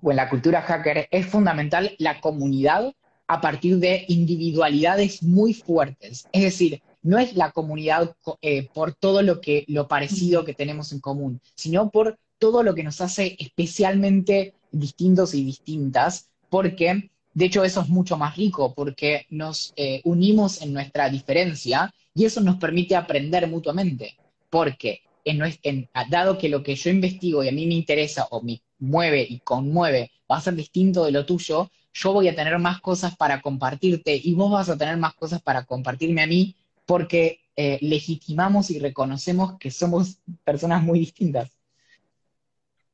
o 0.00 0.10
en 0.10 0.16
la 0.16 0.28
cultura 0.28 0.62
hacker 0.62 1.08
es 1.10 1.26
fundamental 1.26 1.94
la 1.98 2.20
comunidad 2.20 2.92
a 3.26 3.40
partir 3.40 3.78
de 3.78 4.04
individualidades 4.08 5.22
muy 5.22 5.54
fuertes. 5.54 6.26
Es 6.32 6.42
decir, 6.42 6.82
no 7.02 7.18
es 7.18 7.34
la 7.36 7.52
comunidad 7.52 8.14
eh, 8.42 8.68
por 8.72 8.94
todo 8.94 9.22
lo 9.22 9.40
que 9.40 9.64
lo 9.68 9.88
parecido 9.88 10.44
que 10.44 10.54
tenemos 10.54 10.92
en 10.92 11.00
común, 11.00 11.40
sino 11.54 11.90
por 11.90 12.18
todo 12.38 12.62
lo 12.62 12.74
que 12.74 12.82
nos 12.82 13.00
hace 13.00 13.36
especialmente 13.38 14.54
distintos 14.72 15.34
y 15.34 15.44
distintas, 15.44 16.28
porque 16.48 17.10
de 17.32 17.44
hecho 17.44 17.64
eso 17.64 17.80
es 17.82 17.88
mucho 17.88 18.16
más 18.16 18.36
rico, 18.36 18.74
porque 18.74 19.26
nos 19.30 19.72
eh, 19.76 20.00
unimos 20.04 20.62
en 20.62 20.72
nuestra 20.72 21.08
diferencia 21.08 21.92
y 22.14 22.24
eso 22.24 22.40
nos 22.40 22.56
permite 22.56 22.96
aprender 22.96 23.48
mutuamente, 23.48 24.16
porque 24.50 25.02
en, 25.24 25.88
dado 26.10 26.38
que 26.38 26.48
lo 26.48 26.62
que 26.62 26.74
yo 26.74 26.90
investigo 26.90 27.42
y 27.42 27.48
a 27.48 27.52
mí 27.52 27.66
me 27.66 27.74
interesa 27.74 28.26
o 28.30 28.42
me 28.42 28.60
mueve 28.78 29.26
y 29.28 29.40
conmueve 29.40 30.10
va 30.30 30.36
a 30.38 30.40
ser 30.40 30.54
distinto 30.54 31.04
de 31.04 31.12
lo 31.12 31.26
tuyo, 31.26 31.70
yo 31.94 32.12
voy 32.12 32.28
a 32.28 32.34
tener 32.34 32.58
más 32.58 32.80
cosas 32.80 33.16
para 33.16 33.40
compartirte 33.40 34.20
y 34.22 34.34
vos 34.34 34.50
vas 34.50 34.68
a 34.68 34.76
tener 34.76 34.96
más 34.96 35.14
cosas 35.14 35.40
para 35.40 35.64
compartirme 35.64 36.22
a 36.22 36.26
mí 36.26 36.54
porque 36.84 37.40
eh, 37.56 37.78
legitimamos 37.80 38.70
y 38.70 38.80
reconocemos 38.80 39.56
que 39.58 39.70
somos 39.70 40.18
personas 40.44 40.82
muy 40.82 40.98
distintas. 40.98 41.50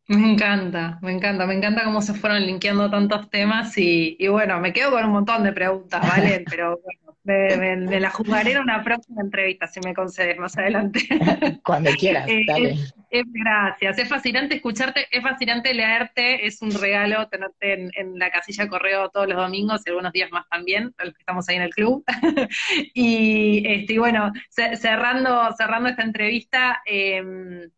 Me 0.07 0.33
encanta, 0.33 0.99
me 1.03 1.13
encanta, 1.13 1.47
me 1.47 1.55
encanta 1.55 1.85
cómo 1.85 2.03
se 2.03 2.15
fueron 2.15 2.45
linkeando 2.45 2.91
tantos 2.91 3.31
temas 3.31 3.73
y, 3.79 4.17
bueno, 4.29 4.59
me 4.61 4.73
quedo 4.73 4.91
con 4.91 5.05
un 5.05 5.13
montón 5.13 5.45
de 5.45 5.53
preguntas, 5.53 6.03
¿vale? 6.07 6.45
Pero 6.51 6.81
bueno, 6.85 7.10
me, 7.25 8.01
la 8.01 8.11
jugaré 8.11 8.53
en 8.53 8.59
una 8.59 8.83
próxima 8.83 9.21
entrevista, 9.21 9.67
si 9.67 9.81
me 9.81 9.95
concedes 9.95 10.39
más 10.39 10.57
adelante. 10.57 11.01
Cuando 11.65 11.91
quieras, 11.93 12.27
eh, 12.29 12.45
dale. 12.47 12.77
gracias, 13.11 13.99
es 13.99 14.09
fascinante 14.09 14.57
escucharte, 14.57 15.07
es 15.11 15.23
fascinante 15.23 15.75
leerte, 15.75 16.47
es 16.47 16.63
un 16.63 16.73
regalo 16.73 17.29
tenerte 17.29 17.91
en, 17.95 18.19
la 18.19 18.31
casilla 18.31 18.65
de 18.65 18.71
correo 18.71 19.11
todos 19.11 19.29
los 19.29 19.37
domingos 19.37 19.83
y 19.85 19.91
algunos 19.91 20.13
días 20.13 20.31
más 20.31 20.49
también, 20.49 20.95
los 20.99 21.15
que 21.15 21.21
estamos 21.21 21.49
ahí 21.49 21.57
en 21.57 21.63
el 21.63 21.71
club. 21.71 22.05
y, 22.95 23.63
este, 23.67 23.99
bueno, 23.99 24.33
cerrando, 24.49 25.53
cerrando 25.57 25.89
esta 25.89 26.03
entrevista, 26.03 26.83
em, 26.87 27.71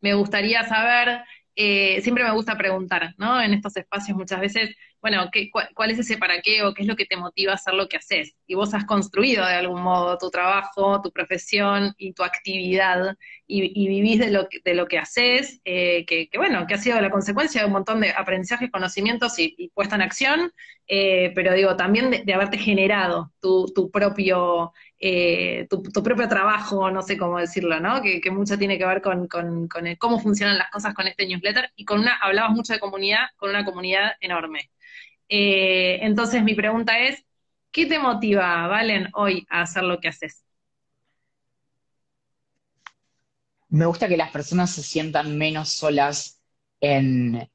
me 0.00 0.14
gustaría 0.14 0.64
saber, 0.64 1.22
eh, 1.54 2.00
siempre 2.02 2.24
me 2.24 2.30
gusta 2.30 2.56
preguntar, 2.56 3.14
¿no? 3.18 3.40
En 3.40 3.52
estos 3.52 3.76
espacios 3.76 4.16
muchas 4.16 4.40
veces, 4.40 4.74
bueno, 5.00 5.28
¿qué, 5.32 5.50
cuál, 5.50 5.90
es 5.90 5.98
ese 5.98 6.18
para 6.18 6.40
qué 6.42 6.62
o 6.62 6.74
qué 6.74 6.82
es 6.82 6.88
lo 6.88 6.96
que 6.96 7.06
te 7.06 7.16
motiva 7.16 7.52
a 7.52 7.54
hacer 7.54 7.74
lo 7.74 7.88
que 7.88 7.96
haces? 7.96 8.34
Y 8.46 8.54
vos 8.54 8.74
has 8.74 8.84
construido 8.84 9.46
de 9.46 9.54
algún 9.54 9.82
modo 9.82 10.18
tu 10.18 10.30
trabajo, 10.30 11.00
tu 11.02 11.12
profesión 11.12 11.94
y 11.98 12.12
tu 12.12 12.22
actividad 12.24 13.16
y, 13.46 13.88
vivís 13.88 14.18
de 14.18 14.30
lo, 14.30 14.48
de 14.64 14.74
lo 14.74 14.86
que 14.86 14.98
haces, 14.98 15.60
eh, 15.64 16.04
que, 16.06 16.28
bueno, 16.36 16.66
que 16.66 16.74
ha 16.74 16.78
sido 16.78 17.00
la 17.00 17.10
consecuencia 17.10 17.60
de 17.60 17.66
un 17.66 17.72
montón 17.72 18.00
de 18.00 18.10
aprendizajes, 18.10 18.70
conocimientos 18.70 19.38
y, 19.38 19.70
puesta 19.74 19.96
en 19.96 20.02
acción, 20.02 20.52
eh, 20.86 21.32
pero 21.34 21.54
digo, 21.54 21.76
también 21.76 22.10
de, 22.24 22.34
haberte 22.34 22.58
generado 22.58 23.32
tu, 23.40 23.66
tu 23.74 23.90
propio 23.90 24.72
eh, 25.00 25.68
tu, 25.70 25.82
propio 26.02 26.28
trabajo, 26.28 26.90
no 26.90 27.02
sé 27.02 27.16
cómo 27.16 27.38
decirlo, 27.38 27.78
¿no? 27.80 28.02
Que, 28.02 28.20
mucho 28.30 28.58
tiene 28.58 28.78
que 28.78 28.86
ver 28.86 29.00
con, 29.00 29.28
cómo 29.28 30.18
funcionan 30.20 30.58
las 30.58 30.70
cosas 30.70 30.94
con 30.94 31.06
este 31.06 31.26
newsletter 31.26 31.70
y 31.76 31.84
con 31.84 32.00
una, 32.00 32.16
hablabas 32.16 32.50
mucho 32.52 32.72
de 32.72 32.80
comunidad, 32.80 33.28
con 33.36 33.50
una 33.50 33.64
comunidad 33.64 34.12
enorme. 34.20 34.70
Eh, 35.28 35.98
entonces 36.02 36.42
mi 36.42 36.54
pregunta 36.54 36.98
es, 36.98 37.24
¿qué 37.70 37.86
te 37.86 37.98
motiva, 37.98 38.66
Valen, 38.66 39.08
hoy 39.14 39.46
a 39.50 39.62
hacer 39.62 39.84
lo 39.84 40.00
que 40.00 40.08
haces? 40.08 40.44
Me 43.68 43.84
gusta 43.84 44.08
que 44.08 44.16
las 44.16 44.30
personas 44.30 44.70
se 44.70 44.82
sientan 44.82 45.36
menos 45.36 45.68
solas 45.68 46.40
en, 46.80 47.48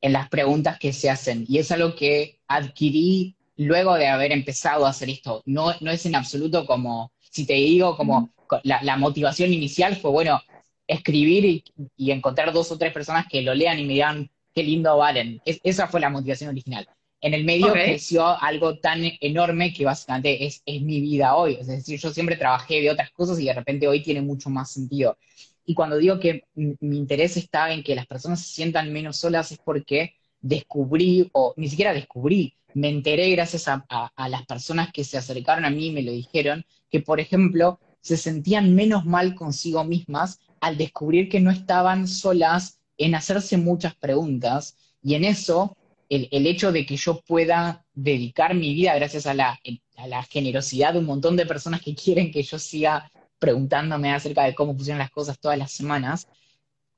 en 0.00 0.12
las 0.12 0.28
preguntas 0.28 0.78
que 0.78 0.92
se 0.92 1.08
hacen 1.08 1.44
y 1.48 1.58
es 1.58 1.70
algo 1.70 1.94
que 1.94 2.40
adquirí 2.48 3.36
luego 3.56 3.94
de 3.94 4.08
haber 4.08 4.32
empezado 4.32 4.84
a 4.84 4.90
hacer 4.90 5.08
esto. 5.08 5.42
No, 5.46 5.72
no 5.80 5.90
es 5.90 6.04
en 6.06 6.16
absoluto 6.16 6.66
como, 6.66 7.12
si 7.20 7.46
te 7.46 7.54
digo, 7.54 7.96
como 7.96 8.32
la, 8.64 8.96
motivación 8.96 9.52
inicial 9.52 9.96
fue, 9.96 10.10
bueno, 10.10 10.40
escribir 10.86 11.64
y, 11.96 12.10
encontrar 12.10 12.52
dos 12.52 12.70
o 12.72 12.78
tres 12.78 12.92
personas 12.92 13.26
que 13.28 13.42
lo 13.42 13.54
lean 13.54 13.78
y 13.78 13.84
me 13.84 13.94
digan, 13.94 14.30
qué 14.52 14.62
lindo 14.62 14.96
valen. 14.98 15.40
esa 15.44 15.86
fue 15.86 16.00
la 16.00 16.10
motivación 16.10 16.50
original. 16.50 16.86
En 17.22 17.34
el 17.34 17.44
medio 17.44 17.72
creció 17.72 18.26
algo 18.26 18.78
tan 18.78 19.00
enorme 19.20 19.72
que 19.72 19.84
básicamente 19.84 20.44
es, 20.44 20.60
es 20.66 20.82
mi 20.82 21.00
vida 21.00 21.36
hoy. 21.36 21.56
Es 21.60 21.68
decir, 21.68 21.98
yo 21.98 22.10
siempre 22.10 22.36
trabajé 22.36 22.82
de 22.82 22.90
otras 22.90 23.10
cosas 23.12 23.38
y 23.38 23.44
de 23.46 23.54
repente 23.54 23.88
hoy 23.88 24.02
tiene 24.02 24.20
mucho 24.20 24.50
más 24.50 24.72
sentido. 24.72 25.16
Y 25.64 25.74
cuando 25.74 25.96
digo 25.96 26.18
que 26.18 26.44
mi 26.54 26.98
interés 26.98 27.36
está 27.36 27.72
en 27.72 27.84
que 27.84 27.94
las 27.94 28.06
personas 28.06 28.40
se 28.40 28.52
sientan 28.52 28.92
menos 28.92 29.18
solas 29.18 29.52
es 29.52 29.58
porque 29.58 30.14
descubrí, 30.40 31.30
o 31.32 31.54
ni 31.56 31.68
siquiera 31.68 31.94
descubrí, 31.94 32.56
me 32.74 32.88
enteré 32.88 33.30
gracias 33.30 33.68
a, 33.68 33.84
las 34.28 34.46
personas 34.46 34.92
que 34.92 35.04
se 35.04 35.18
acercaron 35.18 35.64
a 35.64 35.70
mí 35.70 35.86
y 35.86 35.92
me 35.92 36.02
lo 36.02 36.12
dijeron, 36.12 36.64
que 36.90 37.00
por 37.00 37.20
ejemplo 37.20 37.80
se 38.00 38.16
sentían 38.16 38.74
menos 38.74 39.04
mal 39.04 39.34
consigo 39.34 39.84
mismas 39.84 40.40
al 40.60 40.76
descubrir 40.76 41.28
que 41.28 41.40
no 41.40 41.50
estaban 41.50 42.08
solas 42.08 42.80
en 42.98 43.14
hacerse 43.14 43.56
muchas 43.56 43.94
preguntas 43.94 44.76
y 45.02 45.14
en 45.14 45.24
eso 45.24 45.76
el, 46.12 46.46
hecho 46.46 46.72
de 46.72 46.84
que 46.84 46.96
yo 46.96 47.20
pueda 47.22 47.84
dedicar 47.94 48.54
mi 48.54 48.74
vida 48.74 48.94
gracias 48.96 49.26
a 49.26 49.34
la, 49.34 49.58
a 49.96 50.06
la 50.06 50.22
generosidad 50.24 50.92
de 50.92 50.98
un 50.98 51.06
montón 51.06 51.36
de 51.36 51.46
personas 51.46 51.80
que 51.80 51.94
quieren 51.94 52.30
que 52.30 52.42
yo 52.42 52.58
siga 52.58 53.10
preguntándome 53.38 54.12
acerca 54.12 54.44
de 54.44 54.54
cómo 54.54 54.74
funcionan 54.74 55.00
las 55.00 55.10
cosas 55.10 55.38
todas 55.38 55.58
las 55.58 55.72
semanas, 55.72 56.28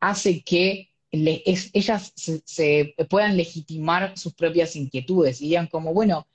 hace 0.01 0.43
que 0.43 0.91
ellas 1.11 2.13
se, 2.17 2.95
puedan 3.09 3.37
legitimar 3.37 4.19
sus 4.19 4.35
propias 4.35 4.75
inquietudes 4.75 5.41
y 5.41 5.49
digan 5.49 5.69
como, 5.69 5.95
bueno, 5.95 6.27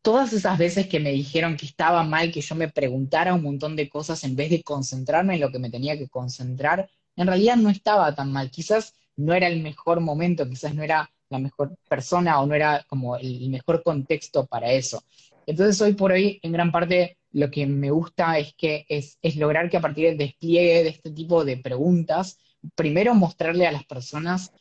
todas 0.00 0.32
esas 0.32 0.56
veces 0.58 0.86
que 0.86 1.00
me 1.00 1.10
dijeron 1.10 1.56
que 1.56 1.66
estaba 1.66 2.04
mal 2.04 2.30
que 2.32 2.40
yo 2.40 2.54
me 2.54 2.68
preguntara 2.70 3.34
un 3.34 3.42
montón 3.42 3.74
de 3.74 3.88
cosas 3.88 4.22
en 4.24 4.36
vez 4.36 4.50
de 4.50 4.62
concentrarme 4.62 5.34
en 5.34 5.40
lo 5.40 5.50
que 5.50 5.58
me 5.58 5.70
tenía 5.70 5.98
que 5.98 6.08
concentrar, 6.08 6.88
en 7.16 7.26
realidad 7.26 7.56
no 7.56 7.70
estaba 7.70 8.14
tan 8.14 8.32
mal. 8.32 8.50
Quizás 8.50 8.94
no 9.16 9.34
era 9.34 9.48
el 9.48 9.60
mejor 9.60 10.00
momento, 10.00 10.48
quizás 10.48 10.74
no 10.74 10.84
era 10.84 11.10
la 11.28 11.38
mejor 11.38 11.76
persona 11.88 12.40
o 12.40 12.46
no 12.46 12.54
era 12.54 12.84
como 12.88 13.16
el 13.16 13.48
mejor 13.50 13.82
contexto 13.82 14.46
para 14.46 14.72
eso. 14.72 15.02
Entonces 15.46 15.80
hoy 15.80 15.94
por 15.94 16.12
hoy, 16.12 16.38
en 16.42 16.52
gran 16.52 16.72
parte, 16.72 17.18
lo 17.32 17.50
que 17.50 17.66
me 17.66 17.90
gusta 17.90 18.38
es 18.38 18.54
que 18.54 18.84
es, 18.88 19.18
es 19.22 19.36
lograr 19.36 19.70
que 19.70 19.76
a 19.76 19.80
partir 19.80 20.06
del 20.08 20.18
despliegue 20.18 20.82
de 20.82 20.88
este 20.88 21.10
tipo 21.10 21.44
de 21.44 21.56
preguntas, 21.58 22.38
primero 22.74 23.14
mostrarle 23.14 23.66
a 23.66 23.72
las 23.72 23.84
personas 23.84 24.52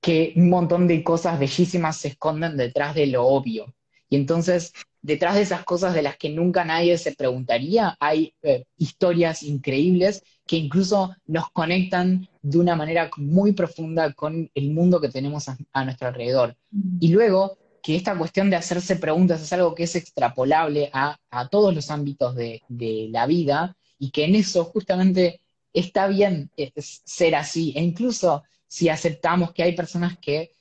que 0.00 0.32
un 0.36 0.50
montón 0.50 0.86
de 0.86 1.02
cosas 1.02 1.38
bellísimas 1.38 1.96
se 1.96 2.08
esconden 2.08 2.56
detrás 2.56 2.94
de 2.94 3.06
lo 3.08 3.26
obvio. 3.26 3.74
Y 4.08 4.16
entonces, 4.16 4.72
detrás 5.02 5.34
de 5.34 5.42
esas 5.42 5.64
cosas 5.64 5.94
de 5.94 6.02
las 6.02 6.16
que 6.16 6.30
nunca 6.30 6.64
nadie 6.64 6.96
se 6.96 7.14
preguntaría, 7.14 7.96
hay 7.98 8.34
eh, 8.42 8.64
historias 8.76 9.42
increíbles 9.42 10.22
que 10.46 10.56
incluso 10.56 11.14
nos 11.26 11.50
conectan 11.50 12.28
de 12.40 12.58
una 12.58 12.76
manera 12.76 13.10
muy 13.16 13.52
profunda 13.52 14.12
con 14.12 14.50
el 14.54 14.70
mundo 14.70 15.00
que 15.00 15.08
tenemos 15.08 15.48
a, 15.48 15.84
nuestro 15.84 16.08
alrededor. 16.08 16.56
Mm. 16.70 16.98
Y 17.00 17.08
luego, 17.08 17.58
que 17.82 17.96
esta 17.96 18.16
cuestión 18.16 18.50
de 18.50 18.56
hacerse 18.56 18.96
preguntas 18.96 19.42
es 19.42 19.52
algo 19.52 19.74
que 19.74 19.84
es 19.84 19.96
extrapolable 19.96 20.90
a, 20.92 21.18
todos 21.50 21.74
los 21.74 21.90
ámbitos 21.90 22.34
de, 22.34 22.62
de 22.68 23.08
la 23.10 23.26
vida 23.26 23.76
y 23.98 24.10
que 24.10 24.24
en 24.24 24.34
eso 24.34 24.64
justamente 24.64 25.40
está 25.72 26.06
bien 26.06 26.50
eh, 26.56 26.72
ser 26.76 27.34
así. 27.34 27.72
E 27.76 27.82
incluso 27.82 28.42
si 28.66 28.88
aceptamos 28.88 29.52
que 29.52 29.62
hay 29.62 29.74
personas 29.74 30.18
que 30.18 30.52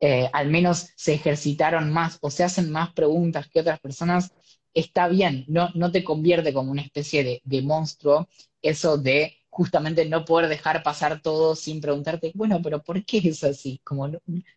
eh, 0.00 0.28
al 0.32 0.48
menos 0.48 0.88
se 0.96 1.14
ejercitaron 1.14 1.92
más 1.92 2.18
o 2.22 2.30
se 2.30 2.42
hacen 2.42 2.72
más 2.72 2.92
preguntas 2.92 3.48
que 3.48 3.60
otras 3.60 3.78
personas, 3.78 4.32
está 4.74 5.08
bien, 5.08 5.44
no, 5.48 5.68
no 5.74 5.90
te 5.92 6.04
convierte 6.04 6.52
como 6.52 6.70
una 6.70 6.82
especie 6.82 7.40
de, 7.44 7.62
monstruo 7.62 8.28
eso 8.62 8.96
de 8.96 9.36
justamente 9.50 10.04
no 10.06 10.24
poder 10.24 10.48
dejar 10.48 10.82
pasar 10.82 11.20
todo 11.20 11.54
sin 11.54 11.80
preguntarte, 11.80 12.32
bueno, 12.34 12.60
pero 12.62 12.82
¿por 12.82 13.04
qué 13.04 13.18
es 13.18 13.44
así? 13.44 13.80
Como 13.84 14.08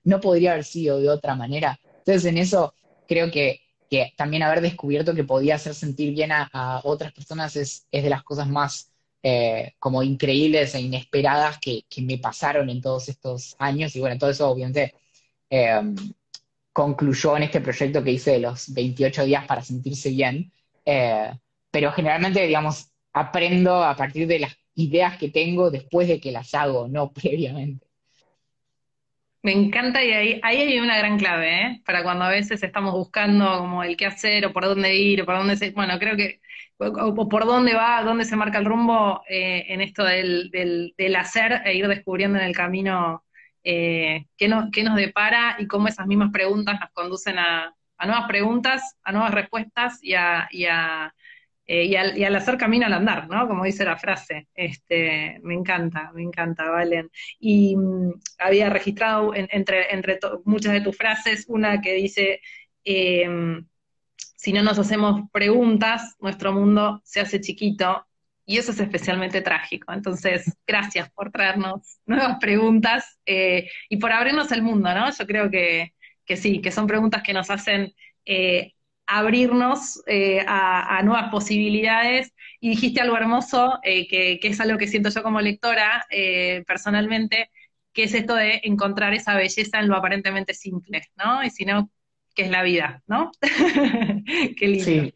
no, 0.03 0.21
podría 0.21 0.53
haber 0.53 0.63
sido 0.63 0.99
de 0.99 1.09
otra 1.09 1.35
manera. 1.35 1.79
Entonces 1.99 2.25
en 2.25 2.37
eso 2.37 2.73
creo 3.07 3.29
que, 3.31 3.61
también 4.17 4.43
haber 4.43 4.59
descubierto 4.59 5.15
que 5.15 5.23
podía 5.23 5.55
hacer 5.55 5.73
sentir 5.73 6.13
bien 6.13 6.31
a, 6.31 6.81
otras 6.83 7.13
personas 7.13 7.55
es, 7.55 7.87
de 7.91 8.09
las 8.09 8.23
cosas 8.23 8.49
más 8.49 8.91
eh, 9.23 9.73
como 9.79 10.03
increíbles 10.03 10.75
e 10.75 10.81
inesperadas 10.81 11.59
que, 11.59 11.85
me 12.01 12.17
pasaron 12.17 12.69
en 12.69 12.81
todos 12.81 13.09
estos 13.09 13.55
años. 13.57 13.95
Y 13.95 13.99
bueno, 14.01 14.17
todo 14.17 14.29
eso 14.29 14.49
obviamente 14.49 14.93
eh, 15.49 15.81
concluyó 16.75 17.37
en 17.37 17.43
este 17.43 17.61
proyecto 17.61 18.03
que 18.03 18.11
hice 18.11 18.31
de 18.31 18.39
los 18.39 18.73
28 18.73 19.23
días 19.23 19.45
para 19.45 19.61
sentirse 19.61 20.09
bien. 20.09 20.51
Eh, 20.85 21.31
pero 21.71 21.93
generalmente, 21.93 22.45
digamos, 22.45 22.91
aprendo 23.13 23.81
a 23.81 23.95
partir 23.95 24.27
de 24.27 24.39
las 24.39 24.57
ideas 24.75 25.17
que 25.17 25.29
tengo 25.29 25.71
después 25.71 26.09
de 26.09 26.19
que 26.19 26.33
las 26.33 26.53
hago, 26.53 26.89
no 26.89 27.13
previamente. 27.13 27.87
Me 29.41 29.53
encanta 29.53 30.03
y 30.03 30.11
ahí, 30.11 30.39
ahí 30.43 30.57
hay 30.57 30.79
una 30.79 30.97
gran 30.97 31.17
clave, 31.17 31.61
¿eh? 31.61 31.81
Para 31.85 32.03
cuando 32.03 32.25
a 32.25 32.29
veces 32.29 32.61
estamos 32.61 32.91
buscando 32.91 33.59
como 33.59 33.81
el 33.81 33.95
qué 33.95 34.07
hacer 34.07 34.45
o 34.45 34.51
por 34.51 34.65
dónde 34.65 34.95
ir 34.95 35.21
o 35.21 35.25
por 35.25 35.37
dónde 35.37 35.55
se... 35.55 35.71
Bueno, 35.71 35.97
creo 35.97 36.17
que... 36.17 36.41
O, 36.77 37.29
por 37.29 37.45
dónde 37.45 37.73
va, 37.73 38.03
dónde 38.03 38.25
se 38.25 38.35
marca 38.35 38.57
el 38.57 38.65
rumbo 38.65 39.23
eh, 39.29 39.65
en 39.69 39.79
esto 39.79 40.03
del, 40.03 40.49
del, 40.51 41.15
hacer 41.15 41.61
e 41.63 41.73
ir 41.73 41.87
descubriendo 41.87 42.37
en 42.37 42.43
el 42.43 42.53
camino 42.53 43.24
eh, 43.65 44.27
qué, 44.37 44.49
qué 44.71 44.83
nos 44.83 44.95
depara 44.95 45.57
y 45.59 45.67
cómo 45.67 45.89
esas 45.89 46.07
mismas 46.07 46.31
preguntas 46.31 46.79
nos 46.79 46.91
conducen 46.91 47.37
a, 47.37 47.75
a 47.97 48.05
nuevas 48.05 48.27
preguntas, 48.27 48.95
a 49.03 49.11
nuevas 49.11 49.33
respuestas 49.33 49.99
y 50.01 50.13
a, 50.13 50.47
y 50.51 50.65
a 50.65 51.13
eh, 51.67 51.85
y, 51.85 51.95
al, 51.95 52.35
hacer 52.35 52.57
camino 52.57 52.85
al 52.85 52.93
andar, 52.93 53.27
¿no? 53.27 53.47
Como 53.47 53.63
dice 53.65 53.85
la 53.85 53.97
frase. 53.97 54.47
Este, 54.53 55.39
me 55.43 55.55
encanta, 55.55 56.11
me 56.13 56.21
encanta, 56.21 56.69
Valen. 56.69 57.09
Y 57.39 57.75
mm, 57.75 58.13
había 58.39 58.69
registrado 58.69 59.33
entre, 59.33 59.93
entre 59.93 60.19
muchas 60.45 60.73
de 60.73 60.81
tus 60.81 60.95
frases 60.95 61.45
una 61.47 61.81
que 61.81 61.93
dice, 61.93 62.41
em, 62.83 63.65
si 64.15 64.53
no 64.53 64.61
nos 64.63 64.77
hacemos 64.79 65.29
preguntas, 65.31 66.15
nuestro 66.19 66.53
mundo 66.53 67.01
se 67.03 67.21
hace 67.21 67.41
chiquito 67.41 68.05
y 68.45 68.57
eso 68.57 68.71
es 68.71 68.79
especialmente 68.79 69.41
trágico. 69.41 69.91
Entonces, 69.93 70.55
gracias 70.67 71.09
por 71.11 71.31
traernos 71.31 71.99
nuevas 72.05 72.37
preguntas 72.39 73.19
eh, 73.25 73.69
y 73.89 73.97
por 73.97 74.11
abrirnos 74.11 74.51
el 74.51 74.61
mundo, 74.61 74.93
¿no? 74.93 75.09
Yo 75.11 75.25
creo 75.25 75.49
que, 75.49 75.93
que 76.25 76.37
sí, 76.37 76.61
que 76.61 76.71
son 76.71 76.87
preguntas 76.87 77.23
que 77.23 77.33
nos 77.33 77.49
hacen 77.49 77.93
eh, 78.25 78.73
abrirnos 79.07 80.01
eh, 80.07 80.43
a, 80.47 81.01
nuevas 81.03 81.29
posibilidades. 81.29 82.33
Y 82.59 82.69
dijiste 82.69 83.01
algo 83.01 83.17
hermoso, 83.17 83.79
eh, 83.83 84.07
que, 84.07 84.39
es 84.41 84.59
algo 84.59 84.77
que 84.77 84.87
siento 84.87 85.09
yo 85.09 85.21
como 85.23 85.41
lectora 85.41 86.05
personalmente, 86.65 87.51
que 87.93 88.03
es 88.03 88.13
esto 88.13 88.35
de 88.35 88.61
encontrar 88.63 89.13
esa 89.13 89.35
belleza 89.35 89.79
en 89.79 89.87
lo 89.87 89.95
aparentemente 89.95 90.53
simple, 90.53 91.03
¿no? 91.15 91.43
Y 91.43 91.49
si 91.51 91.65
no, 91.65 91.89
¿qué 92.35 92.43
es 92.43 92.51
la 92.51 92.63
vida, 92.63 93.01
¿no? 93.07 93.31
Qué 94.57 94.67
lindo. 94.67 94.85
Sí, 94.85 95.13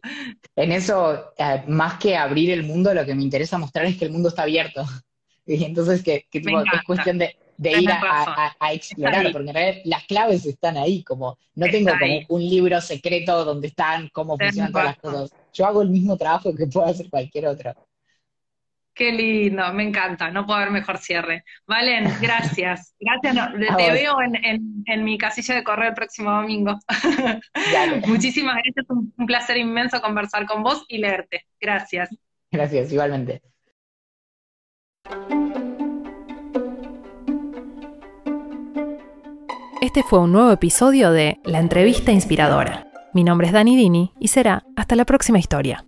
en 0.55 0.72
eso, 0.72 1.34
más 1.67 1.99
que 1.99 2.15
abrir 2.15 2.51
el 2.51 2.63
mundo, 2.63 2.93
lo 2.93 3.05
que 3.05 3.13
me 3.13 3.24
interesa 3.24 3.57
mostrar 3.57 3.86
es 3.86 3.97
que 3.97 4.05
el 4.05 4.11
mundo 4.11 4.30
está 4.30 4.43
abierto. 4.43 4.84
Y 5.45 5.63
entonces 5.63 6.03
que, 6.03 6.28
que 6.30 6.38
es 6.38 6.84
cuestión 6.86 7.17
de, 7.17 7.36
de 7.57 7.72
ir 7.82 7.89
a, 7.91 8.72
explorar, 8.72 9.32
porque 9.32 9.49
en 9.49 9.55
realidad 9.55 9.82
las 9.86 10.03
claves 10.05 10.45
están 10.45 10.78
ahí, 10.78 11.03
como 11.03 11.39
no 11.55 11.65
tengo 11.72 11.91
como 11.99 12.20
un 12.30 12.41
libro 12.41 12.80
secreto 12.80 13.43
donde 13.43 13.67
están 13.67 14.09
cómo 14.13 14.38
funcionan 14.38 14.72
todas 14.72 14.86
las 14.86 14.97
cosas. 14.97 15.32
Yo 15.51 15.65
hago 15.65 15.82
el 15.82 15.89
mismo 15.89 16.15
trabajo 16.17 16.55
que 16.55 16.67
puede 16.67 16.91
hacer 16.91 17.09
cualquier 17.09 17.47
otro. 17.47 17.74
Qué 18.99 19.13
lindo, 19.13 19.71
me 19.71 19.83
encanta, 19.83 20.29
no 20.29 20.45
puedo 20.45 20.59
haber 20.59 20.71
mejor 20.71 20.97
cierre. 20.97 21.45
Valen, 21.65 22.03
gracias. 22.21 22.93
Gracias, 22.99 23.49
te 23.77 23.91
veo 23.93 24.17
en, 24.21 25.03
mi 25.05 25.17
casilla 25.17 25.55
de 25.55 25.63
correo 25.63 25.87
el 25.87 25.95
próximo 25.95 26.31
domingo. 26.31 26.77
Muchísimas 28.07 28.55
gracias, 28.55 28.85
un, 28.89 29.13
un 29.15 29.25
placer 29.25 29.55
inmenso 29.55 30.01
conversar 30.01 30.45
con 30.45 30.63
vos 30.63 30.83
y 30.89 30.97
leerte. 30.97 31.45
Gracias. 31.61 32.09
Gracias, 32.51 32.91
igualmente. 32.91 33.41
Este 39.79 40.03
fue 40.03 40.19
un 40.19 40.33
nuevo 40.33 40.51
episodio 40.51 41.11
de 41.11 41.39
La 41.45 41.59
entrevista 41.59 42.11
inspiradora. 42.11 42.85
Mi 43.13 43.23
nombre 43.23 43.47
es 43.47 43.53
Dani 43.53 43.77
Dini 43.77 44.11
y 44.19 44.27
será 44.27 44.65
hasta 44.75 44.97
la 44.97 45.05
próxima 45.05 45.39
historia. 45.39 45.85